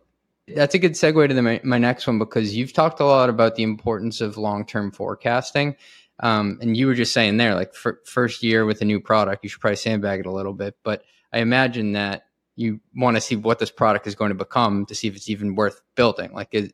That's 0.56 0.76
a 0.76 0.80
good 0.80 0.94
segue 0.94 1.28
to 1.28 1.34
the, 1.34 1.42
my, 1.42 1.60
my 1.64 1.78
next 1.78 2.08
one 2.08 2.20
because 2.20 2.56
you've 2.56 2.74
talked 2.74 3.00
a 3.02 3.06
lot 3.06 3.30
about 3.30 3.56
the 3.56 3.64
importance 3.64 4.22
of 4.22 4.38
long 4.38 4.66
term 4.66 4.92
forecasting. 4.92 5.76
Um, 6.22 6.58
and 6.62 6.78
you 6.78 6.88
were 6.88 6.94
just 6.94 7.12
saying 7.12 7.38
there, 7.38 7.54
like 7.54 7.74
for, 7.74 8.00
first 8.06 8.44
year 8.44 8.66
with 8.66 8.82
a 8.82 8.86
new 8.86 9.02
product, 9.02 9.44
you 9.44 9.50
should 9.50 9.60
probably 9.60 9.76
sandbag 9.76 10.22
it 10.22 10.26
a 10.26 10.32
little 10.32 10.54
bit. 10.54 10.76
But 10.84 11.04
I 11.34 11.40
imagine 11.40 11.94
that 11.94 12.24
you 12.56 12.80
want 12.96 13.18
to 13.18 13.22
see 13.22 13.36
what 13.36 13.60
this 13.60 13.72
product 13.72 14.08
is 14.08 14.16
going 14.16 14.30
to 14.30 14.36
become 14.36 14.86
to 14.86 14.96
see 14.96 15.08
if 15.08 15.16
it's 15.16 15.30
even 15.30 15.56
worth 15.56 15.82
building. 15.96 16.32
Like, 16.34 16.50
is, 16.52 16.72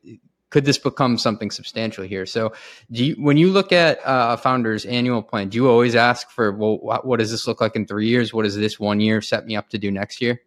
could 0.50 0.64
this 0.64 0.78
become 0.78 1.16
something 1.16 1.50
substantial 1.50 2.04
here? 2.04 2.26
So, 2.26 2.52
do 2.90 3.04
you, 3.04 3.14
when 3.14 3.36
you 3.36 3.50
look 3.50 3.72
at 3.72 3.98
uh, 4.06 4.30
a 4.32 4.36
founder's 4.36 4.84
annual 4.84 5.22
plan, 5.22 5.48
do 5.48 5.56
you 5.56 5.68
always 5.68 5.94
ask 5.94 6.30
for, 6.30 6.52
well, 6.52 6.78
what, 6.78 7.06
what 7.06 7.18
does 7.18 7.30
this 7.30 7.46
look 7.46 7.60
like 7.60 7.76
in 7.76 7.86
three 7.86 8.08
years? 8.08 8.34
What 8.34 8.42
does 8.42 8.56
this 8.56 8.78
one 8.78 9.00
year 9.00 9.20
set 9.20 9.46
me 9.46 9.56
up 9.56 9.70
to 9.70 9.78
do 9.78 9.90
next 9.90 10.20
year? 10.20 10.40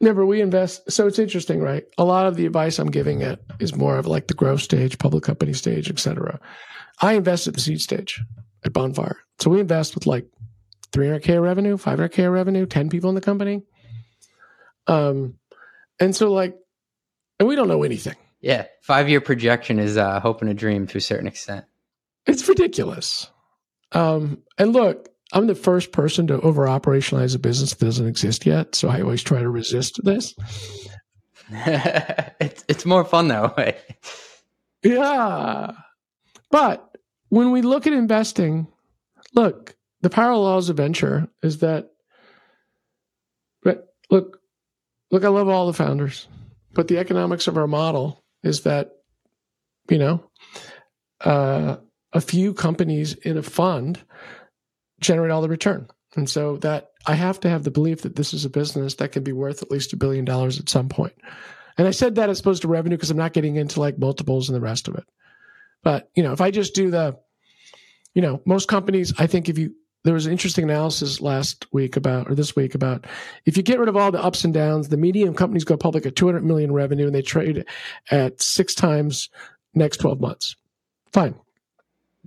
Never, 0.00 0.24
we 0.24 0.40
invest. 0.40 0.90
So 0.90 1.06
it's 1.06 1.18
interesting, 1.18 1.60
right? 1.60 1.84
A 1.98 2.04
lot 2.04 2.26
of 2.26 2.36
the 2.36 2.46
advice 2.46 2.78
I'm 2.78 2.90
giving 2.90 3.20
it 3.20 3.42
is 3.58 3.76
more 3.76 3.98
of 3.98 4.06
like 4.06 4.28
the 4.28 4.34
growth 4.34 4.62
stage, 4.62 4.98
public 4.98 5.24
company 5.24 5.52
stage, 5.52 5.90
etc. 5.90 6.40
I 7.02 7.14
invest 7.14 7.46
at 7.46 7.54
the 7.54 7.60
seed 7.60 7.82
stage 7.82 8.22
at 8.64 8.72
Bonfire. 8.72 9.18
So 9.40 9.50
we 9.50 9.60
invest 9.60 9.94
with 9.94 10.06
like 10.06 10.26
300k 10.92 11.42
revenue, 11.42 11.76
500k 11.76 12.32
revenue, 12.32 12.64
10 12.64 12.88
people 12.88 13.10
in 13.10 13.14
the 13.14 13.20
company. 13.20 13.62
Um, 14.86 15.34
and 15.98 16.16
so 16.16 16.32
like, 16.32 16.56
and 17.38 17.46
we 17.46 17.54
don't 17.54 17.68
know 17.68 17.82
anything. 17.82 18.16
Yeah, 18.40 18.66
five 18.82 19.08
year 19.08 19.20
projection 19.20 19.78
is 19.78 19.96
uh, 19.96 20.20
hope 20.20 20.40
and 20.40 20.50
a 20.50 20.54
dream 20.54 20.86
to 20.88 20.98
a 20.98 21.00
certain 21.00 21.26
extent. 21.26 21.64
It's 22.26 22.48
ridiculous. 22.48 23.30
Um, 23.92 24.42
and 24.58 24.72
look, 24.72 25.08
I'm 25.32 25.46
the 25.46 25.54
first 25.54 25.92
person 25.92 26.26
to 26.28 26.40
over 26.40 26.66
operationalize 26.66 27.34
a 27.34 27.38
business 27.38 27.74
that 27.74 27.84
doesn't 27.84 28.06
exist 28.06 28.46
yet. 28.46 28.74
So 28.74 28.88
I 28.88 29.00
always 29.02 29.22
try 29.22 29.40
to 29.40 29.48
resist 29.48 30.02
this. 30.04 30.34
it's 31.50 32.64
it's 32.68 32.86
more 32.86 33.04
fun 33.04 33.28
that 33.28 33.56
way. 33.56 33.76
Yeah. 34.82 35.72
But 36.50 36.96
when 37.28 37.50
we 37.50 37.62
look 37.62 37.86
at 37.86 37.92
investing, 37.92 38.68
look, 39.34 39.76
the 40.00 40.10
parallels 40.10 40.68
of 40.68 40.76
venture 40.76 41.28
is 41.42 41.58
that 41.58 41.90
but 43.62 43.94
look 44.10 44.40
look, 45.10 45.24
I 45.24 45.28
love 45.28 45.48
all 45.48 45.66
the 45.66 45.72
founders, 45.72 46.28
but 46.72 46.88
the 46.88 46.98
economics 46.98 47.46
of 47.46 47.56
our 47.56 47.66
model 47.66 48.19
is 48.42 48.62
that, 48.62 48.90
you 49.88 49.98
know, 49.98 50.24
uh, 51.20 51.76
a 52.12 52.20
few 52.20 52.54
companies 52.54 53.14
in 53.14 53.36
a 53.36 53.42
fund 53.42 54.00
generate 55.00 55.30
all 55.30 55.42
the 55.42 55.48
return. 55.48 55.88
And 56.16 56.28
so 56.28 56.56
that 56.58 56.88
I 57.06 57.14
have 57.14 57.40
to 57.40 57.48
have 57.48 57.62
the 57.62 57.70
belief 57.70 58.02
that 58.02 58.16
this 58.16 58.34
is 58.34 58.44
a 58.44 58.50
business 58.50 58.94
that 58.96 59.12
can 59.12 59.22
be 59.22 59.32
worth 59.32 59.62
at 59.62 59.70
least 59.70 59.92
a 59.92 59.96
billion 59.96 60.24
dollars 60.24 60.58
at 60.58 60.68
some 60.68 60.88
point. 60.88 61.14
And 61.78 61.86
I 61.86 61.92
said 61.92 62.16
that 62.16 62.28
as 62.28 62.40
opposed 62.40 62.62
to 62.62 62.68
revenue 62.68 62.96
because 62.96 63.10
I'm 63.10 63.16
not 63.16 63.32
getting 63.32 63.56
into 63.56 63.80
like 63.80 63.98
multiples 63.98 64.48
and 64.48 64.56
the 64.56 64.60
rest 64.60 64.88
of 64.88 64.96
it. 64.96 65.04
But, 65.82 66.10
you 66.14 66.22
know, 66.22 66.32
if 66.32 66.40
I 66.40 66.50
just 66.50 66.74
do 66.74 66.90
the, 66.90 67.16
you 68.12 68.22
know, 68.22 68.42
most 68.44 68.68
companies, 68.68 69.14
I 69.18 69.26
think 69.26 69.48
if 69.48 69.56
you, 69.56 69.74
there 70.02 70.14
was 70.14 70.26
an 70.26 70.32
interesting 70.32 70.64
analysis 70.64 71.20
last 71.20 71.66
week 71.72 71.96
about, 71.96 72.30
or 72.30 72.34
this 72.34 72.56
week 72.56 72.74
about, 72.74 73.06
if 73.44 73.56
you 73.56 73.62
get 73.62 73.78
rid 73.78 73.88
of 73.88 73.96
all 73.96 74.10
the 74.10 74.22
ups 74.22 74.44
and 74.44 74.54
downs, 74.54 74.88
the 74.88 74.96
medium 74.96 75.34
companies 75.34 75.64
go 75.64 75.76
public 75.76 76.06
at 76.06 76.16
200 76.16 76.44
million 76.44 76.72
revenue 76.72 77.06
and 77.06 77.14
they 77.14 77.22
trade 77.22 77.64
at 78.10 78.40
six 78.40 78.74
times 78.74 79.28
next 79.74 79.98
12 79.98 80.20
months. 80.20 80.56
Fine. 81.12 81.34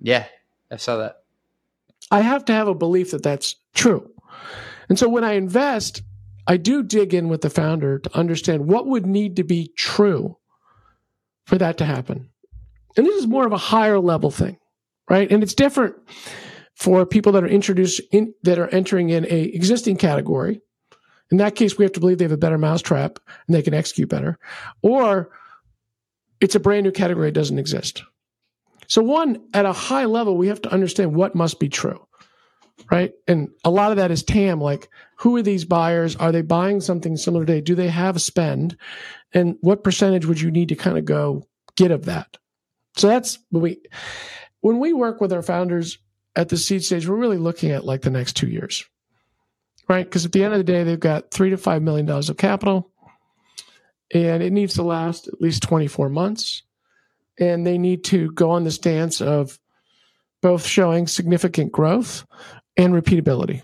Yeah, 0.02 0.26
I 0.70 0.78
saw 0.78 0.98
that. 0.98 1.24
I 2.12 2.22
have 2.22 2.46
to 2.46 2.54
have 2.54 2.68
a 2.68 2.76
belief 2.76 3.12
that 3.12 3.24
that's 3.24 3.56
true. 3.74 4.10
And 4.90 5.00
so 5.00 5.10
when 5.10 5.24
I 5.24 5.34
invest, 5.34 6.04
I 6.46 6.58
do 6.58 6.84
dig 6.84 7.14
in 7.14 7.30
with 7.30 7.42
the 7.42 7.50
founder 7.50 8.00
to 8.00 8.18
understand 8.18 8.68
what 8.68 8.86
would 8.88 9.06
need 9.06 9.38
to 9.38 9.44
be 9.44 9.72
true 9.76 10.38
for 11.46 11.58
that 11.58 11.78
to 11.78 11.86
happen. 11.86 12.30
And 12.96 13.06
this 13.06 13.16
is 13.16 13.28
more 13.28 13.48
of 13.48 13.54
a 13.54 13.58
higher 13.58 14.00
level 14.00 14.30
thing, 14.30 14.58
right? 15.10 15.32
And 15.32 15.42
it's 15.42 15.56
different 15.56 15.96
for 16.76 17.06
people 17.06 17.32
that 17.34 17.44
are 17.44 17.48
introduced 17.48 18.02
in, 18.12 18.34
that 18.44 18.60
are 18.60 18.68
entering 18.70 19.10
in 19.10 19.26
a 19.26 19.44
existing 19.44 19.98
category. 19.98 20.62
In 21.32 21.38
that 21.38 21.56
case, 21.56 21.78
we 21.78 21.86
have 21.86 21.94
to 21.94 22.00
believe 22.00 22.18
they 22.18 22.26
have 22.26 22.32
a 22.32 22.38
better 22.38 22.58
mousetrap 22.58 23.20
and 23.48 23.56
they 23.56 23.62
can 23.62 23.74
execute 23.74 24.10
better. 24.10 24.38
Or 24.82 25.30
it's 26.42 26.56
a 26.56 26.60
brand 26.60 26.84
new 26.84 26.92
category 26.92 27.28
that 27.28 27.34
doesn't 27.34 27.60
exist. 27.60 28.04
So, 28.88 29.02
one, 29.02 29.42
at 29.54 29.66
a 29.66 29.74
high 29.74 30.06
level, 30.06 30.38
we 30.38 30.48
have 30.48 30.62
to 30.64 30.72
understand 30.72 31.16
what 31.16 31.36
must 31.36 31.60
be 31.60 31.70
true, 31.70 32.06
right? 32.92 33.14
And 33.28 33.50
a 33.64 33.72
lot 33.72 33.92
of 33.92 33.98
that 33.98 34.12
is 34.12 34.24
TAM, 34.24 34.60
like 34.60 34.90
who 35.18 35.36
are 35.38 35.42
these 35.42 35.66
buyers? 35.66 36.16
Are 36.18 36.32
they 36.32 36.42
buying 36.42 36.82
something 36.82 37.16
similar 37.16 37.46
today? 37.46 37.62
Do 37.62 37.76
they 37.76 37.88
have 37.88 38.22
spend? 38.22 38.78
And 39.34 39.56
what 39.62 39.84
percentage 39.84 40.26
would 40.26 40.42
you 40.42 40.52
need 40.52 40.70
to 40.70 40.76
kind 40.76 40.98
of 40.98 41.06
go 41.06 41.48
get 41.76 41.92
of 41.92 42.06
that? 42.06 42.38
So 42.98 43.08
that's 43.08 43.40
when 43.50 43.64
we, 43.64 43.82
when 44.62 44.80
we 44.80 44.94
work 44.94 45.22
with 45.22 45.34
our 45.34 45.42
founders 45.42 45.98
at 46.36 46.50
the 46.50 46.58
seed 46.58 46.84
stage, 46.84 47.08
we're 47.08 47.16
really 47.16 47.38
looking 47.38 47.72
at 47.72 47.86
like 47.86 48.02
the 48.02 48.10
next 48.10 48.36
two 48.36 48.48
years, 48.48 48.86
right? 49.88 50.06
Because 50.06 50.26
at 50.26 50.32
the 50.32 50.44
end 50.44 50.54
of 50.54 50.60
the 50.60 50.64
day, 50.64 50.84
they've 50.84 51.00
got 51.00 51.32
three 51.32 51.50
to 51.52 51.58
five 51.58 51.82
million 51.82 52.06
dollars 52.06 52.30
of 52.30 52.38
capital 52.38 52.92
and 54.14 54.44
it 54.44 54.52
needs 54.52 54.76
to 54.76 54.84
last 54.84 55.28
at 55.28 55.42
least 55.42 55.64
24 55.64 56.10
months 56.10 56.64
and 57.40 57.66
they 57.66 57.78
need 57.78 58.04
to 58.06 58.32
go 58.32 58.52
on 58.52 58.64
this 58.64 58.78
dance 58.78 59.22
of 59.22 59.60
both 60.42 60.66
showing 60.66 61.08
significant 61.08 61.72
growth 61.72 62.26
and 62.78 62.94
repeatability. 62.94 63.64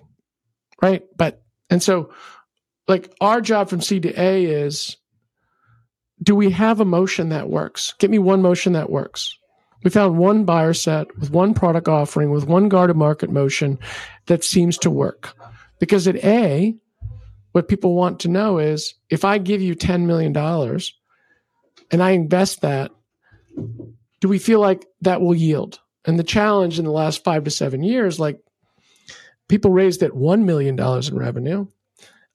Right. 0.81 1.03
But, 1.15 1.43
and 1.69 1.83
so 1.83 2.13
like 2.87 3.13
our 3.21 3.41
job 3.41 3.69
from 3.69 3.81
C 3.81 3.99
to 3.99 4.19
A 4.19 4.45
is 4.45 4.97
do 6.21 6.35
we 6.35 6.51
have 6.51 6.79
a 6.79 6.85
motion 6.85 7.29
that 7.29 7.49
works? 7.49 7.93
Get 7.99 8.09
me 8.09 8.19
one 8.19 8.41
motion 8.41 8.73
that 8.73 8.89
works. 8.89 9.37
We 9.83 9.89
found 9.89 10.17
one 10.17 10.43
buyer 10.43 10.73
set 10.73 11.17
with 11.17 11.31
one 11.31 11.53
product 11.53 11.87
offering 11.87 12.31
with 12.31 12.45
one 12.45 12.69
go 12.69 12.85
to 12.85 12.93
market 12.93 13.29
motion 13.29 13.79
that 14.25 14.43
seems 14.43 14.77
to 14.79 14.89
work. 14.89 15.33
Because 15.79 16.07
at 16.07 16.17
A, 16.17 16.75
what 17.53 17.69
people 17.69 17.95
want 17.95 18.19
to 18.21 18.27
know 18.27 18.57
is 18.57 18.93
if 19.09 19.23
I 19.23 19.37
give 19.37 19.61
you 19.61 19.75
$10 19.75 20.05
million 20.05 20.35
and 21.91 22.03
I 22.03 22.11
invest 22.11 22.61
that 22.61 22.91
do 24.19 24.27
we 24.27 24.39
feel 24.39 24.59
like 24.59 24.85
that 25.01 25.21
will 25.21 25.35
yield? 25.35 25.79
And 26.05 26.19
the 26.19 26.23
challenge 26.23 26.79
in 26.79 26.85
the 26.85 26.91
last 26.91 27.23
five 27.23 27.43
to 27.45 27.51
seven 27.51 27.83
years, 27.83 28.19
like 28.19 28.39
people 29.47 29.71
raised 29.71 30.03
at 30.03 30.11
$1 30.11 30.43
million 30.43 30.79
in 30.79 31.17
revenue. 31.17 31.67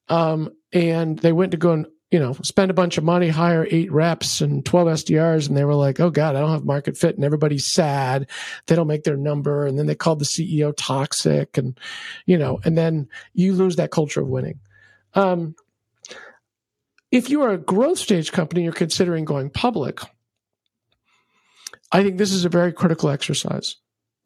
Um, 0.08 0.50
and 0.72 1.18
they 1.18 1.32
went 1.32 1.52
to 1.52 1.56
go 1.56 1.72
and, 1.72 1.86
you 2.10 2.18
know, 2.18 2.32
spend 2.42 2.70
a 2.70 2.74
bunch 2.74 2.96
of 2.96 3.04
money, 3.04 3.28
hire 3.28 3.66
eight 3.70 3.90
reps 3.90 4.40
and 4.40 4.64
12 4.64 4.88
SDRs. 4.88 5.48
And 5.48 5.56
they 5.56 5.64
were 5.64 5.74
like, 5.74 5.98
oh 6.00 6.10
God, 6.10 6.36
I 6.36 6.40
don't 6.40 6.52
have 6.52 6.64
market 6.64 6.96
fit. 6.96 7.16
And 7.16 7.24
everybody's 7.24 7.66
sad. 7.66 8.30
They 8.66 8.76
don't 8.76 8.86
make 8.86 9.04
their 9.04 9.16
number. 9.16 9.66
And 9.66 9.78
then 9.78 9.86
they 9.86 9.94
called 9.94 10.20
the 10.20 10.24
CEO 10.24 10.72
toxic 10.76 11.58
and, 11.58 11.78
you 12.26 12.38
know, 12.38 12.60
and 12.64 12.78
then 12.78 13.08
you 13.32 13.54
lose 13.54 13.76
that 13.76 13.90
culture 13.90 14.20
of 14.20 14.28
winning. 14.28 14.60
Um, 15.14 15.56
if 17.10 17.30
you 17.30 17.42
are 17.42 17.50
a 17.50 17.58
growth 17.58 17.98
stage 17.98 18.32
company, 18.32 18.62
you're 18.62 18.72
considering 18.72 19.24
going 19.24 19.50
public 19.50 20.00
I 21.94 22.02
think 22.02 22.18
this 22.18 22.32
is 22.32 22.44
a 22.44 22.48
very 22.48 22.72
critical 22.72 23.08
exercise. 23.08 23.76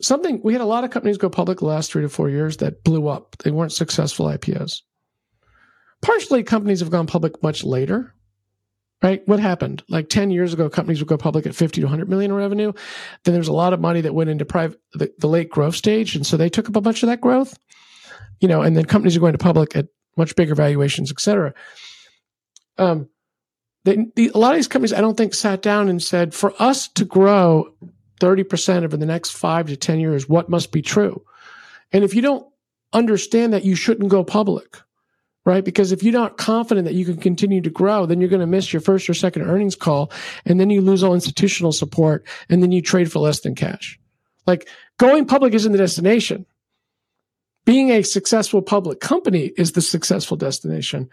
Something 0.00 0.40
we 0.42 0.54
had 0.54 0.62
a 0.62 0.66
lot 0.66 0.84
of 0.84 0.90
companies 0.90 1.18
go 1.18 1.28
public 1.28 1.58
the 1.58 1.66
last 1.66 1.92
three 1.92 2.00
to 2.00 2.08
four 2.08 2.30
years 2.30 2.56
that 2.58 2.82
blew 2.82 3.08
up. 3.08 3.36
They 3.44 3.50
weren't 3.50 3.72
successful 3.72 4.24
IPOs. 4.24 4.80
Partially, 6.02 6.42
companies 6.42 6.80
have 6.80 6.90
gone 6.90 7.06
public 7.06 7.42
much 7.42 7.64
later. 7.64 8.14
Right? 9.00 9.22
What 9.28 9.38
happened? 9.38 9.84
Like 9.88 10.08
10 10.08 10.32
years 10.32 10.52
ago, 10.52 10.68
companies 10.68 11.00
would 11.00 11.08
go 11.08 11.16
public 11.16 11.46
at 11.46 11.54
50 11.54 11.80
to 11.82 11.86
100 11.86 12.08
million 12.08 12.32
in 12.32 12.36
revenue. 12.36 12.72
Then 13.22 13.32
there's 13.32 13.46
a 13.46 13.52
lot 13.52 13.72
of 13.72 13.80
money 13.80 14.00
that 14.00 14.14
went 14.14 14.28
into 14.28 14.44
private, 14.44 14.80
the, 14.94 15.12
the 15.18 15.28
late 15.28 15.50
growth 15.50 15.76
stage. 15.76 16.16
And 16.16 16.26
so 16.26 16.36
they 16.36 16.48
took 16.48 16.68
up 16.68 16.74
a 16.74 16.80
bunch 16.80 17.04
of 17.04 17.08
that 17.08 17.20
growth, 17.20 17.56
you 18.40 18.48
know, 18.48 18.62
and 18.62 18.76
then 18.76 18.86
companies 18.86 19.16
are 19.16 19.20
going 19.20 19.34
to 19.34 19.38
public 19.38 19.76
at 19.76 19.86
much 20.16 20.34
bigger 20.34 20.56
valuations, 20.56 21.12
et 21.12 21.20
cetera. 21.20 21.54
Um, 22.76 23.08
they, 23.84 24.06
the, 24.16 24.32
a 24.34 24.38
lot 24.38 24.50
of 24.50 24.56
these 24.56 24.66
companies, 24.66 24.92
I 24.92 25.00
don't 25.00 25.16
think, 25.16 25.32
sat 25.32 25.62
down 25.62 25.88
and 25.88 26.02
said, 26.02 26.34
for 26.34 26.52
us 26.60 26.88
to 26.88 27.04
grow 27.04 27.72
30% 28.20 28.82
over 28.82 28.96
the 28.96 29.06
next 29.06 29.30
five 29.30 29.68
to 29.68 29.76
10 29.76 30.00
years, 30.00 30.28
what 30.28 30.48
must 30.48 30.72
be 30.72 30.82
true? 30.82 31.24
And 31.92 32.04
if 32.04 32.14
you 32.14 32.22
don't 32.22 32.46
understand 32.92 33.52
that, 33.52 33.64
you 33.64 33.74
shouldn't 33.74 34.10
go 34.10 34.24
public, 34.24 34.78
right? 35.44 35.64
Because 35.64 35.92
if 35.92 36.02
you're 36.02 36.12
not 36.12 36.36
confident 36.36 36.84
that 36.86 36.94
you 36.94 37.04
can 37.04 37.16
continue 37.16 37.60
to 37.62 37.70
grow, 37.70 38.06
then 38.06 38.20
you're 38.20 38.28
going 38.28 38.40
to 38.40 38.46
miss 38.46 38.72
your 38.72 38.80
first 38.80 39.08
or 39.08 39.14
second 39.14 39.42
earnings 39.42 39.76
call. 39.76 40.12
And 40.44 40.60
then 40.60 40.70
you 40.70 40.80
lose 40.80 41.02
all 41.02 41.14
institutional 41.14 41.72
support 41.72 42.26
and 42.48 42.62
then 42.62 42.72
you 42.72 42.82
trade 42.82 43.10
for 43.10 43.20
less 43.20 43.40
than 43.40 43.54
cash. 43.54 43.98
Like 44.46 44.68
going 44.98 45.26
public 45.26 45.54
isn't 45.54 45.72
the 45.72 45.78
destination. 45.78 46.46
Being 47.64 47.90
a 47.90 48.02
successful 48.02 48.62
public 48.62 49.00
company 49.00 49.52
is 49.56 49.72
the 49.72 49.82
successful 49.82 50.36
destination. 50.36 51.10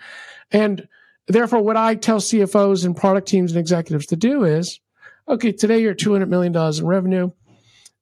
And 0.51 0.87
Therefore, 1.27 1.61
what 1.61 1.77
I 1.77 1.95
tell 1.95 2.19
CFOs 2.19 2.85
and 2.85 2.95
product 2.95 3.27
teams 3.27 3.51
and 3.51 3.59
executives 3.59 4.05
to 4.07 4.15
do 4.15 4.43
is, 4.43 4.79
okay, 5.27 5.51
today 5.51 5.79
you're 5.79 5.95
$200 5.95 6.27
million 6.29 6.55
in 6.55 6.85
revenue. 6.85 7.31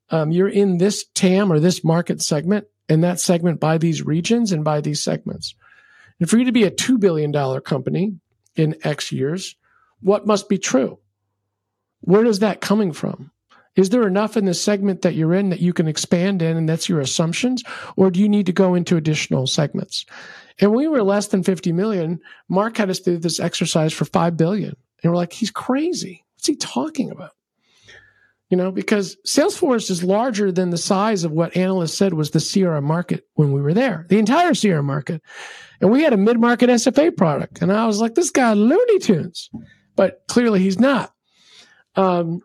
Um, 0.09 0.32
you're 0.32 0.49
in 0.49 0.78
this 0.78 1.05
TAM 1.13 1.51
or 1.51 1.59
this 1.59 1.84
market 1.84 2.21
segment 2.21 2.67
and 2.89 3.03
that 3.03 3.19
segment 3.19 3.59
by 3.59 3.78
these 3.78 4.01
regions 4.01 4.51
and 4.51 4.63
by 4.63 4.82
these 4.82 5.01
segments. 5.01 5.55
And 6.20 6.30
for 6.30 6.38
you 6.38 6.45
to 6.45 6.51
be 6.51 6.64
a 6.64 6.72
$2 6.72 6.99
billion 6.99 7.34
company 7.61 8.16
in 8.55 8.76
X 8.84 9.11
years, 9.11 9.55
what 10.01 10.28
must 10.28 10.49
be 10.49 10.57
true? 10.57 10.99
Where 12.01 12.26
is 12.26 12.39
that 12.39 12.61
coming 12.61 12.91
from? 12.91 13.32
Is 13.76 13.89
there 13.89 14.07
enough 14.07 14.38
in 14.38 14.45
the 14.45 14.53
segment 14.53 15.01
that 15.01 15.16
you're 15.16 15.34
in 15.34 15.49
that 15.49 15.61
you 15.61 15.74
can 15.74 15.88
expand 15.88 16.41
in 16.41 16.57
and 16.57 16.70
that's 16.70 16.88
your 16.88 16.99
assumptions? 16.99 17.64
Or 17.95 18.11
do 18.11 18.20
you 18.20 18.30
need 18.30 18.45
to 18.45 18.51
go 18.51 18.76
into 18.76 18.97
additional 18.97 19.47
segments? 19.47 20.05
And 20.59 20.72
when 20.72 20.80
we 20.80 20.88
were 20.88 21.01
less 21.01 21.28
than 21.28 21.41
50 21.41 21.72
million, 21.72 22.20
Mark 22.49 22.78
had 22.78 22.91
us 22.91 22.99
do 22.99 23.18
this 23.18 23.39
exercise 23.39 23.91
for 23.91 24.05
5 24.05 24.38
billion. 24.38 24.76
And 25.01 25.11
we're 25.11 25.18
like, 25.18 25.34
he's 25.34 25.49
crazy. 25.49 26.24
What's 26.36 26.47
he 26.47 26.55
talking 26.55 27.09
about? 27.09 27.32
You 28.54 28.58
know, 28.58 28.72
because 28.72 29.18
Salesforce 29.26 29.89
is 29.89 30.04
larger 30.04 30.51
than 30.51 30.70
the 30.70 30.78
size 30.78 31.24
of 31.24 31.32
what 31.32 31.58
analysts 31.58 31.97
said 31.97 32.14
was 32.14 32.30
the 32.30 32.38
CRM 32.38 32.84
market 32.84 33.26
when 33.34 33.51
we 33.51 33.60
were 33.64 33.74
there, 33.74 34.06
the 34.10 34.20
entire 34.20 34.51
CRM 34.51 34.84
market. 34.84 35.24
And 35.82 35.89
we 35.89 36.04
had 36.04 36.14
a 36.14 36.18
mid 36.18 36.39
market 36.39 36.70
SFA 36.70 37.18
product. 37.18 37.64
And 37.64 37.74
I 37.74 37.88
was 37.88 37.99
like, 37.99 38.14
this 38.14 38.30
guy 38.30 38.54
Looney 38.54 38.99
Tunes. 38.99 39.49
But 39.95 40.22
clearly 40.28 40.60
he's 40.60 40.80
not. 40.80 41.12
Um, 41.95 42.41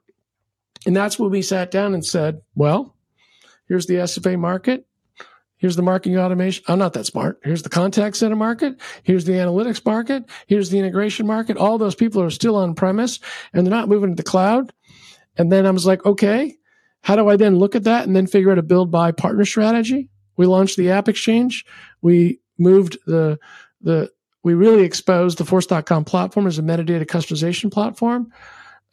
and 0.86 0.96
that's 0.96 1.18
when 1.18 1.28
we 1.28 1.42
sat 1.42 1.70
down 1.70 1.92
and 1.92 2.02
said, 2.02 2.40
well, 2.54 2.96
here's 3.68 3.84
the 3.84 3.96
SFA 3.96 4.38
market. 4.38 4.86
Here's 5.58 5.76
the 5.76 5.82
marketing 5.82 6.18
automation. 6.18 6.64
I'm 6.68 6.78
not 6.78 6.94
that 6.94 7.04
smart. 7.04 7.38
Here's 7.44 7.64
the 7.64 7.68
contact 7.68 8.16
center 8.16 8.36
market. 8.36 8.80
Here's 9.02 9.26
the 9.26 9.32
analytics 9.32 9.84
market. 9.84 10.24
Here's 10.46 10.70
the 10.70 10.78
integration 10.78 11.26
market. 11.26 11.58
All 11.58 11.76
those 11.76 11.94
people 11.94 12.22
are 12.22 12.30
still 12.30 12.56
on 12.56 12.74
premise 12.74 13.20
and 13.52 13.66
they're 13.66 13.74
not 13.74 13.90
moving 13.90 14.16
to 14.16 14.16
the 14.16 14.26
cloud. 14.26 14.72
And 15.38 15.50
then 15.50 15.66
I 15.66 15.70
was 15.70 15.86
like, 15.86 16.04
okay, 16.04 16.56
how 17.02 17.16
do 17.16 17.28
I 17.28 17.36
then 17.36 17.58
look 17.58 17.74
at 17.74 17.84
that 17.84 18.06
and 18.06 18.14
then 18.14 18.26
figure 18.26 18.50
out 18.50 18.58
a 18.58 18.62
build 18.62 18.90
buy 18.90 19.12
partner 19.12 19.44
strategy? 19.44 20.10
We 20.36 20.46
launched 20.46 20.76
the 20.76 20.86
AppExchange. 20.86 21.64
We 22.02 22.40
moved 22.58 22.98
the, 23.06 23.38
the, 23.80 24.10
we 24.42 24.54
really 24.54 24.82
exposed 24.82 25.38
the 25.38 25.44
force.com 25.44 26.04
platform 26.04 26.46
as 26.46 26.58
a 26.58 26.62
metadata 26.62 27.06
customization 27.06 27.72
platform. 27.72 28.32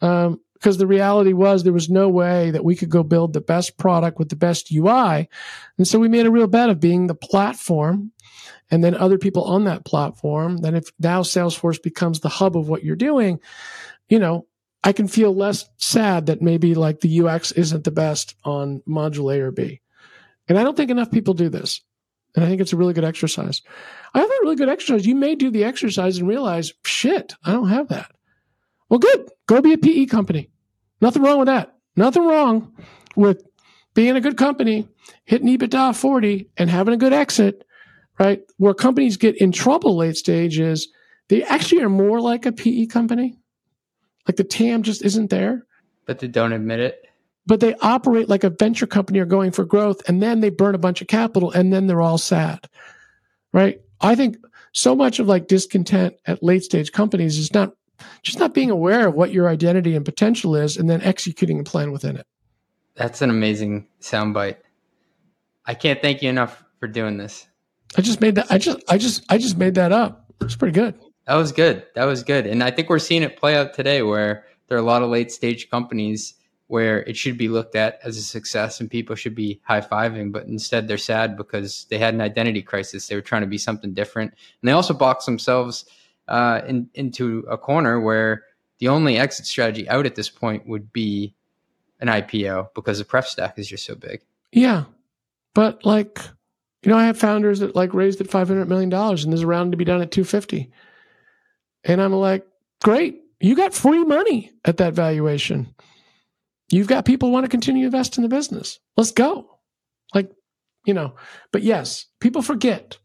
Um, 0.00 0.40
because 0.54 0.78
the 0.78 0.86
reality 0.86 1.34
was 1.34 1.62
there 1.62 1.72
was 1.72 1.90
no 1.90 2.08
way 2.08 2.50
that 2.50 2.64
we 2.64 2.74
could 2.74 2.88
go 2.88 3.02
build 3.02 3.34
the 3.34 3.42
best 3.42 3.76
product 3.76 4.18
with 4.18 4.30
the 4.30 4.36
best 4.36 4.72
UI. 4.72 5.28
And 5.76 5.86
so 5.86 5.98
we 5.98 6.08
made 6.08 6.24
a 6.24 6.30
real 6.30 6.46
bet 6.46 6.70
of 6.70 6.80
being 6.80 7.06
the 7.06 7.14
platform 7.14 8.10
and 8.70 8.82
then 8.82 8.94
other 8.94 9.18
people 9.18 9.44
on 9.44 9.64
that 9.64 9.84
platform. 9.84 10.56
Then 10.56 10.74
if 10.74 10.90
now 10.98 11.20
Salesforce 11.20 11.80
becomes 11.82 12.20
the 12.20 12.30
hub 12.30 12.56
of 12.56 12.68
what 12.70 12.82
you're 12.82 12.96
doing, 12.96 13.38
you 14.08 14.18
know, 14.18 14.46
I 14.86 14.92
can 14.92 15.08
feel 15.08 15.34
less 15.34 15.68
sad 15.78 16.26
that 16.26 16.40
maybe 16.40 16.76
like 16.76 17.00
the 17.00 17.20
UX 17.20 17.50
isn't 17.50 17.82
the 17.82 17.90
best 17.90 18.36
on 18.44 18.82
module 18.88 19.36
A 19.36 19.40
or 19.40 19.50
B. 19.50 19.80
And 20.48 20.56
I 20.56 20.62
don't 20.62 20.76
think 20.76 20.92
enough 20.92 21.10
people 21.10 21.34
do 21.34 21.48
this. 21.48 21.80
And 22.36 22.44
I 22.44 22.48
think 22.48 22.60
it's 22.60 22.72
a 22.72 22.76
really 22.76 22.92
good 22.92 23.02
exercise. 23.02 23.62
I 24.14 24.20
have 24.20 24.30
a 24.30 24.42
really 24.42 24.54
good 24.54 24.68
exercise. 24.68 25.04
You 25.04 25.16
may 25.16 25.34
do 25.34 25.50
the 25.50 25.64
exercise 25.64 26.18
and 26.18 26.28
realize, 26.28 26.72
shit, 26.84 27.34
I 27.44 27.50
don't 27.50 27.68
have 27.68 27.88
that. 27.88 28.12
Well, 28.88 29.00
good. 29.00 29.28
Go 29.46 29.60
be 29.60 29.72
a 29.72 29.78
PE 29.78 30.06
company. 30.06 30.50
Nothing 31.00 31.24
wrong 31.24 31.40
with 31.40 31.46
that. 31.46 31.74
Nothing 31.96 32.24
wrong 32.24 32.72
with 33.16 33.42
being 33.94 34.14
a 34.14 34.20
good 34.20 34.36
company, 34.36 34.86
hitting 35.24 35.48
EBITDA 35.48 35.96
40 35.96 36.48
and 36.58 36.70
having 36.70 36.94
a 36.94 36.98
good 36.98 37.12
exit, 37.12 37.64
right? 38.20 38.40
Where 38.58 38.72
companies 38.72 39.16
get 39.16 39.36
in 39.40 39.50
trouble 39.50 39.96
late 39.96 40.16
stage 40.16 40.60
is 40.60 40.86
they 41.26 41.42
actually 41.42 41.82
are 41.82 41.88
more 41.88 42.20
like 42.20 42.46
a 42.46 42.52
PE 42.52 42.86
company. 42.86 43.40
Like 44.26 44.36
the 44.36 44.44
TAM 44.44 44.82
just 44.82 45.04
isn't 45.04 45.30
there. 45.30 45.66
But 46.06 46.18
they 46.18 46.28
don't 46.28 46.52
admit 46.52 46.80
it. 46.80 47.04
But 47.46 47.60
they 47.60 47.74
operate 47.76 48.28
like 48.28 48.44
a 48.44 48.50
venture 48.50 48.86
company 48.86 49.20
or 49.20 49.24
going 49.24 49.52
for 49.52 49.64
growth 49.64 50.08
and 50.08 50.22
then 50.22 50.40
they 50.40 50.50
burn 50.50 50.74
a 50.74 50.78
bunch 50.78 51.00
of 51.00 51.06
capital 51.06 51.50
and 51.52 51.72
then 51.72 51.86
they're 51.86 52.02
all 52.02 52.18
sad. 52.18 52.68
Right? 53.52 53.80
I 54.00 54.14
think 54.14 54.36
so 54.72 54.94
much 54.94 55.18
of 55.18 55.26
like 55.26 55.48
discontent 55.48 56.14
at 56.26 56.42
late 56.42 56.64
stage 56.64 56.92
companies 56.92 57.38
is 57.38 57.54
not 57.54 57.72
just 58.22 58.38
not 58.38 58.52
being 58.52 58.70
aware 58.70 59.08
of 59.08 59.14
what 59.14 59.32
your 59.32 59.48
identity 59.48 59.94
and 59.94 60.04
potential 60.04 60.54
is 60.54 60.76
and 60.76 60.90
then 60.90 61.00
executing 61.02 61.60
a 61.60 61.64
plan 61.64 61.92
within 61.92 62.16
it. 62.16 62.26
That's 62.94 63.22
an 63.22 63.30
amazing 63.30 63.86
soundbite. 64.00 64.56
I 65.64 65.74
can't 65.74 66.00
thank 66.02 66.22
you 66.22 66.28
enough 66.28 66.62
for 66.78 66.88
doing 66.88 67.16
this. 67.16 67.46
I 67.96 68.02
just 68.02 68.20
made 68.20 68.34
that 68.34 68.50
I 68.50 68.58
just 68.58 68.82
I 68.88 68.98
just 68.98 69.24
I 69.30 69.38
just 69.38 69.56
made 69.56 69.74
that 69.76 69.92
up. 69.92 70.32
It's 70.40 70.56
pretty 70.56 70.72
good. 70.72 70.94
That 71.26 71.34
was 71.34 71.52
good. 71.52 71.84
That 71.94 72.04
was 72.04 72.22
good. 72.22 72.46
And 72.46 72.62
I 72.62 72.70
think 72.70 72.88
we're 72.88 72.98
seeing 72.98 73.22
it 73.22 73.36
play 73.36 73.56
out 73.56 73.74
today 73.74 74.02
where 74.02 74.44
there 74.68 74.78
are 74.78 74.80
a 74.80 74.84
lot 74.84 75.02
of 75.02 75.10
late 75.10 75.32
stage 75.32 75.70
companies 75.70 76.34
where 76.68 77.02
it 77.02 77.16
should 77.16 77.38
be 77.38 77.48
looked 77.48 77.76
at 77.76 78.00
as 78.02 78.16
a 78.16 78.22
success 78.22 78.80
and 78.80 78.90
people 78.90 79.14
should 79.14 79.34
be 79.34 79.60
high 79.64 79.80
fiving, 79.80 80.32
but 80.32 80.46
instead 80.46 80.88
they're 80.88 80.98
sad 80.98 81.36
because 81.36 81.86
they 81.90 81.98
had 81.98 82.14
an 82.14 82.20
identity 82.20 82.62
crisis. 82.62 83.06
They 83.06 83.14
were 83.14 83.22
trying 83.22 83.42
to 83.42 83.48
be 83.48 83.58
something 83.58 83.94
different. 83.94 84.32
And 84.32 84.68
they 84.68 84.72
also 84.72 84.94
boxed 84.94 85.26
themselves 85.26 85.84
uh, 86.28 86.62
in, 86.66 86.88
into 86.94 87.44
a 87.48 87.56
corner 87.56 88.00
where 88.00 88.44
the 88.78 88.88
only 88.88 89.16
exit 89.16 89.46
strategy 89.46 89.88
out 89.88 90.06
at 90.06 90.16
this 90.16 90.28
point 90.28 90.66
would 90.66 90.92
be 90.92 91.34
an 92.00 92.08
IPO 92.08 92.74
because 92.74 92.98
the 92.98 93.04
pref 93.04 93.26
stack 93.26 93.58
is 93.58 93.68
just 93.68 93.84
so 93.84 93.94
big. 93.94 94.20
Yeah. 94.52 94.84
But 95.54 95.84
like, 95.84 96.20
you 96.82 96.90
know, 96.90 96.98
I 96.98 97.06
have 97.06 97.18
founders 97.18 97.60
that 97.60 97.76
like 97.76 97.94
raised 97.94 98.20
at 98.20 98.26
$500 98.26 98.66
million 98.66 98.92
and 98.92 99.32
there's 99.32 99.42
a 99.42 99.46
round 99.46 99.72
to 99.72 99.78
be 99.78 99.84
done 99.84 100.02
at 100.02 100.10
250. 100.10 100.70
And 101.86 102.02
I'm 102.02 102.12
like, 102.12 102.46
great. 102.82 103.22
You 103.40 103.56
got 103.56 103.74
free 103.74 104.04
money 104.04 104.52
at 104.64 104.78
that 104.78 104.94
valuation. 104.94 105.74
You've 106.70 106.88
got 106.88 107.04
people 107.04 107.30
want 107.30 107.44
to 107.44 107.50
continue 107.50 107.82
to 107.82 107.86
invest 107.86 108.16
in 108.16 108.22
the 108.22 108.28
business. 108.28 108.80
Let's 108.96 109.12
go. 109.12 109.58
Like, 110.14 110.30
you 110.84 110.94
know, 110.94 111.14
but 111.52 111.62
yes, 111.62 112.06
people 112.20 112.42
forget. 112.42 112.98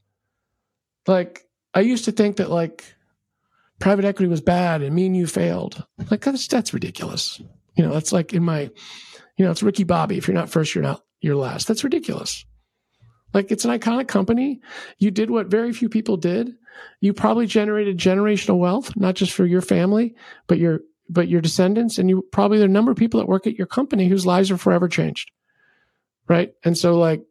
Like, 1.08 1.46
I 1.74 1.82
used 1.82 2.06
to 2.06 2.12
think 2.12 2.38
that 2.38 2.50
like 2.50 2.84
private 3.80 4.06
equity 4.06 4.30
was 4.30 4.42
bad 4.42 4.82
and 4.82 4.96
me 4.96 5.06
and 5.06 5.16
you 5.16 5.28
failed. 5.28 5.84
Like 6.10 6.22
that's 6.22 6.48
that's 6.48 6.74
ridiculous. 6.74 7.42
You 7.76 7.86
know, 7.86 7.94
that's 7.94 8.12
like 8.12 8.34
in 8.34 8.44
my, 8.44 8.70
you 9.38 9.46
know, 9.46 9.52
it's 9.52 9.64
Ricky 9.64 9.84
Bobby. 9.84 10.18
If 10.18 10.28
you're 10.28 10.36
not 10.36 10.50
first, 10.50 10.76
you're 10.76 10.84
not 10.84 11.04
you're 11.22 11.36
last. 11.36 11.68
That's 11.68 11.84
ridiculous. 11.84 12.46
Like 13.34 13.52
it's 13.52 13.66
an 13.66 13.78
iconic 13.78 14.08
company. 14.08 14.62
You 14.98 15.12
did 15.12 15.30
what 15.30 15.48
very 15.48 15.74
few 15.74 15.90
people 15.90 16.18
did. 16.18 16.56
You 17.00 17.14
probably 17.14 17.48
generated 17.48 17.98
generational 17.98 18.60
wealth, 18.60 18.96
not 18.96 19.16
just 19.16 19.34
for 19.34 19.46
your 19.46 19.62
family, 19.62 20.16
but 20.48 20.58
your 20.58 20.82
but 21.10 21.28
your 21.28 21.42
descendants, 21.42 21.98
and 21.98 22.10
you 22.10 22.22
probably 22.32 22.58
the 22.58 22.68
number 22.68 22.92
of 22.92 22.98
people 22.98 23.20
that 23.20 23.28
work 23.28 23.46
at 23.46 23.58
your 23.58 23.68
company 23.68 24.08
whose 24.08 24.26
lives 24.26 24.50
are 24.50 24.58
forever 24.58 24.88
changed. 24.88 25.32
Right. 26.28 26.54
And 26.64 26.78
so 26.78 26.98
like 26.98 27.24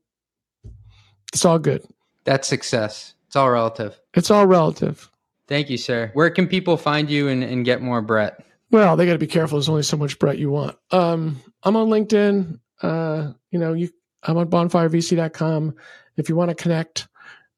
it's 1.33 1.45
all 1.45 1.59
good. 1.59 1.85
That's 2.25 2.49
success. 2.49 3.15
It's 3.27 3.37
all 3.37 3.51
relative. 3.51 3.99
It's 4.15 4.31
all 4.31 4.47
relative. 4.47 5.11
Thank 5.47 5.71
you, 5.71 5.79
sir. 5.79 6.11
Where 6.15 6.31
can 6.31 6.47
people 6.47 6.77
find 6.77 7.09
you 7.11 7.29
and, 7.29 7.43
and 7.43 7.65
get 7.65 7.81
more 7.81 8.03
Brett? 8.03 8.45
Well, 8.71 8.97
they 8.97 9.07
got 9.07 9.13
to 9.13 9.19
be 9.19 9.27
careful. 9.27 9.59
There's 9.59 9.69
only 9.69 9.83
so 9.83 9.97
much 9.97 10.19
Brett 10.19 10.39
you 10.39 10.51
want. 10.51 10.77
Um, 10.93 11.41
I'm 11.63 11.77
on 11.77 11.89
LinkedIn. 11.89 12.61
Uh, 12.83 13.33
you 13.51 13.59
know, 13.59 13.73
you, 13.73 13.91
I'm 14.23 14.37
on 14.37 14.49
bonfirevc.com. 14.49 15.75
If 16.17 16.29
you 16.29 16.37
want 16.37 16.51
to 16.51 16.55
connect, 16.55 17.09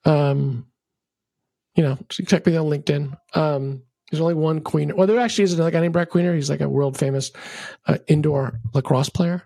um, 0.05 0.67
you 1.75 1.83
know, 1.83 1.99
check 2.09 2.47
me 2.47 2.57
on 2.57 2.67
LinkedIn. 2.67 3.17
Um, 3.35 3.83
there's 4.11 4.21
only 4.21 4.35
one 4.35 4.61
Queen. 4.61 4.95
Well, 4.95 5.07
there 5.07 5.19
actually 5.19 5.45
is 5.45 5.55
another 5.55 5.71
guy 5.71 5.81
named 5.81 5.95
Brett 5.95 6.11
Queener. 6.11 6.35
He's 6.35 6.51
like 6.51 6.61
a 6.61 6.69
world 6.69 6.99
famous 6.99 7.33
uh, 7.87 7.99
indoor 8.07 8.61
lacrosse 8.75 9.09
player. 9.09 9.43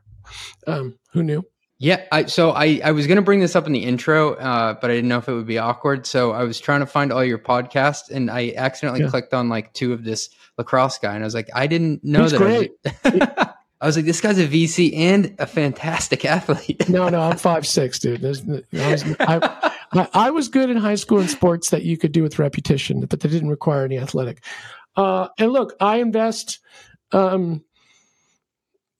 Um, 0.66 0.98
who 1.12 1.22
knew? 1.22 1.44
Yeah, 1.78 2.02
I, 2.10 2.24
so 2.24 2.50
I, 2.50 2.80
I 2.82 2.92
was 2.92 3.06
going 3.06 3.16
to 3.16 3.22
bring 3.22 3.40
this 3.40 3.54
up 3.54 3.66
in 3.66 3.72
the 3.72 3.84
intro, 3.84 4.34
uh, 4.34 4.74
but 4.80 4.90
I 4.90 4.94
didn't 4.94 5.08
know 5.08 5.18
if 5.18 5.28
it 5.28 5.34
would 5.34 5.46
be 5.46 5.58
awkward. 5.58 6.06
So 6.06 6.32
I 6.32 6.44
was 6.44 6.58
trying 6.58 6.80
to 6.80 6.86
find 6.86 7.12
all 7.12 7.22
your 7.22 7.38
podcasts, 7.38 8.10
and 8.10 8.30
I 8.30 8.54
accidentally 8.56 9.02
yeah. 9.02 9.10
clicked 9.10 9.34
on 9.34 9.48
like 9.50 9.72
two 9.74 9.92
of 9.92 10.02
this 10.02 10.30
lacrosse 10.56 10.98
guy, 10.98 11.14
and 11.14 11.22
I 11.22 11.26
was 11.26 11.34
like, 11.34 11.48
I 11.54 11.66
didn't 11.66 12.02
know 12.02 12.22
He's 12.22 12.32
that. 12.32 12.38
Great. 12.38 12.72
I 13.04 13.10
was, 13.10 13.48
I 13.82 13.86
was 13.86 13.96
like, 13.96 14.06
this 14.06 14.22
guy's 14.22 14.38
a 14.38 14.48
VC 14.48 14.96
and 14.96 15.36
a 15.38 15.46
fantastic 15.46 16.24
athlete. 16.24 16.88
no, 16.88 17.10
no, 17.10 17.20
I'm 17.20 17.36
five 17.36 17.66
six, 17.66 17.98
dude. 17.98 18.24
I 18.24 18.28
was, 18.28 18.42
I, 19.20 19.75
I, 19.92 20.08
I 20.14 20.30
was 20.30 20.48
good 20.48 20.70
in 20.70 20.76
high 20.76 20.94
school 20.94 21.20
in 21.20 21.28
sports 21.28 21.70
that 21.70 21.82
you 21.82 21.96
could 21.96 22.12
do 22.12 22.22
with 22.22 22.38
repetition, 22.38 23.04
but 23.06 23.20
they 23.20 23.28
didn't 23.28 23.50
require 23.50 23.84
any 23.84 23.98
athletic. 23.98 24.44
Uh, 24.96 25.28
and 25.38 25.52
look, 25.52 25.74
I 25.80 25.98
invest. 25.98 26.60
Um, 27.12 27.62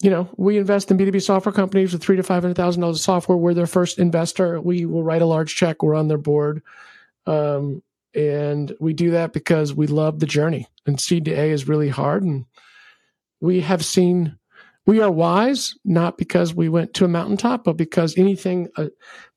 you 0.03 0.11
know, 0.11 0.29
we 0.37 0.59
invest 0.59 0.91
in 0.91 0.99
B2B 0.99 1.23
software 1.23 1.53
companies 1.53 1.93
with 1.93 2.03
three 2.03 2.17
to 2.17 2.23
five 2.23 2.43
hundred 2.43 2.57
thousand 2.57 2.83
dollars 2.83 2.99
of 2.99 3.03
software. 3.03 3.39
We're 3.39 3.55
their 3.55 3.67
first 3.67 3.99
investor. 3.99 4.61
We 4.61 4.85
will 4.85 5.03
write 5.03 5.23
a 5.23 5.27
large 5.27 5.55
check. 5.57 5.83
We're 5.83 5.95
on 5.95 6.09
their 6.09 6.19
board. 6.19 6.63
Um, 7.27 7.83
and 8.15 8.75
we 8.79 8.93
do 8.93 9.11
that 9.13 9.33
because 9.33 9.75
we 9.75 9.87
love 9.87 10.21
the 10.21 10.27
journey. 10.27 10.69
And 10.87 11.01
seed 11.01 11.25
to 11.27 11.33
A 11.33 11.51
is 11.51 11.69
really 11.69 11.89
hard. 11.89 12.23
And 12.23 12.45
we 13.41 13.61
have 13.61 13.85
seen 13.85 14.39
we 14.87 15.01
are 15.01 15.11
wise, 15.11 15.75
not 15.85 16.17
because 16.17 16.55
we 16.55 16.69
went 16.69 16.95
to 16.95 17.05
a 17.05 17.09
mountaintop, 17.09 17.65
but 17.65 17.77
because 17.77 18.17
anything 18.17 18.69
a 18.77 18.89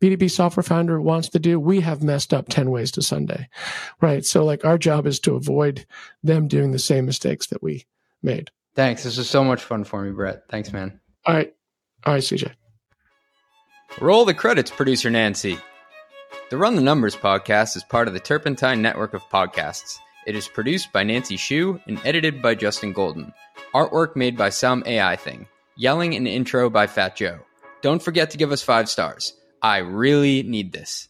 B2B 0.02 0.30
software 0.30 0.64
founder 0.64 1.02
wants 1.02 1.30
to 1.30 1.39
do, 1.39 1.60
we 1.60 1.82
have 1.82 2.04
messed 2.04 2.34
up 2.34 2.47
10 2.50 2.70
ways 2.70 2.91
to 2.91 3.02
Sunday. 3.02 3.50
Right. 4.00 4.24
So 4.24 4.45
like 4.45 4.64
our 4.64 4.78
job 4.78 5.08
is 5.08 5.20
to 5.22 5.36
avoid 5.36 5.86
them 6.24 6.47
doing 6.47 6.72
the 6.72 6.80
same 6.80 7.06
mistakes 7.06 7.47
that 7.47 7.64
we 7.64 7.86
made. 8.22 8.52
Thanks. 8.76 9.04
This 9.04 9.18
was 9.18 9.30
so 9.30 9.43
much 9.43 9.62
fun 9.62 9.84
for 9.84 10.04
me, 10.04 10.12
Brett. 10.12 10.43
Thanks, 10.50 10.72
man. 10.72 11.00
All 11.26 11.34
right. 11.36 11.54
All 12.06 12.14
right, 12.14 12.24
CJ. 12.24 12.54
Roll 14.00 14.24
the 14.26 14.36
credits, 14.36 14.70
producer 14.70 15.10
Nancy. 15.10 15.58
The 16.52 16.58
Run 16.58 16.76
the 16.76 16.82
Numbers 16.82 17.16
podcast 17.16 17.76
is 17.76 17.84
part 17.84 18.08
of 18.08 18.14
the 18.14 18.20
Turpentine 18.20 18.82
network 18.82 19.14
of 19.16 19.24
podcasts. 19.30 19.97
It 20.28 20.36
is 20.36 20.47
produced 20.47 20.93
by 20.93 21.04
Nancy 21.04 21.38
Shue 21.38 21.80
and 21.88 22.00
edited 22.06 22.41
by 22.41 22.54
Justin 22.54 22.93
Golden. 22.93 23.34
Artwork 23.74 24.16
made 24.16 24.36
by 24.36 24.50
some 24.50 24.84
AI 24.88 25.16
thing. 25.16 25.48
Yelling 25.78 26.16
an 26.16 26.26
intro 26.26 26.70
by 26.72 26.88
Fat 26.88 27.16
Joe. 27.16 27.40
Don't 27.82 28.02
forget 28.02 28.32
to 28.32 28.38
give 28.38 28.52
us 28.52 28.64
five 28.64 28.90
stars. 28.90 29.34
I 29.62 29.78
really 29.78 30.42
need 30.42 30.72
this. 30.72 31.08